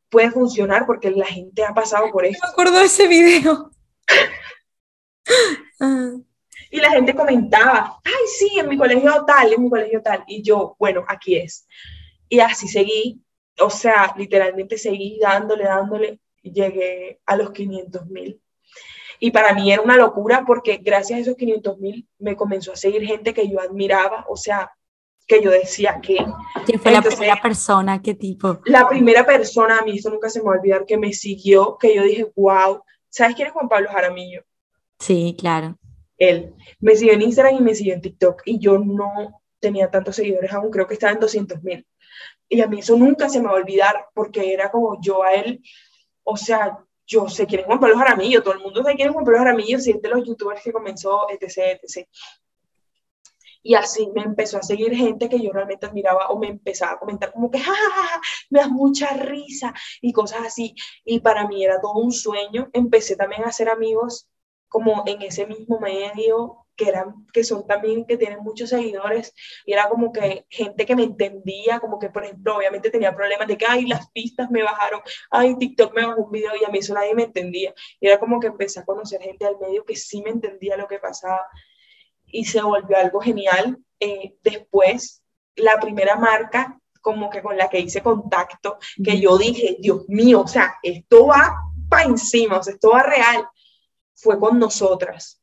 puede 0.10 0.30
funcionar 0.30 0.86
porque 0.86 1.10
la 1.10 1.26
gente 1.26 1.64
ha 1.64 1.74
pasado 1.74 2.12
por 2.12 2.26
esto. 2.26 2.46
Me 2.46 2.52
acuerdo 2.52 2.80
de 2.80 2.86
ese 2.86 3.08
video. 3.08 3.72
Ah. 5.80 6.14
Y 6.72 6.80
la 6.80 6.90
gente 6.90 7.14
comentaba, 7.14 8.00
ay, 8.04 8.28
sí, 8.40 8.58
en 8.58 8.70
mi 8.70 8.78
colegio 8.78 9.26
tal, 9.28 9.52
en 9.52 9.62
mi 9.62 9.70
colegio 9.70 10.02
tal. 10.02 10.24
Y 10.26 10.42
yo, 10.42 10.78
bueno, 10.80 11.04
aquí 11.06 11.36
es. 11.36 11.68
Y 12.30 12.40
así 12.40 12.70
seguí, 12.70 13.22
o 13.60 13.70
sea, 13.70 14.14
literalmente 14.18 14.78
seguí 14.78 15.20
dándole, 15.22 15.66
dándole, 15.66 16.22
y 16.42 16.54
llegué 16.54 17.20
a 17.26 17.36
los 17.36 17.52
500 17.52 18.08
mil. 18.08 18.42
Y 19.20 19.32
para 19.32 19.54
mí 19.54 19.72
era 19.72 19.82
una 19.82 19.98
locura 19.98 20.46
porque 20.48 20.78
gracias 20.78 21.18
a 21.18 21.22
esos 21.22 21.36
500 21.36 21.78
mil 21.78 22.08
me 22.18 22.38
comenzó 22.38 22.72
a 22.72 22.78
seguir 22.78 23.06
gente 23.06 23.34
que 23.34 23.50
yo 23.50 23.60
admiraba, 23.60 24.26
o 24.30 24.38
sea, 24.38 24.72
que 25.28 25.44
yo 25.44 25.52
decía 25.52 26.00
que... 26.02 26.26
¿Quién 26.66 26.80
fue 26.80 26.92
la 26.94 27.02
primera 27.02 27.36
persona? 27.42 28.02
¿Qué 28.02 28.16
tipo? 28.16 28.62
La 28.64 28.88
primera 28.88 29.26
persona, 29.26 29.80
a 29.80 29.84
mí 29.84 29.98
eso 29.98 30.10
nunca 30.10 30.30
se 30.30 30.40
me 30.40 30.46
va 30.46 30.56
a 30.56 30.58
olvidar, 30.58 30.86
que 30.86 30.98
me 30.98 31.12
siguió, 31.12 31.78
que 31.78 31.94
yo 31.94 32.04
dije, 32.04 32.32
wow, 32.34 32.82
¿sabes 33.10 33.36
quién 33.36 33.50
es 33.50 33.54
Juan 33.54 33.68
Pablo 33.68 33.90
Jaramillo? 33.92 34.44
Sí, 34.98 35.36
claro 35.38 35.78
él. 36.22 36.54
Me 36.80 36.96
siguió 36.96 37.14
en 37.14 37.24
Instagram 37.24 37.56
y 37.56 37.62
me 37.62 37.76
siguió 37.76 37.94
en 37.96 38.02
TikTok 38.02 38.44
y 38.46 38.60
yo 38.60 38.78
no 38.78 39.42
tenía 39.60 39.90
tantos 39.90 40.16
seguidores 40.16 40.52
aún, 40.54 40.72
creo 40.72 40.88
que 40.88 40.94
estaba 40.94 41.14
en 41.14 41.20
200 41.20 41.64
mil. 41.64 41.86
Y 42.48 42.62
a 42.62 42.68
mí 42.68 42.80
eso 42.80 42.96
nunca 42.96 43.30
se 43.30 43.40
me 43.40 43.48
va 43.48 43.54
a 43.54 43.56
olvidar 43.56 44.08
porque 44.14 44.54
era 44.54 44.70
como 44.70 45.00
yo 45.02 45.24
a 45.24 45.34
él, 45.34 45.62
o 46.24 46.38
sea, 46.38 46.80
yo 47.08 47.28
sé 47.28 47.46
quién 47.46 47.62
es 47.62 47.68
Juan 47.68 47.80
Pablo 47.80 47.98
Jaramillo, 47.98 48.44
todo 48.44 48.54
el 48.54 48.60
mundo 48.60 48.84
sabe 48.84 48.96
quién 48.96 49.08
es 49.08 49.14
Juan 49.14 49.26
Pablo 49.26 49.40
Jaramillo, 49.40 49.80
si 49.80 49.92
es 49.92 50.02
de 50.02 50.10
los 50.10 50.26
youtubers 50.26 50.62
que 50.64 50.72
comenzó, 50.72 51.28
etc, 51.30 51.80
etc. 51.82 52.08
Y 53.64 53.76
así 53.76 54.10
me 54.16 54.24
empezó 54.24 54.58
a 54.58 54.64
seguir 54.64 54.96
gente 54.96 55.30
que 55.30 55.40
yo 55.40 55.52
realmente 55.52 55.86
admiraba 55.86 56.30
o 56.30 56.40
me 56.40 56.48
empezaba 56.48 56.94
a 56.94 57.00
comentar 57.00 57.32
como 57.32 57.52
que, 57.52 57.60
ja, 57.60 57.74
me 58.50 58.60
das 58.60 58.70
mucha 58.70 59.14
risa 59.14 59.74
y 60.02 60.12
cosas 60.14 60.42
así. 60.46 60.74
Y 61.06 61.20
para 61.20 61.48
mí 61.48 61.64
era 61.64 61.80
todo 61.80 61.94
un 61.94 62.12
sueño. 62.12 62.70
Empecé 62.74 63.16
también 63.16 63.44
a 63.44 63.50
hacer 63.50 63.70
amigos 63.70 64.31
como 64.72 65.04
en 65.06 65.22
ese 65.22 65.46
mismo 65.46 65.82
medio, 65.82 66.66
que, 66.78 66.88
eran, 66.88 67.28
que 67.34 67.44
son 67.44 67.68
también, 67.68 68.06
que 68.06 68.16
tienen 68.16 68.40
muchos 68.40 68.70
seguidores, 68.70 69.34
y 69.66 69.74
era 69.74 69.90
como 69.90 70.14
que 70.14 70.46
gente 70.50 70.86
que 70.86 70.96
me 70.96 71.04
entendía, 71.04 71.82
como 71.82 72.00
que, 72.00 72.10
por 72.10 72.24
ejemplo, 72.24 72.56
obviamente 72.56 72.90
tenía 72.90 73.14
problemas 73.14 73.50
de 73.50 73.58
que, 73.58 73.66
ay, 73.68 73.86
las 73.86 74.10
pistas 74.12 74.50
me 74.50 74.64
bajaron, 74.64 75.02
ay, 75.30 75.58
TikTok 75.58 75.94
me 75.94 76.06
bajó 76.06 76.22
un 76.22 76.32
video 76.32 76.54
y 76.60 76.64
a 76.64 76.70
mí 76.70 76.80
eso 76.80 76.94
nadie 76.94 77.14
me 77.14 77.24
entendía. 77.24 77.74
Y 78.00 78.08
era 78.08 78.18
como 78.18 78.40
que 78.40 78.48
empecé 78.48 78.80
a 78.80 78.86
conocer 78.86 79.22
gente 79.22 79.46
al 79.46 79.60
medio 79.60 79.84
que 79.84 79.98
sí 79.98 80.22
me 80.22 80.30
entendía 80.30 80.78
lo 80.78 80.88
que 80.88 81.00
pasaba 81.00 81.46
y 82.26 82.46
se 82.46 82.62
volvió 82.62 82.98
algo 82.98 83.20
genial. 83.20 83.78
Eh, 84.00 84.38
después, 84.42 85.22
la 85.58 85.82
primera 85.82 86.16
marca 86.16 86.80
como 87.02 87.30
que 87.30 87.42
con 87.42 87.58
la 87.58 87.70
que 87.70 87.80
hice 87.80 88.02
contacto, 88.02 88.78
que 89.04 89.20
yo 89.20 89.38
dije, 89.38 89.76
Dios 89.80 90.06
mío, 90.08 90.44
o 90.44 90.48
sea, 90.48 90.76
esto 90.82 91.28
va 91.28 91.54
para 91.90 92.06
encima, 92.06 92.60
o 92.60 92.64
sea, 92.64 92.74
esto 92.74 92.92
va 92.92 93.04
real 93.04 93.46
fue 94.22 94.40
con 94.40 94.60
nosotras. 94.60 95.42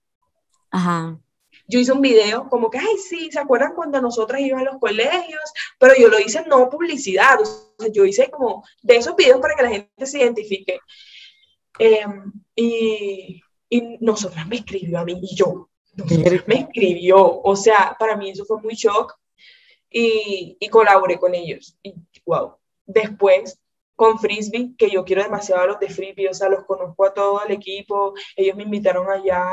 Ajá. 0.71 1.19
Yo 1.67 1.79
hice 1.79 1.93
un 1.93 2.01
video 2.01 2.49
como 2.49 2.71
que, 2.71 2.79
ay, 2.79 2.97
sí, 2.97 3.31
¿se 3.31 3.39
acuerdan 3.39 3.75
cuando 3.75 4.01
nosotras 4.01 4.41
íbamos 4.41 4.67
a 4.67 4.71
los 4.73 4.81
colegios? 4.81 5.43
Pero 5.79 5.95
yo 5.99 6.09
lo 6.09 6.19
hice 6.19 6.45
no 6.47 6.71
publicidad, 6.71 7.41
o 7.41 7.45
sea, 7.45 7.93
yo 7.93 8.05
hice 8.05 8.31
como 8.31 8.65
de 8.83 8.97
esos 8.97 9.15
videos 9.17 9.41
para 9.41 9.55
que 9.55 9.63
la 9.63 9.71
gente 9.71 10.07
se 10.07 10.19
identifique. 10.19 10.81
Em, 11.79 12.33
y, 12.57 13.43
y 13.69 13.99
nosotras 14.01 14.47
me 14.47 14.57
escribió 14.57 14.99
a 14.99 15.05
mí 15.05 15.21
y 15.23 15.37
yo, 15.37 15.69
nosotras 15.95 16.47
me 16.47 16.61
escribió, 16.61 17.41
o 17.41 17.57
sea, 17.57 17.97
para 17.99 18.17
mí 18.17 18.31
eso 18.31 18.45
fue 18.45 18.61
muy 18.63 18.75
shock 18.75 19.15
y, 19.91 20.57
y 20.59 20.69
colaboré 20.69 21.19
con 21.19 21.35
ellos. 21.35 21.77
Y 21.83 21.95
wow, 22.25 22.57
después 22.87 23.59
con 23.99 24.17
Frisbee, 24.17 24.77
que 24.79 24.89
yo 24.89 25.05
quiero 25.05 25.25
demasiado 25.25 25.63
a 25.63 25.67
los 25.67 25.81
de 25.81 25.89
Frisbee, 25.89 26.29
o 26.29 26.33
sea, 26.33 26.49
los 26.49 26.65
conozco 26.65 27.05
a 27.05 27.13
todo 27.13 27.43
el 27.45 27.51
equipo, 27.51 28.15
ellos 28.37 28.55
me 28.55 28.63
invitaron 28.63 29.11
allá, 29.11 29.45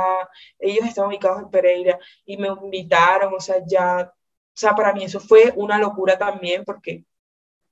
ellos 0.60 0.86
están 0.86 1.08
ubicados 1.08 1.42
en 1.42 1.50
Pereira 1.50 1.98
y 2.26 2.38
me 2.38 2.50
invitaron, 2.50 3.34
o 3.34 3.40
sea, 3.40 3.56
ya, 3.66 4.08
o 4.08 4.14
sea, 4.54 4.76
para 4.76 4.94
mí 4.94 5.04
eso 5.04 5.20
fue 5.20 5.52
una 5.56 5.80
locura 5.80 6.16
también 6.16 6.64
porque 6.64 7.06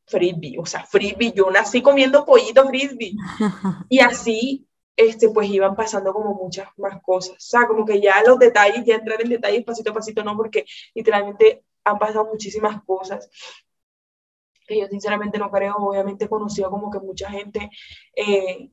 Frisbee, 0.07 0.57
o 0.57 0.65
sea, 0.65 0.83
Frisbee, 0.83 1.31
yo 1.31 1.51
nací 1.51 1.83
comiendo 1.83 2.25
pollito 2.25 2.67
Frisbee. 2.67 3.13
Y 3.89 3.99
así, 3.99 4.67
este, 4.95 5.29
pues 5.29 5.49
iban 5.51 5.75
pasando 5.75 6.11
como 6.11 6.33
muchas 6.33 6.69
más 6.77 6.99
cosas, 7.03 7.35
o 7.35 7.39
sea, 7.39 7.67
como 7.67 7.85
que 7.85 8.01
ya 8.01 8.23
los 8.23 8.39
detalles, 8.39 8.83
ya 8.83 8.95
entrar 8.95 9.21
en 9.21 9.29
detalles 9.29 9.63
pasito 9.63 9.91
a 9.91 9.93
pasito, 9.93 10.23
no, 10.23 10.35
porque 10.35 10.65
literalmente 10.95 11.63
han 11.83 11.99
pasado 11.99 12.25
muchísimas 12.25 12.81
cosas 12.83 13.29
que 14.67 14.79
yo 14.79 14.87
sinceramente 14.87 15.37
no 15.37 15.49
creo, 15.51 15.75
obviamente 15.77 16.25
he 16.25 16.29
conocido 16.29 16.69
como 16.69 16.91
que 16.91 16.99
mucha 16.99 17.29
gente 17.29 17.69
eh, 18.15 18.69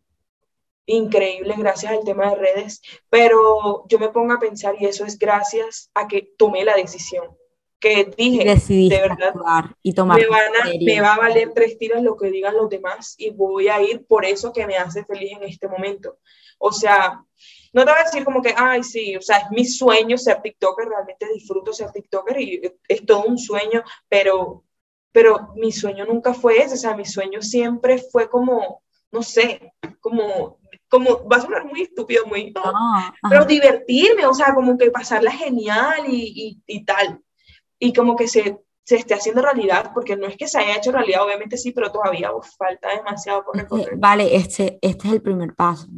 increíble 0.86 1.54
gracias 1.58 1.92
al 1.92 2.04
tema 2.04 2.30
de 2.30 2.36
redes, 2.36 2.80
pero 3.08 3.84
yo 3.88 3.98
me 3.98 4.08
pongo 4.08 4.32
a 4.32 4.40
pensar 4.40 4.74
y 4.78 4.86
eso 4.86 5.04
es 5.04 5.18
gracias 5.18 5.90
a 5.94 6.08
que 6.08 6.32
tomé 6.36 6.64
la 6.64 6.74
decisión, 6.74 7.36
que 7.78 8.12
dije, 8.16 8.44
de 8.44 9.00
verdad, 9.00 9.34
y 9.82 9.94
tomar 9.94 10.20
me, 10.20 10.78
me 10.84 11.00
va 11.00 11.14
a 11.14 11.18
valer 11.18 11.52
tres 11.54 11.78
tiras 11.78 12.02
lo 12.02 12.16
que 12.16 12.30
digan 12.30 12.56
los 12.56 12.68
demás 12.68 13.14
y 13.18 13.30
voy 13.30 13.68
a 13.68 13.80
ir 13.82 14.06
por 14.06 14.24
eso 14.24 14.52
que 14.52 14.66
me 14.66 14.76
hace 14.76 15.04
feliz 15.04 15.32
en 15.32 15.44
este 15.44 15.66
momento. 15.68 16.18
O 16.58 16.72
sea, 16.72 17.24
no 17.72 17.84
te 17.84 17.90
voy 17.90 18.00
a 18.00 18.04
decir 18.04 18.24
como 18.24 18.42
que, 18.42 18.52
ay, 18.56 18.82
sí, 18.82 19.16
o 19.16 19.22
sea, 19.22 19.38
es 19.38 19.50
mi 19.50 19.64
sueño 19.64 20.18
ser 20.18 20.42
TikToker, 20.42 20.88
realmente 20.88 21.26
disfruto 21.32 21.72
ser 21.72 21.90
TikToker 21.90 22.38
y 22.38 22.60
es 22.86 23.06
todo 23.06 23.24
un 23.24 23.38
sueño, 23.38 23.82
pero 24.08 24.64
pero 25.12 25.52
mi 25.56 25.72
sueño 25.72 26.04
nunca 26.04 26.34
fue 26.34 26.58
ese, 26.58 26.74
o 26.74 26.78
sea, 26.78 26.96
mi 26.96 27.04
sueño 27.04 27.42
siempre 27.42 27.98
fue 27.98 28.28
como, 28.28 28.82
no 29.10 29.22
sé, 29.22 29.72
como, 30.00 30.58
como, 30.88 31.26
va 31.28 31.36
a 31.36 31.40
sonar 31.40 31.64
muy 31.64 31.82
estúpido, 31.82 32.26
muy, 32.26 32.52
pero 33.28 33.44
divertirme, 33.44 34.26
o 34.26 34.34
sea, 34.34 34.54
como 34.54 34.78
que 34.78 34.90
pasarla 34.90 35.32
genial 35.32 36.04
y, 36.06 36.62
y, 36.66 36.84
tal, 36.84 37.20
y 37.78 37.92
como 37.92 38.14
que 38.14 38.28
se, 38.28 38.58
se 38.84 38.96
esté 38.96 39.14
haciendo 39.14 39.42
realidad, 39.42 39.90
porque 39.92 40.16
no 40.16 40.26
es 40.26 40.36
que 40.36 40.46
se 40.46 40.58
haya 40.58 40.76
hecho 40.76 40.92
realidad, 40.92 41.24
obviamente 41.24 41.56
sí, 41.56 41.72
pero 41.72 41.90
todavía 41.90 42.30
falta 42.56 42.94
demasiado 42.94 43.44
por 43.44 43.56
recorrer. 43.56 43.96
Vale, 43.96 44.36
este, 44.36 44.78
este 44.80 45.08
es 45.08 45.14
el 45.14 45.22
primer 45.22 45.54
paso. 45.54 45.88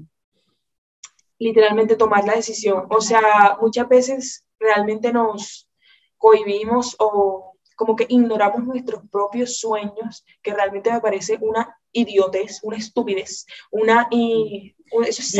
Literalmente 1.38 1.96
tomar 1.96 2.24
la 2.24 2.36
decisión, 2.36 2.86
o 2.88 3.00
sea, 3.00 3.58
muchas 3.60 3.88
veces 3.88 4.46
realmente 4.58 5.12
nos 5.12 5.68
cohibimos 6.16 6.94
o 6.98 7.51
como 7.82 7.96
que 7.96 8.06
ignoramos 8.08 8.64
nuestros 8.64 9.02
propios 9.10 9.58
sueños, 9.58 10.24
que 10.40 10.54
realmente 10.54 10.92
me 10.92 11.00
parece 11.00 11.36
una 11.40 11.76
idiotez, 11.90 12.60
una 12.62 12.76
estupidez, 12.76 13.44
una... 13.72 14.06
Y, 14.12 14.76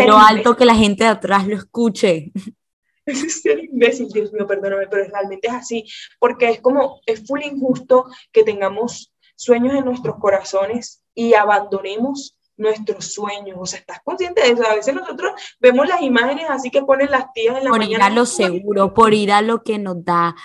lo 0.05 0.19
alto 0.19 0.57
que 0.57 0.65
la 0.65 0.75
gente 0.75 1.05
de 1.05 1.11
atrás 1.11 1.47
lo 1.47 1.55
escuche. 1.55 2.33
Es 3.05 3.43
ser 3.43 3.63
imbécil, 3.65 4.09
Dios 4.09 4.33
mío, 4.33 4.47
perdóname, 4.47 4.87
pero 4.87 5.05
realmente 5.05 5.49
es 5.49 5.55
así, 5.55 5.85
porque 6.21 6.51
es 6.51 6.61
como, 6.61 7.01
es 7.05 7.27
full 7.27 7.43
injusto 7.43 8.07
que 8.31 8.45
tengamos 8.45 9.13
sueños 9.35 9.75
en 9.75 9.85
nuestros 9.85 10.19
corazones 10.21 11.03
y 11.13 11.35
abandonemos 11.35 12.39
nuestros 12.57 13.13
sueños. 13.13 13.59
O 13.61 13.67
sea, 13.67 13.81
¿estás 13.81 14.01
consciente 14.05 14.43
de 14.43 14.51
eso? 14.51 14.65
A 14.65 14.77
veces 14.77 14.95
nosotros 14.95 15.33
vemos 15.59 15.89
las 15.89 16.01
imágenes 16.01 16.47
así 16.49 16.71
que 16.71 16.83
ponen 16.83 17.11
las 17.11 17.33
tías 17.33 17.59
en 17.59 17.65
la 17.65 17.71
mañana. 17.71 17.87
Por 17.87 17.97
ir 17.97 18.03
a 18.03 18.11
lo 18.11 18.25
seguro, 18.25 18.95
por 18.95 19.15
ir 19.15 19.33
a 19.33 19.43
lo 19.43 19.63
que 19.63 19.79
nos 19.79 20.05
da 20.05 20.37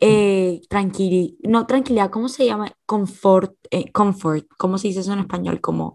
eh, 0.00 0.60
tranquilidad, 0.68 1.34
no 1.42 1.66
tranquilidad, 1.66 2.10
¿cómo 2.10 2.28
se 2.28 2.46
llama? 2.46 2.72
Confort, 2.86 3.54
eh, 3.70 3.90
comfort, 3.92 4.46
¿cómo 4.58 4.78
se 4.78 4.88
dice 4.88 5.00
eso 5.00 5.12
en 5.12 5.20
español? 5.20 5.60
Como 5.60 5.94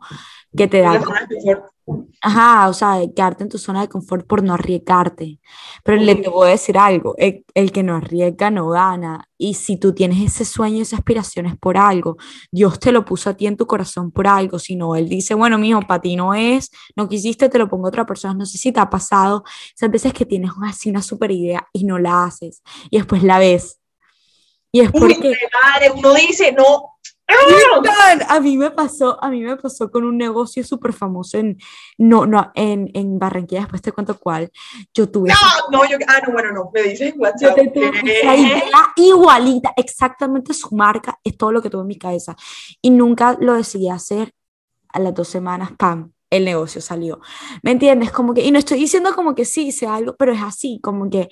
que 0.56 0.68
te 0.68 0.80
da... 0.82 1.02
Ajá, 2.22 2.70
o 2.70 2.74
sea, 2.74 3.00
quedarte 3.16 3.44
en 3.44 3.50
tu 3.50 3.58
zona 3.58 3.82
de 3.82 3.88
confort 3.88 4.28
por 4.28 4.44
no 4.44 4.54
arriesgarte. 4.54 5.40
Pero 5.84 6.02
le 6.02 6.16
te 6.16 6.30
voy 6.30 6.48
a 6.48 6.52
decir 6.52 6.78
algo, 6.78 7.16
el, 7.18 7.44
el 7.56 7.72
que 7.72 7.82
no 7.82 7.96
arriesga 7.96 8.52
no 8.52 8.70
gana. 8.70 9.28
Y 9.38 9.56
si 9.56 9.78
tú 9.78 9.94
tienes 9.94 10.20
ese 10.20 10.46
sueño 10.46 10.78
y 10.78 10.82
esas 10.82 11.00
aspiraciones 11.00 11.58
por 11.58 11.78
algo, 11.78 12.18
Dios 12.52 12.80
te 12.80 12.92
lo 12.92 13.06
puso 13.06 13.32
a 13.32 13.34
ti 13.34 13.48
en 13.48 13.58
tu 13.58 13.66
corazón 13.66 14.12
por 14.12 14.28
algo. 14.28 14.60
Si 14.60 14.76
no, 14.76 14.96
Él 14.96 15.10
dice, 15.10 15.34
bueno, 15.34 15.58
mijo, 15.58 15.82
para 15.82 16.02
ti 16.02 16.16
no 16.16 16.34
es, 16.34 16.70
no 16.96 17.10
quisiste, 17.10 17.50
te 17.50 17.58
lo 17.58 17.68
pongo 17.70 17.88
a 17.88 17.90
otra 17.90 18.06
persona. 18.06 18.36
No 18.36 18.46
sé 18.46 18.60
si 18.60 18.72
te 18.72 18.80
ha 18.80 18.90
pasado 18.90 19.44
esas 19.76 19.90
veces 19.90 20.14
que 20.14 20.26
tienes 20.26 20.52
así 20.64 20.90
una 20.90 21.02
super 21.02 21.32
idea 21.32 21.68
y 21.74 21.86
no 21.86 21.98
la 21.98 22.26
haces 22.26 22.62
y 22.92 22.98
después 22.98 23.24
la 23.24 23.40
ves. 23.40 23.80
Y 24.72 24.82
es 24.82 24.92
porque... 24.92 25.36
madre, 25.64 25.92
uno 25.96 26.14
dice, 26.14 26.52
no. 26.52 27.00
A 28.28 28.40
mí 28.40 28.58
me 28.58 28.72
pasó, 28.72 29.24
a 29.24 29.30
mí 29.30 29.42
me 29.42 29.56
pasó 29.56 29.92
con 29.92 30.04
un 30.04 30.18
negocio 30.18 30.64
súper 30.64 30.94
famoso 30.94 31.38
en, 31.38 31.58
no, 31.98 32.26
no, 32.26 32.52
en, 32.56 32.90
en 32.96 33.20
Barranquilla, 33.20 33.62
después 33.62 33.84
te 33.84 33.92
cuento 33.92 34.18
cuál. 34.18 34.50
Yo 34.94 35.10
tuve, 35.10 35.30
No, 35.30 35.36
no, 35.72 35.88
yo, 35.88 35.98
ah, 36.08 36.22
no, 36.26 36.34
bueno, 36.34 36.52
no, 36.52 36.72
me 36.74 36.82
dices 36.82 37.14
en 37.14 37.16
yo 37.16 37.22
WhatsApp. 37.22 37.56
te 37.56 38.20
esa 38.20 38.36
idea 38.36 38.64
igualita, 38.96 39.74
exactamente 39.78 40.54
su 40.54 40.76
marca, 40.76 41.20
es 41.24 41.38
todo 41.38 41.52
lo 41.52 41.62
que 41.62 41.70
tuve 41.70 41.82
en 41.82 41.88
mi 41.88 41.98
cabeza. 41.98 42.36
Y 42.82 42.90
nunca 42.90 43.38
lo 43.40 43.54
decidí 43.54 43.90
hacer. 43.90 44.34
A 44.92 44.98
las 45.00 45.14
dos 45.14 45.28
semanas, 45.28 45.70
pam, 45.78 46.14
el 46.32 46.46
negocio 46.46 46.82
salió. 46.82 47.20
¿Me 47.62 47.70
entiendes? 47.70 48.12
Como 48.12 48.34
que, 48.34 48.42
y 48.42 48.50
no 48.50 48.58
estoy 48.58 48.80
diciendo 48.80 49.14
como 49.14 49.36
que 49.36 49.46
sí, 49.46 49.72
sea 49.72 49.94
algo, 49.94 50.16
pero 50.18 50.34
es 50.34 50.42
así, 50.42 50.80
como 50.82 51.12
que 51.12 51.30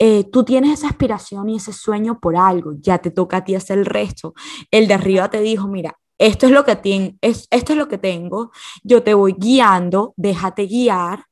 eh, 0.00 0.24
tú 0.24 0.44
tienes 0.44 0.80
esa 0.80 0.88
aspiración 0.88 1.50
y 1.50 1.56
ese 1.56 1.74
sueño 1.74 2.18
por 2.20 2.34
algo, 2.36 2.72
ya 2.80 2.98
te 2.98 3.10
toca 3.10 3.38
a 3.38 3.44
ti 3.44 3.54
hacer 3.54 3.78
el 3.78 3.86
resto. 3.86 4.34
El 4.70 4.88
de 4.88 4.94
arriba 4.94 5.30
te 5.30 5.40
dijo, 5.42 5.68
mira, 5.68 5.94
esto 6.18 6.46
es 6.46 6.52
lo 6.52 6.64
que, 6.64 7.16
es, 7.20 7.46
esto 7.50 7.72
es 7.74 7.78
lo 7.78 7.86
que 7.88 7.98
tengo, 7.98 8.50
yo 8.82 9.02
te 9.02 9.14
voy 9.14 9.34
guiando, 9.38 10.14
déjate 10.16 10.66
guiar, 10.66 11.26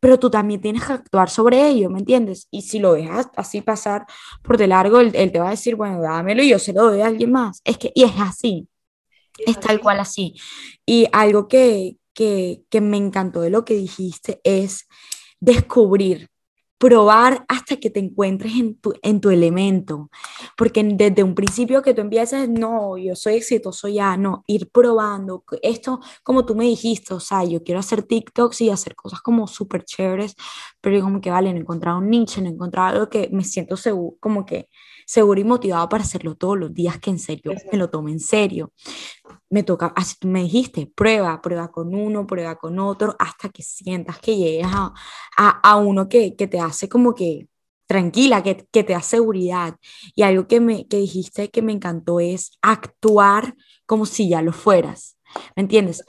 pero 0.00 0.18
tú 0.18 0.30
también 0.30 0.60
tienes 0.60 0.84
que 0.84 0.92
actuar 0.94 1.30
sobre 1.30 1.68
ello, 1.68 1.90
¿me 1.90 1.98
entiendes? 1.98 2.48
Y 2.50 2.62
si 2.62 2.78
lo 2.78 2.94
dejas 2.94 3.28
así 3.36 3.60
pasar 3.60 4.06
por 4.42 4.56
de 4.56 4.68
largo, 4.68 5.00
él, 5.00 5.12
él 5.14 5.32
te 5.32 5.40
va 5.40 5.48
a 5.48 5.50
decir, 5.50 5.76
bueno, 5.76 6.00
dámelo 6.00 6.42
y 6.42 6.50
yo 6.50 6.58
se 6.58 6.72
lo 6.72 6.84
doy 6.84 7.00
a 7.00 7.06
alguien 7.06 7.32
más. 7.32 7.60
Es 7.64 7.78
que, 7.78 7.92
y 7.94 8.04
es 8.04 8.12
así, 8.18 8.68
es 9.46 9.58
tal 9.60 9.80
cual 9.80 10.00
así. 10.00 10.34
Y 10.86 11.06
algo 11.12 11.48
que, 11.48 11.96
que, 12.14 12.62
que 12.70 12.80
me 12.80 12.96
encantó 12.96 13.40
de 13.40 13.50
lo 13.50 13.64
que 13.64 13.74
dijiste 13.74 14.40
es 14.44 14.86
descubrir, 15.40 16.31
probar 16.82 17.44
hasta 17.46 17.76
que 17.76 17.90
te 17.90 18.00
encuentres 18.00 18.54
en 18.54 18.74
tu, 18.74 18.92
en 19.02 19.20
tu 19.20 19.30
elemento. 19.30 20.10
Porque 20.56 20.82
desde 20.82 21.22
un 21.22 21.36
principio 21.36 21.80
que 21.80 21.94
tú 21.94 22.00
empieces, 22.00 22.48
no, 22.48 22.98
yo 22.98 23.14
soy 23.14 23.34
exitoso 23.34 23.86
ya, 23.86 24.16
no, 24.16 24.42
ir 24.48 24.68
probando. 24.68 25.44
Esto, 25.62 26.00
como 26.24 26.44
tú 26.44 26.56
me 26.56 26.64
dijiste, 26.64 27.14
o 27.14 27.20
sea, 27.20 27.44
yo 27.44 27.62
quiero 27.62 27.78
hacer 27.78 28.02
TikToks 28.02 28.62
y 28.62 28.70
hacer 28.70 28.96
cosas 28.96 29.20
como 29.20 29.46
súper 29.46 29.84
chéveres, 29.84 30.34
pero 30.80 31.00
como 31.02 31.20
que 31.20 31.30
vale, 31.30 31.52
no 31.52 31.58
he 31.58 31.60
encontrado 31.60 31.98
un 31.98 32.10
nicho, 32.10 32.40
no 32.40 32.48
he 32.48 32.52
encontrado 32.52 32.88
algo 32.88 33.08
que 33.08 33.28
me 33.30 33.44
siento 33.44 33.76
seguro, 33.76 34.16
como 34.18 34.44
que 34.44 34.68
seguro 35.06 35.40
y 35.40 35.44
motivado 35.44 35.88
para 35.88 36.04
hacerlo 36.04 36.34
todos 36.34 36.58
los 36.58 36.72
días, 36.72 36.98
que 36.98 37.10
en 37.10 37.18
serio 37.18 37.52
me 37.70 37.78
lo 37.78 37.90
tome 37.90 38.12
en 38.12 38.20
serio 38.20 38.72
me 39.52 39.62
toca, 39.62 39.92
así 39.94 40.16
tú 40.18 40.28
me 40.28 40.42
dijiste, 40.42 40.90
prueba, 40.94 41.40
prueba 41.42 41.70
con 41.70 41.94
uno, 41.94 42.26
prueba 42.26 42.56
con 42.56 42.78
otro, 42.78 43.14
hasta 43.18 43.50
que 43.50 43.62
sientas 43.62 44.18
que 44.18 44.34
llegues 44.34 44.66
a, 44.66 44.94
a, 45.36 45.48
a 45.70 45.76
uno 45.76 46.08
que, 46.08 46.34
que, 46.36 46.46
te 46.46 46.58
hace 46.58 46.88
como 46.88 47.14
que 47.14 47.48
tranquila, 47.86 48.42
que, 48.42 48.66
que, 48.72 48.82
te 48.82 48.94
da 48.94 49.02
seguridad. 49.02 49.76
Y 50.14 50.22
algo 50.22 50.46
que, 50.48 50.60
me, 50.60 50.86
que 50.88 50.96
dijiste 50.96 51.50
que 51.50 51.60
me 51.60 51.72
encantó 51.72 52.18
es 52.18 52.52
actuar 52.62 53.54
como 53.84 54.06
si 54.06 54.30
ya 54.30 54.40
lo 54.40 54.54
fueras, 54.54 55.18
¿me 55.54 55.62
entiendes? 55.64 56.02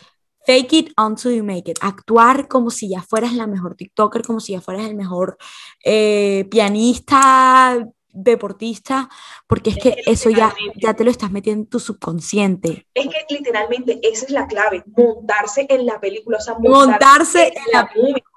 Fake 0.46 0.74
it 0.74 0.94
until 0.98 1.34
you 1.34 1.44
make 1.44 1.70
it. 1.70 1.78
Actuar 1.82 2.48
como 2.48 2.70
si 2.70 2.89
ya 2.89 3.02
fueras 3.02 3.34
la 3.34 3.48
mejor 3.48 3.76
TikToker, 3.76 4.24
como 4.24 4.39
si 4.39 4.54
ya 4.54 4.62
fueras 4.62 4.88
el 4.88 4.96
mejor 4.96 5.38
eh, 5.84 6.46
pianista, 6.50 7.86
deportista, 8.14 9.09
porque 9.47 9.72
es 9.72 9.78
que 9.78 9.95
eso 10.05 10.30
ya, 10.30 10.53
ya 10.76 10.93
te 10.93 11.03
lo 11.03 11.11
estás 11.11 11.32
metiendo 11.32 11.64
en 11.64 11.70
tu 11.70 11.80
subconsciente. 11.80 12.88
Es 12.93 13.07
que 13.07 13.36
literalmente 13.36 13.99
esa 14.03 14.26
es 14.26 14.32
la 14.32 14.47
clave, 14.47 14.84
montarse 14.86 15.66
en 15.70 15.86
la 15.86 15.99
película, 15.99 16.38
o 16.38 16.41
sea, 16.41 16.55
montarse, 16.59 16.89
montarse 16.89 17.47
en 17.47 17.72
la 17.72 17.89
película. 17.89 18.34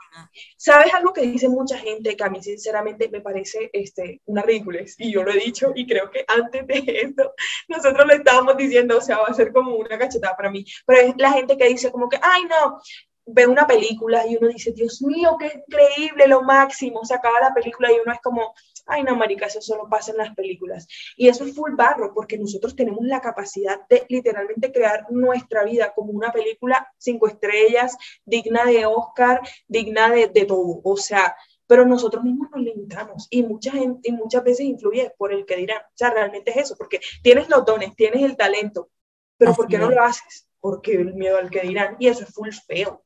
¿Sabes 0.57 0.93
algo 0.95 1.13
que 1.13 1.23
dice 1.23 1.49
mucha 1.49 1.79
gente 1.79 2.17
que 2.17 2.25
a 2.25 2.31
mí 2.31 2.43
sinceramente 2.43 3.09
me 3.09 3.21
parece 3.21 3.71
este, 3.73 4.23
una 4.27 4.43
ridiculez? 4.43 4.95
Y 4.99 5.13
yo 5.13 5.23
lo 5.23 5.31
he 5.31 5.39
dicho 5.39 5.73
y 5.75 5.87
creo 5.87 6.11
que 6.11 6.25
antes 6.27 6.67
de 6.67 6.85
esto 7.05 7.35
nosotros 7.69 8.07
lo 8.07 8.15
estábamos 8.15 8.57
diciendo, 8.57 8.99
o 8.99 9.01
sea, 9.01 9.19
va 9.19 9.27
a 9.27 9.35
ser 9.35 9.53
como 9.53 9.77
una 9.77 9.99
cachetada 9.99 10.37
para 10.37 10.51
mí. 10.51 10.65
Pero 10.87 11.01
es 11.01 11.15
la 11.19 11.33
gente 11.33 11.57
que 11.57 11.69
dice 11.69 11.91
como 11.91 12.09
que, 12.09 12.19
ay 12.23 12.45
no, 12.45 12.81
ve 13.27 13.47
una 13.47 13.67
película 13.67 14.27
y 14.27 14.37
uno 14.37 14.49
dice, 14.49 14.73
Dios 14.73 15.03
mío, 15.03 15.37
qué 15.39 15.63
increíble, 15.67 16.29
lo 16.29 16.43
máximo, 16.43 17.05
se 17.05 17.15
acaba 17.15 17.41
la 17.41 17.55
película 17.55 17.93
y 17.93 17.99
uno 18.03 18.13
es 18.13 18.21
como, 18.23 18.55
ay 18.87 19.03
no, 19.03 19.17
marica, 19.17 19.47
eso 19.47 19.61
solo 19.61 19.89
pasa 19.89 20.13
en 20.13 20.19
las 20.19 20.35
películas. 20.35 20.87
Y 21.17 21.29
eso 21.29 21.45
es 21.45 21.55
full 21.55 21.75
barro, 21.75 22.13
porque 22.15 22.39
nosotros 22.39 22.75
tenemos 22.77 23.05
la 23.05 23.21
capacidad 23.21 23.81
de 23.89 24.07
literalmente 24.09 24.73
crear 24.73 25.07
nuestra 25.11 25.65
vida 25.65 25.93
como 25.95 26.13
una 26.13 26.33
película 26.33 26.93
cinco 26.99 27.29
estrellas, 27.29 27.97
digna 28.25 28.65
de 28.65 28.87
Oscar, 28.87 29.41
digna 29.69 30.11
de, 30.11 30.29
de 30.29 30.45
todo, 30.45 30.81
o 30.85 30.97
sea, 30.97 31.37
pero 31.67 31.85
nosotros 31.85 32.23
mismos 32.25 32.49
nos 32.51 32.63
limitamos 32.63 33.27
y, 33.31 33.43
mucha 33.43 33.73
gente, 33.73 34.09
y 34.09 34.13
muchas 34.13 34.45
veces 34.45 34.67
influye 34.67 35.13
por 35.19 35.33
el 35.33 35.45
que 35.45 35.57
dirán, 35.57 35.83
o 35.83 35.97
sea, 35.97 36.11
realmente 36.11 36.51
es 36.53 36.57
eso, 36.59 36.77
porque 36.77 37.01
tienes 37.23 37.49
los 37.49 37.65
dones, 37.65 37.95
tienes 37.97 38.23
el 38.23 38.37
talento, 38.37 38.91
pero 39.37 39.51
Así 39.51 39.57
¿por 39.57 39.69
qué 39.69 39.77
es. 39.77 39.83
no 39.83 39.91
lo 39.91 40.03
haces? 40.03 40.49
Porque 40.61 40.95
el 40.95 41.15
miedo 41.15 41.39
al 41.39 41.51
que 41.51 41.61
dirán, 41.61 41.97
y 41.99 42.09
eso 42.09 42.25
es 42.25 42.33
full 42.33 42.51
feo. 42.67 43.03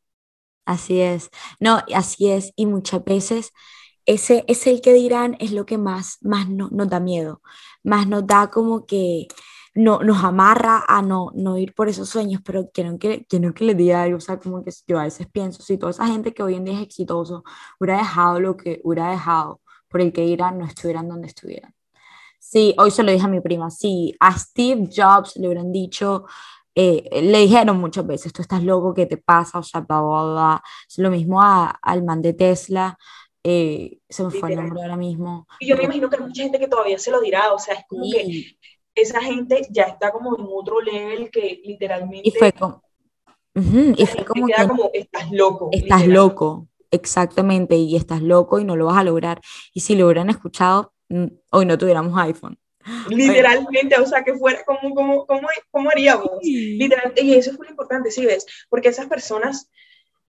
Así 0.67 1.01
es, 1.01 1.31
no, 1.59 1.81
así 1.95 2.31
es, 2.31 2.53
y 2.55 2.67
muchas 2.67 3.03
veces 3.05 3.53
ese 4.07 4.45
es 4.49 4.67
el 4.67 4.81
que 4.81 4.93
dirán 4.93 5.37
es 5.41 5.53
lo 5.53 5.67
que 5.67 5.79
más, 5.79 6.19
más 6.23 6.49
no, 6.49 6.69
nos 6.71 6.89
da 6.89 7.01
miedo, 7.01 7.43
más 7.83 8.07
nos 8.09 8.27
da 8.27 8.51
como 8.51 8.87
que 8.87 9.29
no, 9.75 10.01
nos 10.01 10.25
amarra 10.25 10.85
a 10.89 11.03
no, 11.03 11.31
no 11.35 11.57
ir 11.59 11.75
por 11.75 11.89
esos 11.89 12.09
sueños, 12.09 12.41
pero 12.45 12.71
quiero 12.73 12.99
que, 12.99 13.25
quiero 13.27 13.55
que 13.55 13.65
les 13.65 13.77
diga 13.77 14.07
o 14.15 14.21
sea, 14.21 14.39
como 14.39 14.65
que 14.65 14.73
yo 14.87 14.99
a 14.99 15.05
veces 15.05 15.29
pienso, 15.33 15.63
si 15.63 15.79
toda 15.79 15.93
esa 15.93 16.07
gente 16.07 16.35
que 16.35 16.43
hoy 16.43 16.55
en 16.57 16.65
día 16.65 16.75
es 16.77 16.83
exitoso 16.83 17.45
hubiera 17.79 17.99
dejado 17.99 18.41
lo 18.41 18.57
que 18.57 18.81
hubiera 18.85 19.11
dejado 19.11 19.61
por 19.89 20.01
el 20.01 20.13
que 20.13 20.23
dirán, 20.23 20.59
no 20.59 20.67
estuvieran 20.67 21.09
donde 21.09 21.29
estuvieran. 21.29 21.75
Sí, 22.39 22.75
hoy 22.79 22.91
se 22.91 23.03
lo 23.03 23.13
dije 23.13 23.25
a 23.27 23.29
mi 23.29 23.41
prima, 23.41 23.71
sí, 23.71 24.15
a 24.21 24.37
Steve 24.39 24.89
Jobs 24.95 25.37
le 25.37 25.49
hubieran 25.49 25.73
dicho, 25.73 26.25
eh, 26.75 27.21
le 27.23 27.39
dijeron 27.41 27.79
muchas 27.79 28.07
veces, 28.07 28.33
tú 28.33 28.43
estás 28.43 28.63
loco, 28.63 28.95
¿qué 28.95 29.07
te 29.07 29.17
pasa? 29.19 29.59
O 29.59 29.63
sea, 29.63 29.81
bla. 29.83 30.63
Es 30.89 30.99
lo 30.99 31.11
mismo 31.11 31.43
a, 31.43 31.71
al 31.83 32.05
man 32.05 32.23
de 32.23 32.33
Tesla, 32.33 32.97
eh, 33.45 33.99
se 34.09 34.25
me 34.25 34.31
fue 34.31 34.51
el 34.51 34.57
nombre 34.57 34.83
ahora 34.83 34.97
mismo. 34.97 35.47
Y 35.59 35.69
yo 35.69 35.77
me 35.77 35.85
imagino 35.85 36.11
que 36.11 36.17
hay 36.17 36.23
mucha 36.23 36.43
gente 36.43 36.59
que 36.59 36.69
todavía 36.69 36.99
se 36.99 37.11
lo 37.11 37.21
dirá, 37.21 37.53
o 37.53 37.59
sea, 37.59 37.75
es 37.75 37.85
como 37.89 38.05
que 38.11 38.57
esa 38.95 39.21
gente 39.23 39.67
ya 39.71 39.85
está 39.85 40.11
como 40.11 40.37
en 40.37 40.47
otro 40.49 40.81
level 40.81 41.31
que 41.31 41.61
literalmente... 41.65 42.29
Y 42.29 42.33
fue 42.33 42.53
como... 42.53 42.83
Uh 43.55 43.61
-huh, 43.61 43.95
y 43.97 44.07
fue 44.07 44.25
como, 44.25 44.47
que, 44.47 44.69
como, 44.69 44.91
estás 44.93 45.31
loco. 45.33 45.71
Estás 45.73 46.07
loco, 46.07 46.69
exactamente, 46.91 47.77
y 47.77 47.97
estás 47.97 48.23
loco 48.23 48.61
y 48.61 48.65
no 48.65 48.77
lo 48.77 48.87
vas 48.87 48.99
a 48.99 49.05
lograr. 49.05 49.41
Y 49.75 49.81
si 49.81 49.97
lo 49.97 50.07
hubieran 50.07 50.31
escuchado, 50.31 50.93
hoy 51.51 51.67
no 51.67 51.77
tuviéramos 51.77 52.17
iPhone. 52.19 52.59
Literalmente, 53.09 53.99
o 54.01 54.07
sea, 54.07 54.23
que 54.23 54.35
fuera 54.35 54.65
como, 54.65 54.95
como, 54.95 55.27
como, 55.27 55.49
como 55.71 55.91
haríamos. 55.91 56.31
Sí. 56.43 56.77
Literalmente, 56.77 57.23
y 57.23 57.35
eso 57.35 57.51
es 57.51 57.59
muy 57.59 57.69
importante, 57.69 58.11
¿sí 58.11 58.25
ves? 58.25 58.47
Porque 58.69 58.89
esas 58.89 59.07
personas 59.07 59.71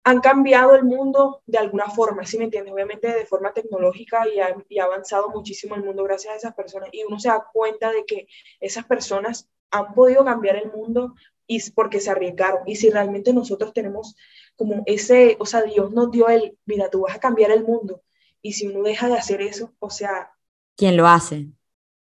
han 0.04 0.20
cambiado 0.20 0.76
el 0.76 0.84
mundo 0.84 1.42
de 1.46 1.58
alguna 1.58 1.90
forma, 1.90 2.26
¿sí 2.26 2.38
me 2.38 2.46
entiendes? 2.46 2.74
Obviamente 2.74 3.08
de 3.08 3.26
forma 3.26 3.54
tecnológica 3.54 4.28
y 4.28 4.40
ha, 4.40 4.56
y 4.68 4.80
ha 4.80 4.84
avanzado 4.84 5.30
muchísimo 5.30 5.76
el 5.76 5.84
mundo 5.84 6.04
gracias 6.04 6.34
a 6.34 6.38
esas 6.38 6.54
personas. 6.54 6.90
Y 6.92 7.04
uno 7.04 7.20
se 7.20 7.30
da 7.30 7.48
cuenta 7.54 7.92
de 7.92 8.06
que 8.06 8.28
esas 8.60 8.86
personas 8.86 9.50
han 9.72 9.94
podido 9.94 10.26
cambiar 10.26 10.58
el 10.58 10.72
mundo 10.72 11.16
y 11.48 11.72
porque 11.72 12.02
se 12.02 12.12
arriesgaron. 12.12 12.68
Y 12.68 12.76
si 12.76 12.90
realmente 12.90 13.34
nosotros 13.34 13.74
tenemos 13.74 14.16
como 14.56 14.84
ese, 14.86 15.38
o 15.40 15.46
sea, 15.46 15.62
Dios 15.62 15.92
nos 15.92 16.12
dio 16.12 16.28
el, 16.28 16.58
mira, 16.66 16.90
tú 16.90 17.02
vas 17.02 17.16
a 17.16 17.20
cambiar 17.20 17.52
el 17.52 17.64
mundo. 17.64 18.02
Y 18.42 18.54
si 18.54 18.68
uno 18.68 18.84
deja 18.84 19.08
de 19.08 19.16
hacer 19.16 19.42
eso, 19.42 19.74
o 19.80 19.90
sea... 19.90 20.32
¿Quién 20.76 20.98
lo 20.98 21.08
hace? 21.08 21.48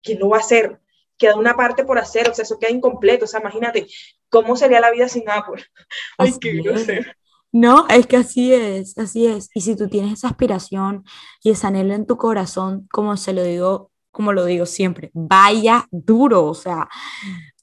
¿Quién 0.02 0.18
lo 0.18 0.30
va 0.30 0.38
a 0.38 0.40
hacer? 0.40 0.80
Queda 1.18 1.36
una 1.36 1.54
parte 1.56 1.84
por 1.84 1.98
hacer, 1.98 2.28
o 2.30 2.34
sea, 2.34 2.44
eso 2.44 2.58
queda 2.58 2.70
incompleto. 2.70 3.26
O 3.26 3.28
sea, 3.28 3.40
imagínate, 3.40 3.86
¿cómo 4.30 4.56
sería 4.56 4.80
la 4.80 4.90
vida 4.90 5.08
sin 5.08 5.28
Apple? 5.28 5.62
Ay, 6.18 6.32
qué 6.40 6.52
grosero. 6.54 7.12
No, 7.52 7.86
es 7.88 8.06
que 8.06 8.16
así 8.16 8.52
es, 8.52 8.96
así 8.96 9.26
es. 9.26 9.50
Y 9.54 9.60
si 9.60 9.76
tú 9.76 9.88
tienes 9.88 10.14
esa 10.14 10.28
aspiración 10.28 11.04
y 11.42 11.50
ese 11.50 11.66
anhelo 11.66 11.94
en 11.94 12.06
tu 12.06 12.16
corazón, 12.16 12.88
como 12.90 13.16
se 13.18 13.34
lo 13.34 13.42
digo, 13.44 13.90
como 14.10 14.32
lo 14.32 14.46
digo 14.46 14.64
siempre, 14.64 15.10
vaya 15.12 15.86
duro, 15.90 16.46
o 16.46 16.54
sea, 16.54 16.88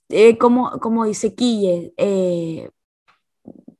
eh, 0.09 0.37
como, 0.37 0.79
como 0.79 1.05
dice 1.05 1.33
Quille, 1.33 1.93
eh, 1.97 2.69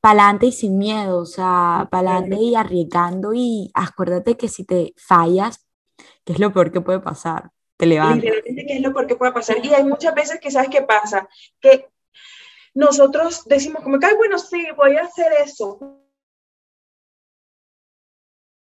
pa'lante 0.02 0.48
y 0.48 0.52
sin 0.52 0.78
miedo, 0.80 1.20
o 1.20 1.26
sea, 1.26 1.88
pa'lante 1.92 2.38
y 2.38 2.56
arriesgando 2.56 3.34
y 3.34 3.70
acuérdate 3.76 4.36
que 4.36 4.48
si 4.48 4.64
te 4.64 4.94
fallas, 4.98 5.68
que 6.26 6.34
es 6.34 6.40
lo 6.40 6.52
peor 6.52 6.72
que 6.72 6.82
puede 6.82 7.00
pasar, 7.00 7.52
te 7.78 7.86
levantas. 7.86 8.24
Literalmente, 8.24 8.66
que 8.66 8.76
es 8.76 8.82
lo 8.82 8.94
peor 8.94 9.08
que 9.08 9.16
puede 9.16 9.32
pasar. 9.32 9.64
Y 9.64 9.74
hay 9.74 9.84
muchas 9.84 10.14
veces 10.16 10.40
que, 10.40 10.50
¿sabes 10.52 10.70
qué 10.70 10.82
pasa? 10.82 11.28
Que 11.60 11.88
nosotros 12.74 13.44
decimos 13.46 13.84
como 13.84 14.00
que, 14.00 14.06
ay, 14.08 14.16
bueno, 14.16 14.38
sí, 14.38 14.68
voy 14.76 14.96
a 14.96 15.04
hacer 15.04 15.32
eso 15.44 16.00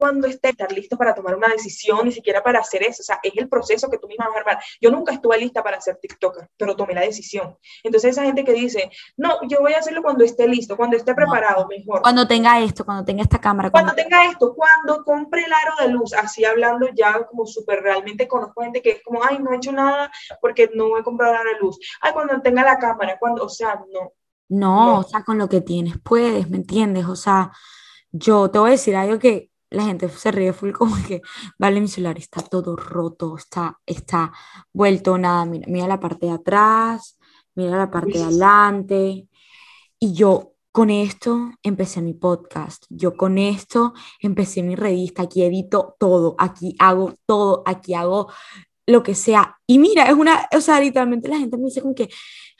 cuando 0.03 0.27
esté 0.27 0.49
estar 0.49 0.73
listo 0.73 0.99
para 0.99 1.15
tomar 1.15 1.37
una 1.37 1.47
decisión, 1.47 2.05
ni 2.05 2.11
siquiera 2.11 2.43
para 2.43 2.59
hacer 2.59 2.83
eso. 2.83 3.03
O 3.03 3.05
sea, 3.05 3.21
es 3.23 3.35
el 3.37 3.49
proceso 3.49 3.89
que 3.89 3.99
tú 3.99 4.09
misma 4.09 4.27
vas 4.27 4.35
a 4.35 4.41
armar. 4.41 4.59
Yo 4.81 4.91
nunca 4.91 5.13
estuve 5.13 5.39
lista 5.39 5.63
para 5.63 5.81
ser 5.81 5.97
TikToker, 5.99 6.51
pero 6.57 6.75
tomé 6.75 6.93
la 6.93 7.03
decisión. 7.03 7.57
Entonces, 7.85 8.11
esa 8.11 8.25
gente 8.25 8.43
que 8.43 8.53
dice, 8.53 8.91
no, 9.17 9.39
yo 9.49 9.61
voy 9.61 9.75
a 9.75 9.79
hacerlo 9.79 10.03
cuando 10.03 10.25
esté 10.25 10.49
listo, 10.49 10.77
cuando 10.77 10.97
esté 10.97 11.15
preparado, 11.15 11.69
mejor. 11.69 12.03
Cuando 12.03 12.27
tenga 12.27 12.61
esto, 12.61 12.85
cuando 12.85 13.05
tenga 13.05 13.23
esta 13.23 13.41
cámara. 13.41 13.71
Cuando, 13.71 13.95
tenga 13.95 14.25
esto, 14.25 14.57
cuando 14.57 15.05
compre 15.05 15.45
el 15.45 15.53
aro 15.53 15.75
de 15.79 15.93
luz, 15.93 16.13
así 16.15 16.45
hablando 16.45 16.89
ya 16.93 17.25
como 17.29 17.47
súper 17.47 17.81
realmente 17.81 18.27
conozco 18.27 18.61
gente 18.61 18.83
que 18.83 18.91
es 18.91 19.03
como, 19.05 19.23
ay, 19.23 19.39
no 19.39 19.53
he 19.53 19.57
hecho 19.59 19.71
nada 19.71 20.11
porque 20.41 20.69
no 20.75 20.99
he 20.99 21.05
comprado 21.05 21.35
el 21.35 21.39
aro 21.43 21.51
de 21.51 21.61
luz. 21.61 21.79
Ay, 22.01 22.13
cuando 22.13 22.41
tenga 22.41 22.65
la 22.65 22.77
cámara, 22.77 23.19
cuando, 23.21 23.45
o 23.45 23.49
sea, 23.49 23.77
no. 23.77 24.15
No, 24.49 24.87
no. 24.87 24.99
o 24.99 25.03
sea, 25.05 25.23
con 25.23 25.39
lo 25.39 25.49
que 25.49 25.61
tienes 25.61 25.95
puedes, 26.03 26.51
¿me 26.51 26.57
entiendes? 26.57 27.07
O 27.07 27.15
sea, 27.15 27.53
yo 28.11 28.51
te 28.51 28.59
voy 28.59 28.71
a 28.71 28.73
decir 28.73 28.97
algo 28.97 29.21
que 29.21 29.52
la 29.73 29.85
gente 29.85 30.09
se 30.09 30.31
ríe 30.31 30.53
full 30.53 30.73
como 30.73 30.97
que, 31.07 31.23
vale, 31.59 31.81
mi 31.81 31.89
celular 31.89 32.19
está 32.19 32.43
todo 32.43 32.77
roto, 32.77 33.37
está, 33.37 33.81
está 33.87 34.33
vuelto 34.73 35.19
nada, 35.19 35.45
mira, 35.45 35.67
mira 35.69 35.87
la 35.87 36.01
parte 36.01 36.27
de 36.27 36.33
atrás, 36.33 37.19
mira 37.55 37.77
la 37.77 37.91
parte 37.91 38.19
de 38.19 38.25
adelante. 38.25 39.29
Y 39.99 40.15
yo 40.15 40.53
con 40.73 40.91
esto 40.91 41.51
empecé 41.63 42.01
mi 42.01 42.15
podcast, 42.15 42.85
yo 42.89 43.17
con 43.17 43.39
esto 43.39 43.93
empecé 44.21 44.63
mi 44.63 44.75
revista, 44.75 45.23
aquí 45.23 45.43
edito 45.43 45.97
todo, 45.99 46.35
aquí 46.39 46.75
hago 46.79 47.15
todo, 47.27 47.63
aquí 47.67 47.95
hago 47.95 48.29
lo 48.93 49.03
que 49.03 49.15
sea. 49.15 49.59
Y 49.67 49.79
mira, 49.79 50.05
es 50.05 50.15
una, 50.15 50.47
o 50.57 50.61
sea, 50.61 50.81
literalmente 50.81 51.29
la 51.29 51.39
gente 51.39 51.57
me 51.57 51.65
dice 51.65 51.83
como 51.83 51.95
que, 51.95 52.09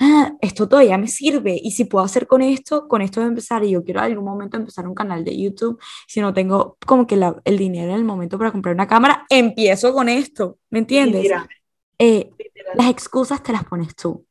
ah, 0.01 0.33
esto 0.41 0.69
todavía 0.69 0.99
me 0.99 1.09
sirve 1.09 1.59
y 1.63 1.71
si 1.73 1.85
puedo 1.85 2.05
hacer 2.05 2.27
con 2.27 2.43
esto, 2.43 2.89
con 2.89 3.03
esto 3.03 3.21
voy 3.21 3.27
a 3.27 3.29
empezar 3.29 3.65
y 3.65 3.71
yo 3.71 3.85
quiero 3.85 4.01
en 4.01 4.07
algún 4.07 4.25
momento 4.25 4.57
empezar 4.57 4.87
un 4.87 4.95
canal 4.95 5.25
de 5.25 5.37
YouTube, 5.39 5.81
si 6.09 6.21
no 6.21 6.35
tengo 6.35 6.77
como 6.87 7.07
que 7.07 7.17
la, 7.17 7.41
el 7.45 7.59
dinero 7.59 7.91
en 7.91 7.99
el 7.99 8.05
momento 8.05 8.39
para 8.39 8.51
comprar 8.51 8.75
una 8.75 8.89
cámara, 8.89 9.27
empiezo 9.29 9.93
con 9.93 10.09
esto, 10.09 10.59
¿me 10.71 10.81
entiendes? 10.81 11.31
Eh, 11.99 12.31
las 12.75 12.91
excusas 12.91 13.43
te 13.43 13.53
las 13.53 13.65
pones 13.65 13.95
tú. 13.95 14.27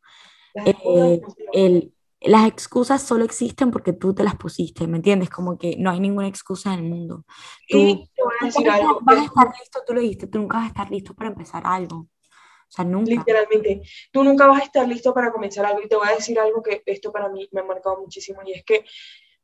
Eh, 0.66 1.22
el, 1.54 1.94
las 2.22 2.48
excusas 2.48 3.02
solo 3.02 3.26
existen 3.26 3.72
porque 3.72 3.94
tú 3.94 4.14
te 4.14 4.24
las 4.24 4.36
pusiste, 4.36 4.88
¿me 4.88 4.98
entiendes? 4.98 5.30
Como 5.30 5.58
que 5.58 5.76
no 5.78 5.90
hay 5.90 6.00
ninguna 6.00 6.28
excusa 6.28 6.74
en 6.74 6.80
el 6.80 6.86
mundo. 6.86 7.26
Tú, 7.68 8.08
vas 8.42 8.56
a 8.56 9.24
estar 9.24 9.54
listo, 9.60 9.80
tú 9.86 9.94
lo 9.94 10.02
dijiste, 10.02 10.28
tú 10.28 10.40
nunca 10.40 10.58
vas 10.58 10.66
a 10.66 10.70
estar 10.70 10.92
listo 10.92 11.14
para 11.16 11.30
empezar 11.30 11.64
algo. 11.66 11.98
O 11.98 12.74
sea, 12.74 12.86
nunca. 12.86 13.10
Literalmente, 13.10 13.82
tú 14.12 14.24
nunca 14.24 14.48
vas 14.48 14.62
a 14.62 14.66
estar 14.66 14.88
listo 14.88 15.14
para 15.14 15.32
comenzar 15.32 15.66
algo. 15.66 15.82
Y 15.82 15.90
te 15.90 15.96
voy 15.96 16.08
a 16.08 16.16
decir 16.16 16.40
algo 16.40 16.62
que 16.62 16.84
esto 16.86 17.12
para 17.12 17.28
mí 17.28 17.50
me 17.52 17.62
ha 17.62 17.66
marcado 17.66 18.00
muchísimo, 18.00 18.42
y 18.46 18.54
es 18.54 18.64
que 18.64 18.86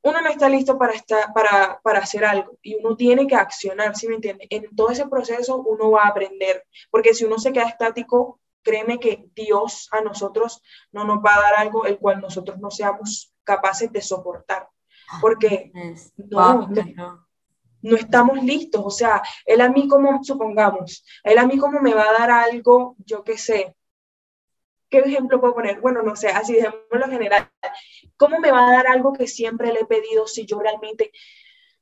uno 0.03 0.21
no 0.21 0.29
está 0.29 0.47
listo 0.47 0.77
para, 0.77 0.93
estar, 0.93 1.33
para, 1.33 1.79
para 1.81 1.99
hacer 1.99 2.23
algo 2.23 2.57
y 2.61 2.75
uno 2.75 2.95
tiene 2.95 3.27
que 3.27 3.35
accionar, 3.35 3.95
¿sí 3.95 4.07
me 4.07 4.15
entiendes? 4.15 4.47
En 4.49 4.73
todo 4.75 4.89
ese 4.91 5.07
proceso 5.07 5.57
uno 5.57 5.91
va 5.91 6.03
a 6.03 6.09
aprender, 6.09 6.63
porque 6.89 7.13
si 7.13 7.25
uno 7.25 7.39
se 7.39 7.51
queda 7.51 7.67
estático, 7.67 8.39
créeme 8.67 8.99
que 8.99 9.29
Dios 9.33 9.87
a 9.93 10.01
nosotros 10.01 10.61
no 10.91 11.05
nos 11.05 11.19
va 11.19 11.35
a 11.35 11.41
dar 11.41 11.55
algo 11.55 11.85
el 11.85 11.97
cual 11.97 12.19
nosotros 12.19 12.59
no 12.59 12.69
seamos 12.69 13.33
capaces 13.45 13.89
de 13.93 14.01
soportar, 14.01 14.67
porque 15.21 15.71
no, 16.17 16.67
no, 17.81 17.95
estamos 17.95 18.43
listos, 18.43 18.81
o 18.83 18.89
sea, 18.89 19.21
Él 19.45 19.61
a 19.61 19.69
mí 19.69 19.87
como, 19.87 20.21
supongamos, 20.21 21.05
Él 21.23 21.37
a 21.37 21.47
mí 21.47 21.57
como 21.57 21.79
me 21.79 21.93
va 21.93 22.09
a 22.09 22.19
dar 22.19 22.29
algo, 22.29 22.97
yo 23.05 23.23
qué 23.23 23.37
sé, 23.37 23.73
¿qué 24.89 24.99
ejemplo 24.99 25.39
puedo 25.39 25.55
poner? 25.55 25.79
Bueno, 25.79 26.03
no 26.03 26.17
sé, 26.17 26.27
así 26.27 26.57
lo 26.91 27.07
general, 27.07 27.49
¿cómo 28.17 28.39
me 28.39 28.51
va 28.51 28.67
a 28.67 28.71
dar 28.71 28.87
algo 28.87 29.13
que 29.13 29.27
siempre 29.27 29.71
le 29.71 29.81
he 29.81 29.85
pedido 29.85 30.27
si 30.27 30.45
yo 30.45 30.59
realmente 30.59 31.13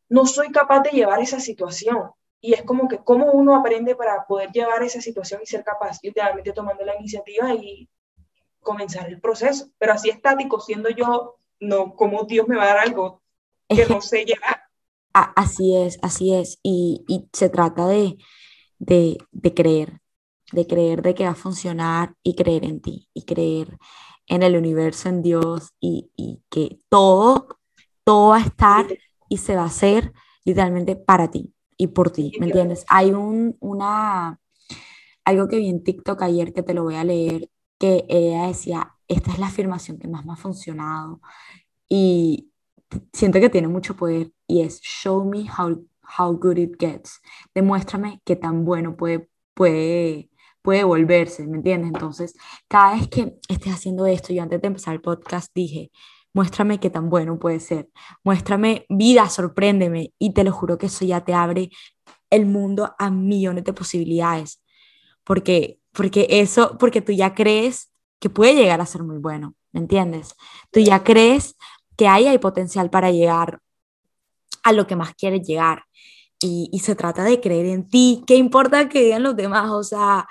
no 0.07 0.27
soy 0.27 0.51
capaz 0.51 0.81
de 0.81 0.91
llevar 0.91 1.19
esa 1.19 1.39
situación? 1.39 2.11
Y 2.45 2.53
es 2.53 2.61
como 2.61 2.87
que 2.87 2.99
cómo 2.99 3.31
uno 3.31 3.55
aprende 3.55 3.95
para 3.95 4.27
poder 4.27 4.51
llevar 4.51 4.83
esa 4.83 5.01
situación 5.01 5.41
y 5.41 5.47
ser 5.47 5.63
capaz, 5.63 5.97
literalmente 6.03 6.51
tomando 6.51 6.85
la 6.85 6.95
iniciativa 6.95 7.51
y 7.55 7.89
comenzar 8.59 9.09
el 9.09 9.19
proceso. 9.19 9.69
Pero 9.79 9.93
así 9.93 10.11
estático, 10.11 10.59
siendo 10.59 10.89
yo, 10.89 11.37
no, 11.59 11.95
¿cómo 11.95 12.25
Dios 12.25 12.47
me 12.47 12.55
va 12.55 12.65
a 12.65 12.67
dar 12.67 12.77
algo 12.77 13.23
que 13.67 13.87
no 13.87 13.99
sé 13.99 14.25
llevar? 14.25 14.61
Así 15.11 15.75
es, 15.75 15.97
así 16.03 16.35
es. 16.35 16.59
Y, 16.61 17.03
y 17.07 17.27
se 17.33 17.49
trata 17.49 17.87
de, 17.87 18.15
de, 18.77 19.17
de, 19.31 19.53
creer, 19.55 20.01
de 20.51 20.67
creer 20.67 21.01
de 21.01 21.15
que 21.15 21.25
va 21.25 21.31
a 21.31 21.35
funcionar 21.35 22.13
y 22.21 22.35
creer 22.35 22.63
en 22.63 22.79
ti, 22.79 23.09
y 23.15 23.23
creer 23.23 23.79
en 24.27 24.43
el 24.43 24.55
universo, 24.55 25.09
en 25.09 25.23
Dios, 25.23 25.73
y, 25.79 26.11
y 26.15 26.43
que 26.51 26.77
todo, 26.89 27.57
todo 28.03 28.29
va 28.29 28.37
a 28.37 28.45
estar 28.45 28.85
y 29.29 29.37
se 29.37 29.55
va 29.55 29.63
a 29.63 29.67
hacer 29.73 30.13
literalmente 30.43 30.95
para 30.95 31.31
ti 31.31 31.54
y 31.77 31.87
por 31.87 32.11
ti, 32.11 32.31
¿me 32.39 32.47
entiendes? 32.47 32.85
Hay 32.87 33.11
un, 33.11 33.57
una, 33.59 34.39
algo 35.25 35.47
que 35.47 35.57
vi 35.57 35.69
en 35.69 35.83
TikTok 35.83 36.21
ayer 36.21 36.53
que 36.53 36.63
te 36.63 36.73
lo 36.73 36.83
voy 36.83 36.95
a 36.95 37.03
leer, 37.03 37.49
que 37.77 38.05
ella 38.09 38.47
decía, 38.47 38.93
esta 39.07 39.31
es 39.31 39.39
la 39.39 39.47
afirmación 39.47 39.99
que 39.99 40.07
más 40.07 40.25
me 40.25 40.33
ha 40.33 40.37
funcionado 40.37 41.21
y 41.89 42.51
siento 43.13 43.39
que 43.39 43.49
tiene 43.49 43.67
mucho 43.67 43.95
poder 43.95 44.31
y 44.47 44.61
es, 44.61 44.81
show 44.81 45.25
me 45.25 45.45
how, 45.57 45.85
how 46.17 46.37
good 46.37 46.57
it 46.57 46.75
gets, 46.79 47.21
demuéstrame 47.53 48.21
qué 48.25 48.35
tan 48.35 48.65
bueno 48.65 48.95
puede, 48.95 49.29
puede, 49.53 50.29
puede 50.61 50.83
volverse, 50.83 51.45
¿me 51.47 51.57
entiendes? 51.57 51.91
Entonces, 51.93 52.35
cada 52.67 52.95
vez 52.95 53.07
que 53.09 53.35
estés 53.49 53.73
haciendo 53.73 54.05
esto, 54.05 54.33
yo 54.33 54.43
antes 54.43 54.61
de 54.61 54.67
empezar 54.67 54.93
el 54.93 55.01
podcast 55.01 55.51
dije, 55.53 55.91
muéstrame 56.35 56.81
qué 56.81 56.89
tan 56.89 57.09
bueno 57.09 57.39
puede 57.39 57.61
ser, 57.61 57.89
muéstrame 58.23 58.85
vida, 58.89 59.29
sorpréndeme 59.29 60.13
y 60.19 60.33
te 60.33 60.43
lo 60.43 60.51
juro 60.51 60.77
que 60.77 60.87
eso 60.87 61.05
ya 61.05 61.21
te 61.23 61.33
abre 61.33 61.71
el 62.29 62.45
mundo 62.45 62.93
a 62.99 63.09
millones 63.09 63.63
de 63.63 63.71
posibilidades, 63.71 64.61
porque, 65.23 65.79
porque 65.93 66.27
eso, 66.29 66.77
porque 66.77 67.01
tú 67.01 67.13
ya 67.13 67.33
crees 67.33 67.93
que 68.19 68.29
puede 68.29 68.53
llegar 68.53 68.81
a 68.81 68.85
ser 68.85 69.03
muy 69.03 69.17
bueno, 69.17 69.55
¿me 69.71 69.79
entiendes? 69.79 70.35
Tú 70.71 70.81
ya 70.81 71.05
crees 71.05 71.55
que 71.95 72.09
ahí 72.09 72.27
hay 72.27 72.37
potencial 72.37 72.89
para 72.89 73.11
llegar 73.11 73.61
a 74.63 74.73
lo 74.73 74.87
que 74.87 74.97
más 74.97 75.15
quieres 75.15 75.47
llegar. 75.47 75.85
Y, 76.41 76.69
y 76.73 76.79
se 76.79 76.95
trata 76.95 77.23
de 77.23 77.39
creer 77.39 77.65
en 77.67 77.87
ti. 77.87 78.23
¿Qué 78.27 78.35
importa 78.35 78.89
que 78.89 79.01
digan 79.01 79.23
los 79.23 79.37
demás? 79.37 79.71
O 79.71 79.83
sea, 79.83 80.27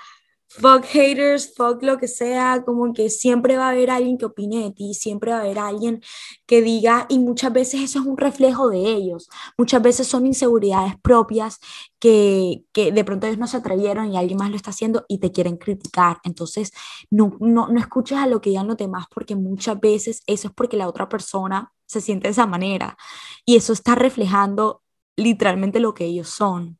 fuck 0.59 0.85
haters, 0.85 1.53
fuck 1.55 1.81
lo 1.83 1.97
que 1.97 2.07
sea, 2.07 2.63
como 2.65 2.93
que 2.93 3.09
siempre 3.09 3.57
va 3.57 3.67
a 3.67 3.71
haber 3.71 3.89
alguien 3.89 4.17
que 4.17 4.25
opine 4.25 4.63
de 4.63 4.71
ti, 4.71 4.93
siempre 4.93 5.31
va 5.31 5.37
a 5.37 5.41
haber 5.41 5.59
alguien 5.59 6.01
que 6.45 6.61
diga, 6.61 7.05
y 7.09 7.19
muchas 7.19 7.51
veces 7.53 7.81
eso 7.81 7.99
es 7.99 8.05
un 8.05 8.17
reflejo 8.17 8.69
de 8.69 8.79
ellos, 8.79 9.29
muchas 9.57 9.81
veces 9.81 10.07
son 10.07 10.25
inseguridades 10.25 10.95
propias 11.01 11.59
que, 11.99 12.63
que 12.71 12.91
de 12.91 13.03
pronto 13.03 13.27
ellos 13.27 13.39
no 13.39 13.47
se 13.47 13.57
atrevieron 13.57 14.11
y 14.11 14.17
alguien 14.17 14.37
más 14.37 14.49
lo 14.49 14.55
está 14.55 14.69
haciendo 14.71 15.05
y 15.07 15.19
te 15.19 15.31
quieren 15.31 15.57
criticar, 15.57 16.19
entonces 16.23 16.71
no, 17.09 17.35
no, 17.39 17.67
no 17.67 17.79
escuches 17.79 18.17
a 18.17 18.27
lo 18.27 18.41
que 18.41 18.51
digan 18.51 18.67
los 18.67 18.77
demás 18.77 19.05
porque 19.13 19.35
muchas 19.35 19.79
veces 19.79 20.21
eso 20.27 20.47
es 20.47 20.53
porque 20.53 20.77
la 20.77 20.87
otra 20.87 21.09
persona 21.09 21.73
se 21.85 22.01
siente 22.01 22.27
de 22.27 22.31
esa 22.31 22.45
manera. 22.45 22.97
Y 23.45 23.55
eso 23.55 23.73
está 23.73 23.95
reflejando 23.95 24.81
literalmente 25.15 25.79
lo 25.79 25.93
que 25.93 26.05
ellos 26.05 26.29
son. 26.29 26.79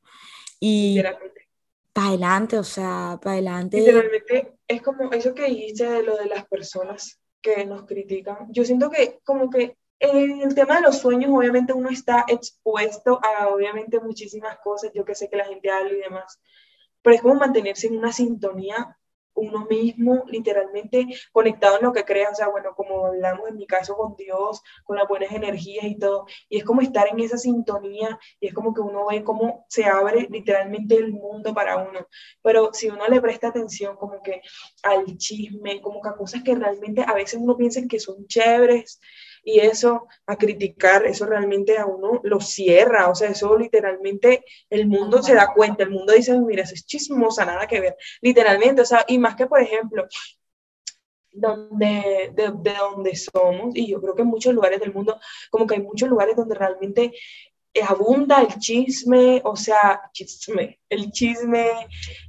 Y, 0.59 1.01
para 1.95 2.09
adelante, 2.09 2.59
o 2.59 2.63
sea, 2.65 3.17
para 3.23 3.35
adelante. 3.35 3.77
Literalmente 3.77 4.57
es 4.67 4.81
como 4.81 5.13
eso 5.13 5.33
que 5.33 5.45
dijiste 5.45 5.89
de 5.89 6.03
lo 6.03 6.17
de 6.17 6.25
las 6.25 6.45
personas 6.45 7.21
que 7.41 7.65
nos 7.65 7.85
critican. 7.85 8.51
Yo 8.51 8.65
siento 8.65 8.89
que 8.89 9.21
como 9.23 9.49
que 9.49 9.77
en 9.99 10.41
el 10.41 10.53
tema 10.53 10.75
de 10.75 10.81
los 10.81 10.97
sueños, 10.97 11.31
obviamente 11.33 11.71
uno 11.71 11.89
está 11.89 12.25
expuesto 12.27 13.17
a 13.23 13.47
obviamente 13.47 14.01
muchísimas 14.01 14.57
cosas, 14.57 14.91
yo 14.93 15.05
que 15.05 15.15
sé 15.15 15.29
que 15.29 15.37
la 15.37 15.45
gente 15.45 15.71
habla 15.71 15.93
y 15.93 16.01
demás, 16.01 16.37
pero 17.01 17.15
es 17.15 17.21
como 17.21 17.35
mantenerse 17.35 17.87
en 17.87 17.97
una 17.97 18.11
sintonía 18.11 18.97
uno 19.36 19.65
mismo, 19.69 20.23
literalmente 20.27 21.05
conectado 21.31 21.77
en 21.77 21.86
lo 21.86 21.93
que 21.93 22.03
crea, 22.03 22.29
o 22.29 22.36
sea, 22.36 22.47
bueno, 22.47 22.73
como 22.75 23.07
hablamos 23.07 23.49
en 23.49 23.57
mi 23.57 23.67
caso 23.67 23.95
con 23.95 24.15
Dios, 24.15 24.61
con 24.83 24.97
las 24.97 25.07
buenas 25.07 25.31
energías 25.31 25.86
y 25.86 25.97
todo, 25.97 26.25
y 26.49 26.57
es 26.57 26.63
como 26.63 26.81
estar 26.81 27.07
en 27.07 27.19
esa 27.19 27.38
sintonía 27.38 28.17
y 28.39 28.47
es 28.47 28.53
como 28.53 28.73
que 28.73 28.81
uno 28.81 29.05
ve 29.07 29.23
cómo 29.23 29.65
se 29.69 29.86
abre 29.86 30.27
literalmente 30.29 30.95
el 30.95 31.11
mundo 31.13 31.53
para 31.53 31.77
uno, 31.77 32.07
pero 32.41 32.73
si 32.73 32.89
uno 32.89 33.07
le 33.07 33.21
presta 33.21 33.49
atención 33.49 33.95
como 33.97 34.21
que 34.21 34.41
al 34.83 35.17
chisme, 35.17 35.81
como 35.81 36.01
que 36.01 36.09
a 36.09 36.15
cosas 36.15 36.43
que 36.43 36.55
realmente 36.55 37.03
a 37.05 37.13
veces 37.13 37.39
uno 37.41 37.57
piensa 37.57 37.81
que 37.89 37.99
son 37.99 38.25
chéveres, 38.27 38.99
y 39.45 39.59
eso 39.59 40.07
a 40.25 40.35
criticar, 40.35 41.05
eso 41.05 41.25
realmente 41.25 41.77
a 41.77 41.85
uno 41.85 42.19
lo 42.23 42.39
cierra, 42.41 43.09
o 43.09 43.15
sea, 43.15 43.29
eso 43.29 43.55
literalmente 43.57 44.43
el 44.69 44.87
mundo 44.87 45.21
se 45.21 45.35
da 45.35 45.53
cuenta, 45.53 45.83
el 45.83 45.91
mundo 45.91 46.13
dice, 46.13 46.37
mira, 46.41 46.63
eso 46.63 46.73
es 46.73 46.85
chismosa, 46.85 47.45
nada 47.45 47.67
que 47.67 47.79
ver, 47.79 47.95
literalmente, 48.21 48.81
o 48.81 48.85
sea, 48.85 49.05
y 49.07 49.19
más 49.19 49.35
que 49.35 49.45
por 49.45 49.61
ejemplo, 49.61 50.07
donde, 51.31 52.31
de, 52.33 52.51
de 52.57 52.73
donde 52.73 53.15
somos, 53.15 53.75
y 53.75 53.87
yo 53.87 54.01
creo 54.01 54.15
que 54.15 54.23
en 54.23 54.29
muchos 54.29 54.53
lugares 54.53 54.79
del 54.79 54.93
mundo, 54.93 55.19
como 55.51 55.67
que 55.67 55.75
hay 55.75 55.81
muchos 55.81 56.09
lugares 56.09 56.35
donde 56.35 56.55
realmente 56.55 57.13
abunda 57.81 58.41
el 58.41 58.57
chisme, 58.59 59.41
o 59.43 59.55
sea, 59.55 60.09
chisme, 60.13 60.79
el 60.89 61.11
chisme 61.11 61.69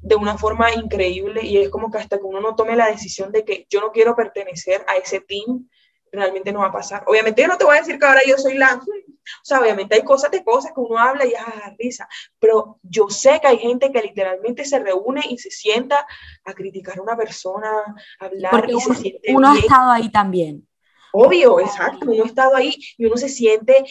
de 0.02 0.16
una 0.16 0.36
forma 0.36 0.74
increíble 0.74 1.44
y 1.44 1.58
es 1.58 1.68
como 1.68 1.90
que 1.90 1.98
hasta 1.98 2.18
que 2.18 2.24
uno 2.24 2.40
no 2.40 2.56
tome 2.56 2.76
la 2.76 2.88
decisión 2.88 3.30
de 3.32 3.44
que 3.44 3.66
yo 3.70 3.80
no 3.80 3.92
quiero 3.92 4.16
pertenecer 4.16 4.84
a 4.88 4.96
ese 4.96 5.20
team, 5.20 5.68
realmente 6.16 6.52
no 6.52 6.60
va 6.60 6.66
a 6.66 6.72
pasar. 6.72 7.04
Obviamente 7.06 7.42
yo 7.42 7.48
no 7.48 7.56
te 7.56 7.64
voy 7.64 7.76
a 7.76 7.80
decir 7.80 7.98
que 7.98 8.06
ahora 8.06 8.20
yo 8.26 8.36
soy 8.36 8.54
la... 8.54 8.74
O 8.74 9.44
sea, 9.44 9.60
obviamente 9.60 9.96
hay 9.96 10.02
cosas 10.02 10.30
de 10.30 10.44
cosas 10.44 10.72
que 10.72 10.80
uno 10.80 10.98
habla 10.98 11.26
y 11.26 11.34
a 11.34 11.74
risa, 11.78 12.08
pero 12.38 12.78
yo 12.82 13.08
sé 13.08 13.40
que 13.40 13.48
hay 13.48 13.58
gente 13.58 13.90
que 13.90 14.00
literalmente 14.00 14.64
se 14.64 14.78
reúne 14.78 15.20
y 15.28 15.38
se 15.38 15.50
sienta 15.50 16.06
a 16.44 16.52
criticar 16.52 16.98
a 16.98 17.02
una 17.02 17.16
persona, 17.16 17.68
a 18.20 18.24
hablar 18.24 18.50
Porque 18.52 18.72
y 18.72 18.74
uno, 18.74 18.94
se 18.94 18.94
siente 18.94 19.34
uno 19.34 19.52
ha 19.52 19.58
estado 19.58 19.90
ahí 19.90 20.10
también. 20.10 20.66
Obvio, 21.12 21.60
exacto, 21.60 22.06
uno 22.10 22.22
ha 22.24 22.26
estado 22.26 22.56
ahí 22.56 22.76
y 22.96 23.06
uno 23.06 23.16
se 23.16 23.28
siente 23.28 23.84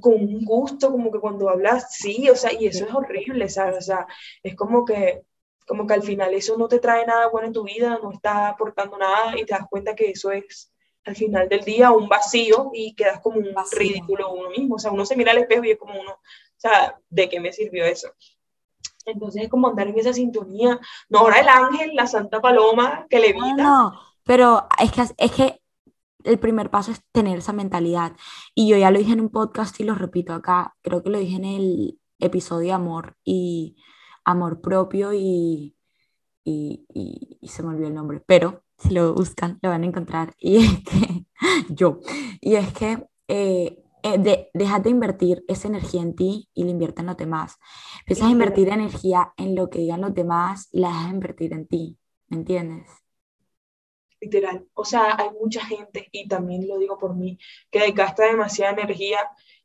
con 0.00 0.14
un 0.14 0.44
gusto, 0.44 0.90
como 0.90 1.10
que 1.10 1.18
cuando 1.18 1.48
hablas, 1.48 1.94
sí, 1.94 2.28
o 2.30 2.36
sea, 2.36 2.52
y 2.52 2.66
eso 2.66 2.84
es 2.84 2.94
horrible, 2.94 3.48
¿sabes? 3.48 3.76
O 3.76 3.80
sea, 3.80 4.06
es 4.42 4.54
como 4.54 4.84
que, 4.84 5.22
como 5.66 5.86
que 5.86 5.94
al 5.94 6.02
final 6.02 6.32
eso 6.34 6.56
no 6.56 6.68
te 6.68 6.78
trae 6.78 7.06
nada 7.06 7.28
bueno 7.28 7.48
en 7.48 7.52
tu 7.52 7.64
vida, 7.64 7.98
no 8.02 8.12
está 8.12 8.48
aportando 8.48 8.96
nada 8.98 9.36
y 9.36 9.44
te 9.44 9.54
das 9.54 9.66
cuenta 9.68 9.94
que 9.94 10.10
eso 10.10 10.30
es 10.30 10.69
al 11.04 11.16
final 11.16 11.48
del 11.48 11.60
día 11.64 11.90
un 11.92 12.08
vacío 12.08 12.70
y 12.74 12.94
quedas 12.94 13.20
como 13.20 13.38
un 13.38 13.54
Vacío. 13.54 13.78
ridículo 13.78 14.32
uno 14.32 14.50
mismo, 14.50 14.76
o 14.76 14.78
sea, 14.78 14.92
uno 14.92 15.04
se 15.06 15.16
mira 15.16 15.32
al 15.32 15.38
espejo 15.38 15.64
y 15.64 15.70
es 15.72 15.78
como 15.78 16.00
uno, 16.00 16.12
o 16.12 16.20
sea, 16.56 16.98
¿de 17.08 17.28
qué 17.28 17.40
me 17.40 17.52
sirvió 17.52 17.84
eso? 17.84 18.08
Entonces 19.06 19.42
es 19.44 19.48
como 19.48 19.68
andar 19.68 19.88
en 19.88 19.98
esa 19.98 20.12
sintonía, 20.12 20.78
no 21.08 21.20
ahora 21.20 21.40
el 21.40 21.48
ángel, 21.48 21.94
la 21.94 22.06
santa 22.06 22.40
paloma 22.40 23.06
que 23.10 23.18
le 23.20 23.34
No, 23.34 23.56
no, 23.56 24.00
pero 24.24 24.66
es 24.82 24.92
que, 24.92 25.02
es 25.16 25.32
que 25.32 25.62
el 26.24 26.38
primer 26.38 26.70
paso 26.70 26.92
es 26.92 27.02
tener 27.12 27.38
esa 27.38 27.52
mentalidad. 27.52 28.16
Y 28.54 28.68
yo 28.68 28.76
ya 28.76 28.90
lo 28.90 28.98
dije 28.98 29.12
en 29.12 29.20
un 29.20 29.30
podcast 29.30 29.78
y 29.80 29.84
lo 29.84 29.94
repito 29.94 30.32
acá, 30.34 30.76
creo 30.82 31.02
que 31.02 31.10
lo 31.10 31.18
dije 31.18 31.36
en 31.36 31.44
el 31.44 32.00
episodio 32.18 32.68
de 32.68 32.72
amor 32.74 33.16
y 33.24 33.76
amor 34.24 34.60
propio 34.60 35.12
y, 35.14 35.76
y, 36.44 36.86
y- 36.94 37.38
y 37.40 37.48
se 37.48 37.62
me 37.62 37.70
olvidó 37.70 37.88
el 37.88 37.94
nombre, 37.94 38.22
pero 38.26 38.64
si 38.80 38.94
lo 38.94 39.14
buscan 39.14 39.58
lo 39.62 39.70
van 39.70 39.82
a 39.82 39.86
encontrar. 39.86 40.34
Y 40.40 40.56
es 40.56 40.80
que 40.84 41.24
yo, 41.68 42.00
y 42.40 42.54
es 42.56 42.72
que 42.72 43.06
eh, 43.28 43.82
eh, 44.02 44.18
de, 44.18 44.50
dejas 44.52 44.82
de 44.82 44.90
invertir 44.90 45.44
esa 45.48 45.68
energía 45.68 46.02
en 46.02 46.14
ti 46.14 46.48
y 46.54 46.64
la 46.64 46.70
inviertes 46.70 47.00
en 47.00 47.06
los 47.06 47.16
demás. 47.16 47.56
Empiezas 48.00 48.28
a 48.28 48.30
invertir 48.30 48.68
energía 48.68 49.32
en 49.36 49.54
lo 49.54 49.70
que 49.70 49.80
digan 49.80 50.00
los 50.00 50.14
demás 50.14 50.68
y 50.72 50.80
la 50.80 50.88
dejas 50.88 51.04
de 51.04 51.14
invertir 51.14 51.52
en 51.52 51.66
ti, 51.66 51.98
¿me 52.28 52.38
entiendes? 52.38 53.00
literal. 54.20 54.66
O 54.74 54.84
sea, 54.84 55.16
hay 55.18 55.30
mucha 55.40 55.64
gente, 55.64 56.08
y 56.12 56.28
también 56.28 56.68
lo 56.68 56.78
digo 56.78 56.98
por 56.98 57.14
mí, 57.14 57.38
que 57.70 57.90
gasta 57.92 58.26
demasiada 58.26 58.72
energía 58.72 59.18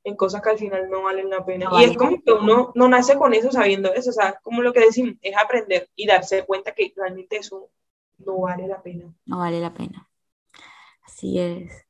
en 0.03 0.15
cosas 0.15 0.41
que 0.41 0.49
al 0.49 0.57
final 0.57 0.89
no 0.89 1.03
valen 1.03 1.29
la 1.29 1.45
pena. 1.45 1.69
No 1.69 1.79
y 1.79 1.85
es 1.85 1.97
como 1.97 2.21
que 2.23 2.31
uno 2.31 2.71
no 2.75 2.87
nace 2.87 3.17
con 3.17 3.33
eso 3.33 3.51
sabiendo 3.51 3.93
eso, 3.93 4.11
o 4.11 4.13
sea, 4.13 4.39
como 4.41 4.61
lo 4.61 4.71
que 4.71 4.81
decimos, 4.81 5.15
es 5.21 5.35
aprender 5.35 5.89
y 5.95 6.07
darse 6.07 6.45
cuenta 6.45 6.73
que 6.73 6.93
realmente 6.95 7.37
eso 7.37 7.69
no 8.17 8.39
vale 8.41 8.67
la 8.67 8.81
pena. 8.83 9.13
no 9.25 9.37
vale 9.39 9.59
la 9.61 9.73
pena. 9.73 10.09
Así 11.05 11.39
es. 11.39 11.85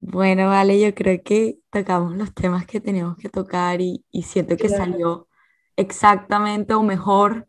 Bueno, 0.00 0.48
vale, 0.48 0.78
yo 0.80 0.94
creo 0.94 1.22
que 1.24 1.58
tocamos 1.70 2.14
los 2.16 2.34
temas 2.34 2.66
que 2.66 2.80
teníamos 2.80 3.16
que 3.16 3.30
tocar 3.30 3.80
y, 3.80 4.04
y 4.10 4.22
siento 4.24 4.58
que 4.58 4.68
Claro. 4.68 4.68
salió 4.68 5.28
exactamente 5.76 6.74
o 6.74 6.82
mejor 6.82 7.48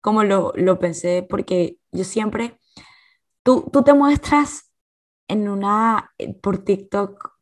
como 0.00 0.24
lo, 0.24 0.52
lo 0.56 0.78
pensé, 0.80 1.26
porque 1.28 1.78
yo 1.92 2.04
siempre, 2.04 2.58
tú, 3.44 3.68
tú 3.72 3.82
te 3.84 3.94
muestras 3.94 4.72
en 5.28 5.48
una, 5.48 6.12
eh, 6.18 6.34
por 6.34 6.58
TikTok 6.64 7.32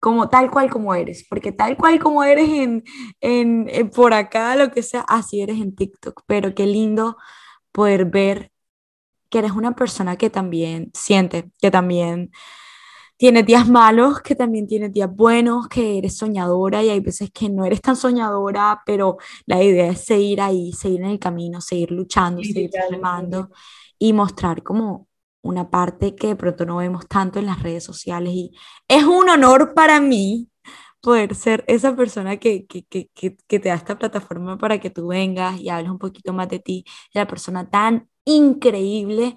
como 0.00 0.28
tal 0.30 0.50
cual 0.50 0.70
como 0.70 0.94
eres, 0.94 1.26
porque 1.28 1.52
tal 1.52 1.76
cual 1.76 2.00
como 2.00 2.24
eres 2.24 2.48
en, 2.50 2.84
en, 3.20 3.68
en 3.70 3.90
por 3.90 4.14
acá, 4.14 4.56
lo 4.56 4.70
que 4.72 4.82
sea, 4.82 5.02
así 5.08 5.42
eres 5.42 5.58
en 5.60 5.74
TikTok, 5.76 6.22
pero 6.26 6.54
qué 6.54 6.66
lindo 6.66 7.16
poder 7.72 8.06
ver 8.06 8.51
que 9.32 9.38
eres 9.38 9.52
una 9.52 9.74
persona 9.74 10.16
que 10.16 10.30
también 10.30 10.90
siente, 10.94 11.50
que 11.58 11.70
también 11.70 12.30
tiene 13.16 13.42
días 13.42 13.68
malos, 13.68 14.20
que 14.20 14.34
también 14.34 14.66
tiene 14.66 14.90
días 14.90 15.10
buenos, 15.10 15.68
que 15.68 15.96
eres 15.98 16.18
soñadora 16.18 16.82
y 16.82 16.90
hay 16.90 17.00
veces 17.00 17.30
que 17.32 17.48
no 17.48 17.64
eres 17.64 17.80
tan 17.80 17.96
soñadora, 17.96 18.82
pero 18.84 19.16
la 19.46 19.62
idea 19.62 19.88
es 19.88 20.04
seguir 20.04 20.42
ahí, 20.42 20.72
seguir 20.72 21.00
en 21.00 21.10
el 21.10 21.18
camino, 21.18 21.60
seguir 21.62 21.92
luchando, 21.92 22.42
seguir 22.42 22.70
remando 22.90 23.50
y 23.98 24.12
mostrar 24.12 24.62
como 24.62 25.08
una 25.42 25.70
parte 25.70 26.14
que 26.14 26.28
de 26.28 26.36
pronto 26.36 26.66
no 26.66 26.76
vemos 26.76 27.08
tanto 27.08 27.38
en 27.38 27.46
las 27.46 27.62
redes 27.62 27.84
sociales. 27.84 28.34
Y 28.34 28.52
es 28.86 29.04
un 29.04 29.30
honor 29.30 29.72
para 29.74 29.98
mí 30.00 30.50
poder 31.00 31.34
ser 31.34 31.64
esa 31.68 31.96
persona 31.96 32.36
que, 32.38 32.66
que, 32.66 32.84
que, 32.84 33.08
que, 33.14 33.36
que 33.48 33.58
te 33.60 33.70
da 33.70 33.76
esta 33.76 33.98
plataforma 33.98 34.58
para 34.58 34.78
que 34.78 34.90
tú 34.90 35.08
vengas 35.08 35.58
y 35.60 35.70
hables 35.70 35.90
un 35.90 35.98
poquito 35.98 36.32
más 36.34 36.48
de 36.48 36.58
ti, 36.60 36.84
de 37.14 37.20
la 37.20 37.26
persona 37.26 37.70
tan 37.70 38.08
increíble 38.24 39.36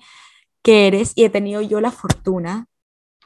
que 0.62 0.88
eres 0.88 1.14
y 1.16 1.26
he 1.26 1.30
tenido 1.30 1.62
yo 1.62 1.82
la 1.82 1.92
fortuna 1.92 2.68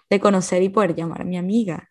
de 0.09 0.19
conocer 0.19 0.63
y 0.63 0.69
poder 0.69 0.95
llamar 0.95 1.21
a 1.21 1.25
mi 1.25 1.37
amiga. 1.37 1.89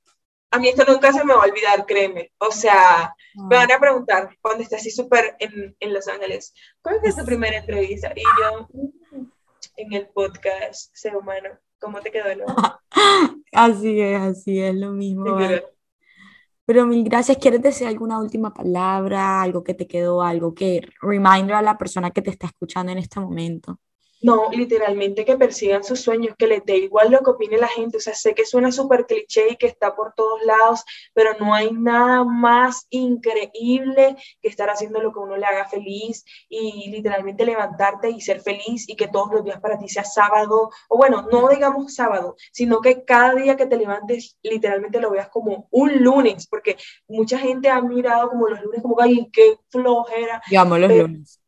A 0.50 0.58
mí 0.58 0.68
esto 0.68 0.84
nunca 0.90 1.12
se 1.12 1.24
me 1.24 1.34
va 1.34 1.42
a 1.42 1.46
olvidar, 1.46 1.84
créeme. 1.86 2.32
O 2.38 2.50
sea, 2.50 3.14
me 3.34 3.56
van 3.56 3.70
a 3.70 3.78
preguntar 3.78 4.30
cuando 4.40 4.62
esté 4.62 4.76
así 4.76 4.90
súper 4.90 5.36
en, 5.38 5.76
en 5.78 5.92
Los 5.92 6.08
Ángeles, 6.08 6.54
¿cuál 6.80 7.00
fue 7.00 7.12
tu 7.12 7.24
primera 7.24 7.58
entrevista? 7.58 8.12
Y 8.16 8.22
yo, 8.22 8.68
"Mm, 8.72 9.24
en 9.76 9.92
el 9.92 10.08
podcast 10.08 10.90
Ser 10.94 11.16
Humano, 11.16 11.50
¿cómo 11.78 12.00
te 12.00 12.10
quedó? 12.10 12.34
No? 12.34 12.46
Así 13.52 14.00
es, 14.00 14.20
así 14.20 14.60
es 14.60 14.74
lo 14.74 14.90
mismo. 14.92 15.34
vale. 15.34 15.64
Pero 16.68 16.84
mil 16.86 17.02
gracias. 17.02 17.38
¿Quieres 17.38 17.62
decir 17.62 17.86
alguna 17.86 18.18
última 18.18 18.52
palabra, 18.52 19.40
algo 19.40 19.64
que 19.64 19.72
te 19.72 19.86
quedó, 19.86 20.20
algo 20.22 20.54
que 20.54 20.82
reminder 21.00 21.54
a 21.54 21.62
la 21.62 21.78
persona 21.78 22.10
que 22.10 22.20
te 22.20 22.28
está 22.30 22.46
escuchando 22.46 22.92
en 22.92 22.98
este 22.98 23.20
momento? 23.20 23.80
No, 24.20 24.50
literalmente 24.50 25.24
que 25.24 25.36
persigan 25.36 25.84
sus 25.84 26.00
sueños, 26.00 26.34
que 26.36 26.46
les 26.48 26.64
dé 26.64 26.76
igual 26.78 27.10
lo 27.10 27.20
que 27.20 27.30
opine 27.30 27.56
la 27.58 27.68
gente. 27.68 27.98
O 27.98 28.00
sea, 28.00 28.14
sé 28.14 28.34
que 28.34 28.44
suena 28.44 28.72
súper 28.72 29.06
cliché 29.06 29.50
y 29.50 29.56
que 29.56 29.66
está 29.66 29.94
por 29.94 30.12
todos 30.14 30.42
lados, 30.44 30.84
pero 31.14 31.34
no 31.38 31.54
hay 31.54 31.70
nada 31.72 32.24
más 32.24 32.86
increíble 32.90 34.16
que 34.42 34.48
estar 34.48 34.70
haciendo 34.70 35.00
lo 35.00 35.12
que 35.12 35.18
uno 35.20 35.36
le 35.36 35.46
haga 35.46 35.68
feliz 35.68 36.24
y 36.48 36.90
literalmente 36.90 37.44
levantarte 37.44 38.10
y 38.10 38.20
ser 38.20 38.40
feliz 38.40 38.88
y 38.88 38.96
que 38.96 39.08
todos 39.08 39.30
los 39.32 39.44
días 39.44 39.60
para 39.60 39.78
ti 39.78 39.88
sea 39.88 40.04
sábado, 40.04 40.70
o 40.88 40.96
bueno, 40.96 41.26
no 41.30 41.48
digamos 41.48 41.94
sábado, 41.94 42.36
sino 42.52 42.80
que 42.80 43.04
cada 43.04 43.34
día 43.34 43.56
que 43.56 43.66
te 43.66 43.76
levantes 43.76 44.36
literalmente 44.42 45.00
lo 45.00 45.10
veas 45.10 45.28
como 45.28 45.68
un 45.70 46.02
lunes, 46.02 46.46
porque 46.48 46.76
mucha 47.06 47.38
gente 47.38 47.68
ha 47.68 47.80
mirado 47.80 48.30
como 48.30 48.48
los 48.48 48.60
lunes 48.62 48.82
como, 48.82 49.00
ay, 49.00 49.28
qué 49.32 49.58
flojera, 49.70 50.42
Yo 50.50 50.60
amo 50.60 50.76
los 50.78 50.88
Pero- 50.88 51.06
lunes. 51.06 51.40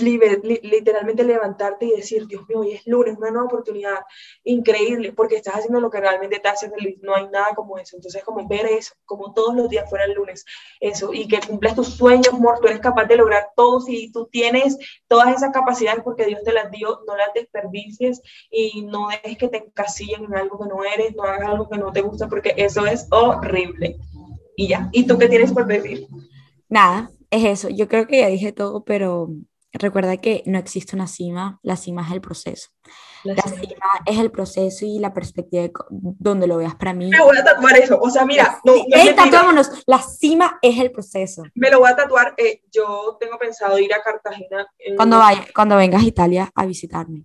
Literalmente 0.00 1.24
levantarte 1.24 1.86
y 1.86 1.96
decir, 1.96 2.26
Dios 2.26 2.48
mío, 2.48 2.60
hoy 2.60 2.72
es 2.72 2.86
lunes, 2.86 3.18
una 3.18 3.30
nueva 3.30 3.46
oportunidad 3.46 3.98
increíble, 4.44 5.12
porque 5.12 5.36
estás 5.36 5.56
haciendo 5.56 5.80
lo 5.80 5.90
que 5.90 6.00
realmente 6.00 6.38
te 6.38 6.48
hace 6.48 6.70
feliz, 6.70 6.98
no 7.02 7.14
hay 7.14 7.28
nada 7.28 7.54
como 7.54 7.78
eso, 7.78 7.96
entonces 7.96 8.24
como 8.24 8.46
ver 8.48 8.66
eso, 8.66 8.94
como 9.04 9.34
todos 9.34 9.54
los 9.54 9.68
días 9.68 9.88
fuera 9.88 10.06
el 10.06 10.14
lunes, 10.14 10.44
eso, 10.80 11.12
y 11.12 11.28
que 11.28 11.40
cumplas 11.46 11.74
tus 11.74 11.88
sueños, 11.88 12.28
amor, 12.28 12.58
tú 12.60 12.68
eres 12.68 12.80
capaz 12.80 13.04
de 13.04 13.16
lograr 13.16 13.48
todo, 13.56 13.80
si 13.80 14.10
tú 14.10 14.26
tienes 14.30 14.78
todas 15.06 15.36
esas 15.36 15.52
capacidades 15.52 16.02
porque 16.02 16.24
Dios 16.24 16.42
te 16.44 16.52
las 16.52 16.70
dio, 16.70 17.00
no 17.06 17.16
las 17.16 17.32
desperdicies 17.34 18.22
y 18.50 18.82
no 18.82 19.08
dejes 19.08 19.38
que 19.38 19.48
te 19.48 19.58
encasillen 19.58 20.24
en 20.24 20.34
algo 20.34 20.58
que 20.58 20.68
no 20.68 20.82
eres, 20.82 21.14
no 21.14 21.24
hagas 21.24 21.48
algo 21.48 21.68
que 21.68 21.78
no 21.78 21.92
te 21.92 22.00
gusta, 22.00 22.28
porque 22.28 22.54
eso 22.56 22.86
es 22.86 23.06
horrible. 23.10 23.96
Y 24.56 24.68
ya, 24.68 24.88
¿y 24.92 25.06
tú 25.06 25.18
qué 25.18 25.28
tienes 25.28 25.52
por 25.52 25.66
decir? 25.66 26.06
Nada, 26.68 27.10
es 27.30 27.44
eso. 27.44 27.68
Yo 27.68 27.88
creo 27.88 28.06
que 28.06 28.18
ya 28.18 28.28
dije 28.28 28.52
todo, 28.52 28.82
pero 28.82 29.28
recuerda 29.72 30.16
que 30.16 30.42
no 30.46 30.58
existe 30.58 30.96
una 30.96 31.06
cima, 31.06 31.58
la 31.62 31.76
cima 31.76 32.02
es 32.06 32.12
el 32.12 32.20
proceso. 32.20 32.68
La 33.24 33.42
cima 33.42 33.86
es 34.06 34.18
el 34.18 34.30
proceso 34.30 34.86
y 34.86 34.98
la 34.98 35.12
perspectiva 35.12 35.62
de 35.64 35.72
donde 35.90 36.46
lo 36.46 36.56
veas 36.56 36.74
para 36.76 36.92
mí. 36.94 37.10
Me 37.10 37.20
voy 37.22 37.36
a 37.36 37.44
tatuar 37.44 37.76
eso, 37.76 37.98
o 38.00 38.08
sea, 38.10 38.24
mira, 38.24 38.60
no, 38.64 38.72
no 38.74 38.78
es 38.78 38.84
Ey, 38.86 39.04
mentira. 39.06 39.24
tatuémonos, 39.24 39.70
la 39.86 39.98
cima 40.00 40.58
es 40.62 40.78
el 40.78 40.90
proceso. 40.92 41.42
Me 41.54 41.70
lo 41.70 41.80
voy 41.80 41.90
a 41.90 41.96
tatuar. 41.96 42.34
eh, 42.38 42.62
yo 42.72 43.16
tengo 43.20 43.36
pensado 43.38 43.78
ir 43.78 43.92
a 43.92 44.02
Cartagena. 44.02 44.66
en- 44.78 44.96
Cuando, 44.96 45.18
vaya, 45.18 45.44
cuando 45.54 45.76
vengas 45.76 46.02
a 46.02 46.06
Italia 46.06 46.50
a 46.54 46.64
visitarme. 46.66 47.24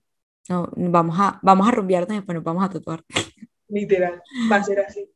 No, 0.50 0.68
vamos 0.76 1.16
a, 1.20 1.40
vamos 1.42 1.68
a 1.68 1.72
rumbearnos 1.72 2.12
y 2.12 2.16
después 2.18 2.36
nos 2.36 2.44
vamos 2.44 2.66
a 2.66 2.70
tatuar. 2.70 3.04
Literal, 3.70 4.22
va 4.52 4.58
a 4.58 4.64
ser 4.64 4.80
así. 4.82 5.10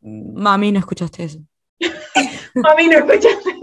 Mami, 0.00 0.70
no 0.72 0.78
escuchaste 0.78 1.24
eso. 1.24 1.40
Mami, 2.54 2.86
no 2.88 2.98
escuchaste. 2.98 3.54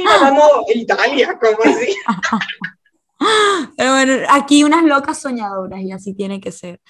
Mi 0.00 0.06
mamá 0.06 0.30
no, 0.30 0.64
Italia, 0.74 1.38
¿cómo 1.38 1.58
así? 1.62 1.94
Pero 3.76 3.92
bueno, 3.92 4.12
aquí 4.30 4.64
unas 4.64 4.82
locas 4.84 5.20
soñadoras 5.20 5.82
y 5.82 5.92
así 5.92 6.14
tiene 6.14 6.40
que 6.40 6.52
ser. 6.52 6.80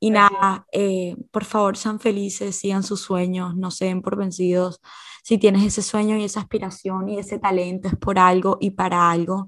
Y 0.00 0.10
nada, 0.10 0.66
eh, 0.72 1.14
por 1.30 1.44
favor, 1.44 1.76
sean 1.76 2.00
felices, 2.00 2.56
sigan 2.56 2.82
sus 2.82 3.00
sueños, 3.00 3.54
no 3.54 3.70
se 3.70 3.86
den 3.86 4.00
por 4.00 4.16
vencidos. 4.16 4.80
Si 5.22 5.36
tienes 5.36 5.62
ese 5.62 5.82
sueño 5.82 6.16
y 6.16 6.24
esa 6.24 6.40
aspiración 6.40 7.08
y 7.08 7.18
ese 7.18 7.38
talento 7.38 7.88
es 7.88 7.96
por 7.96 8.18
algo 8.18 8.56
y 8.60 8.70
para 8.70 9.10
algo 9.10 9.46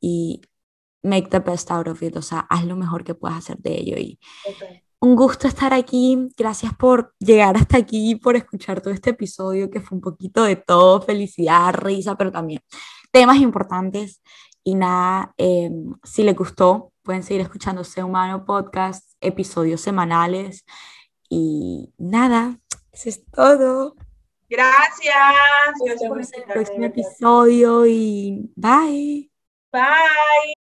y 0.00 0.40
make 1.02 1.28
the 1.28 1.38
best 1.38 1.70
out 1.70 1.86
of 1.86 2.02
it, 2.02 2.16
o 2.16 2.22
sea, 2.22 2.40
haz 2.50 2.64
lo 2.64 2.76
mejor 2.76 3.04
que 3.04 3.14
puedas 3.14 3.38
hacer 3.38 3.58
de 3.58 3.74
ello. 3.74 3.96
Y. 3.96 4.18
un 5.00 5.16
gusto 5.16 5.46
estar 5.46 5.74
aquí, 5.74 6.28
gracias 6.36 6.74
por 6.74 7.14
llegar 7.18 7.56
hasta 7.56 7.76
aquí, 7.76 8.16
por 8.16 8.36
escuchar 8.36 8.80
todo 8.80 8.92
este 8.92 9.10
episodio 9.10 9.70
que 9.70 9.80
fue 9.80 9.96
un 9.96 10.02
poquito 10.02 10.44
de 10.44 10.56
todo, 10.56 11.02
felicidad, 11.02 11.74
risa, 11.74 12.16
pero 12.16 12.32
también 12.32 12.60
temas 13.12 13.38
importantes. 13.38 14.22
Y 14.64 14.74
nada, 14.74 15.32
eh, 15.38 15.70
si 16.02 16.22
les 16.22 16.34
gustó, 16.34 16.92
pueden 17.02 17.22
seguir 17.22 17.42
escuchando 17.42 17.84
Sé 17.84 18.02
Humano 18.02 18.44
Podcast, 18.44 19.12
episodios 19.20 19.80
semanales. 19.80 20.64
Y 21.28 21.92
nada, 21.98 22.58
eso 22.92 23.08
es 23.08 23.24
todo. 23.26 23.94
Gracias. 24.48 25.16
Nos 25.86 26.00
vemos 26.00 26.32
en 26.32 26.42
el 26.42 26.48
próximo 26.48 26.84
episodio 26.84 27.86
y 27.86 28.50
bye. 28.56 29.30
Bye. 29.72 30.55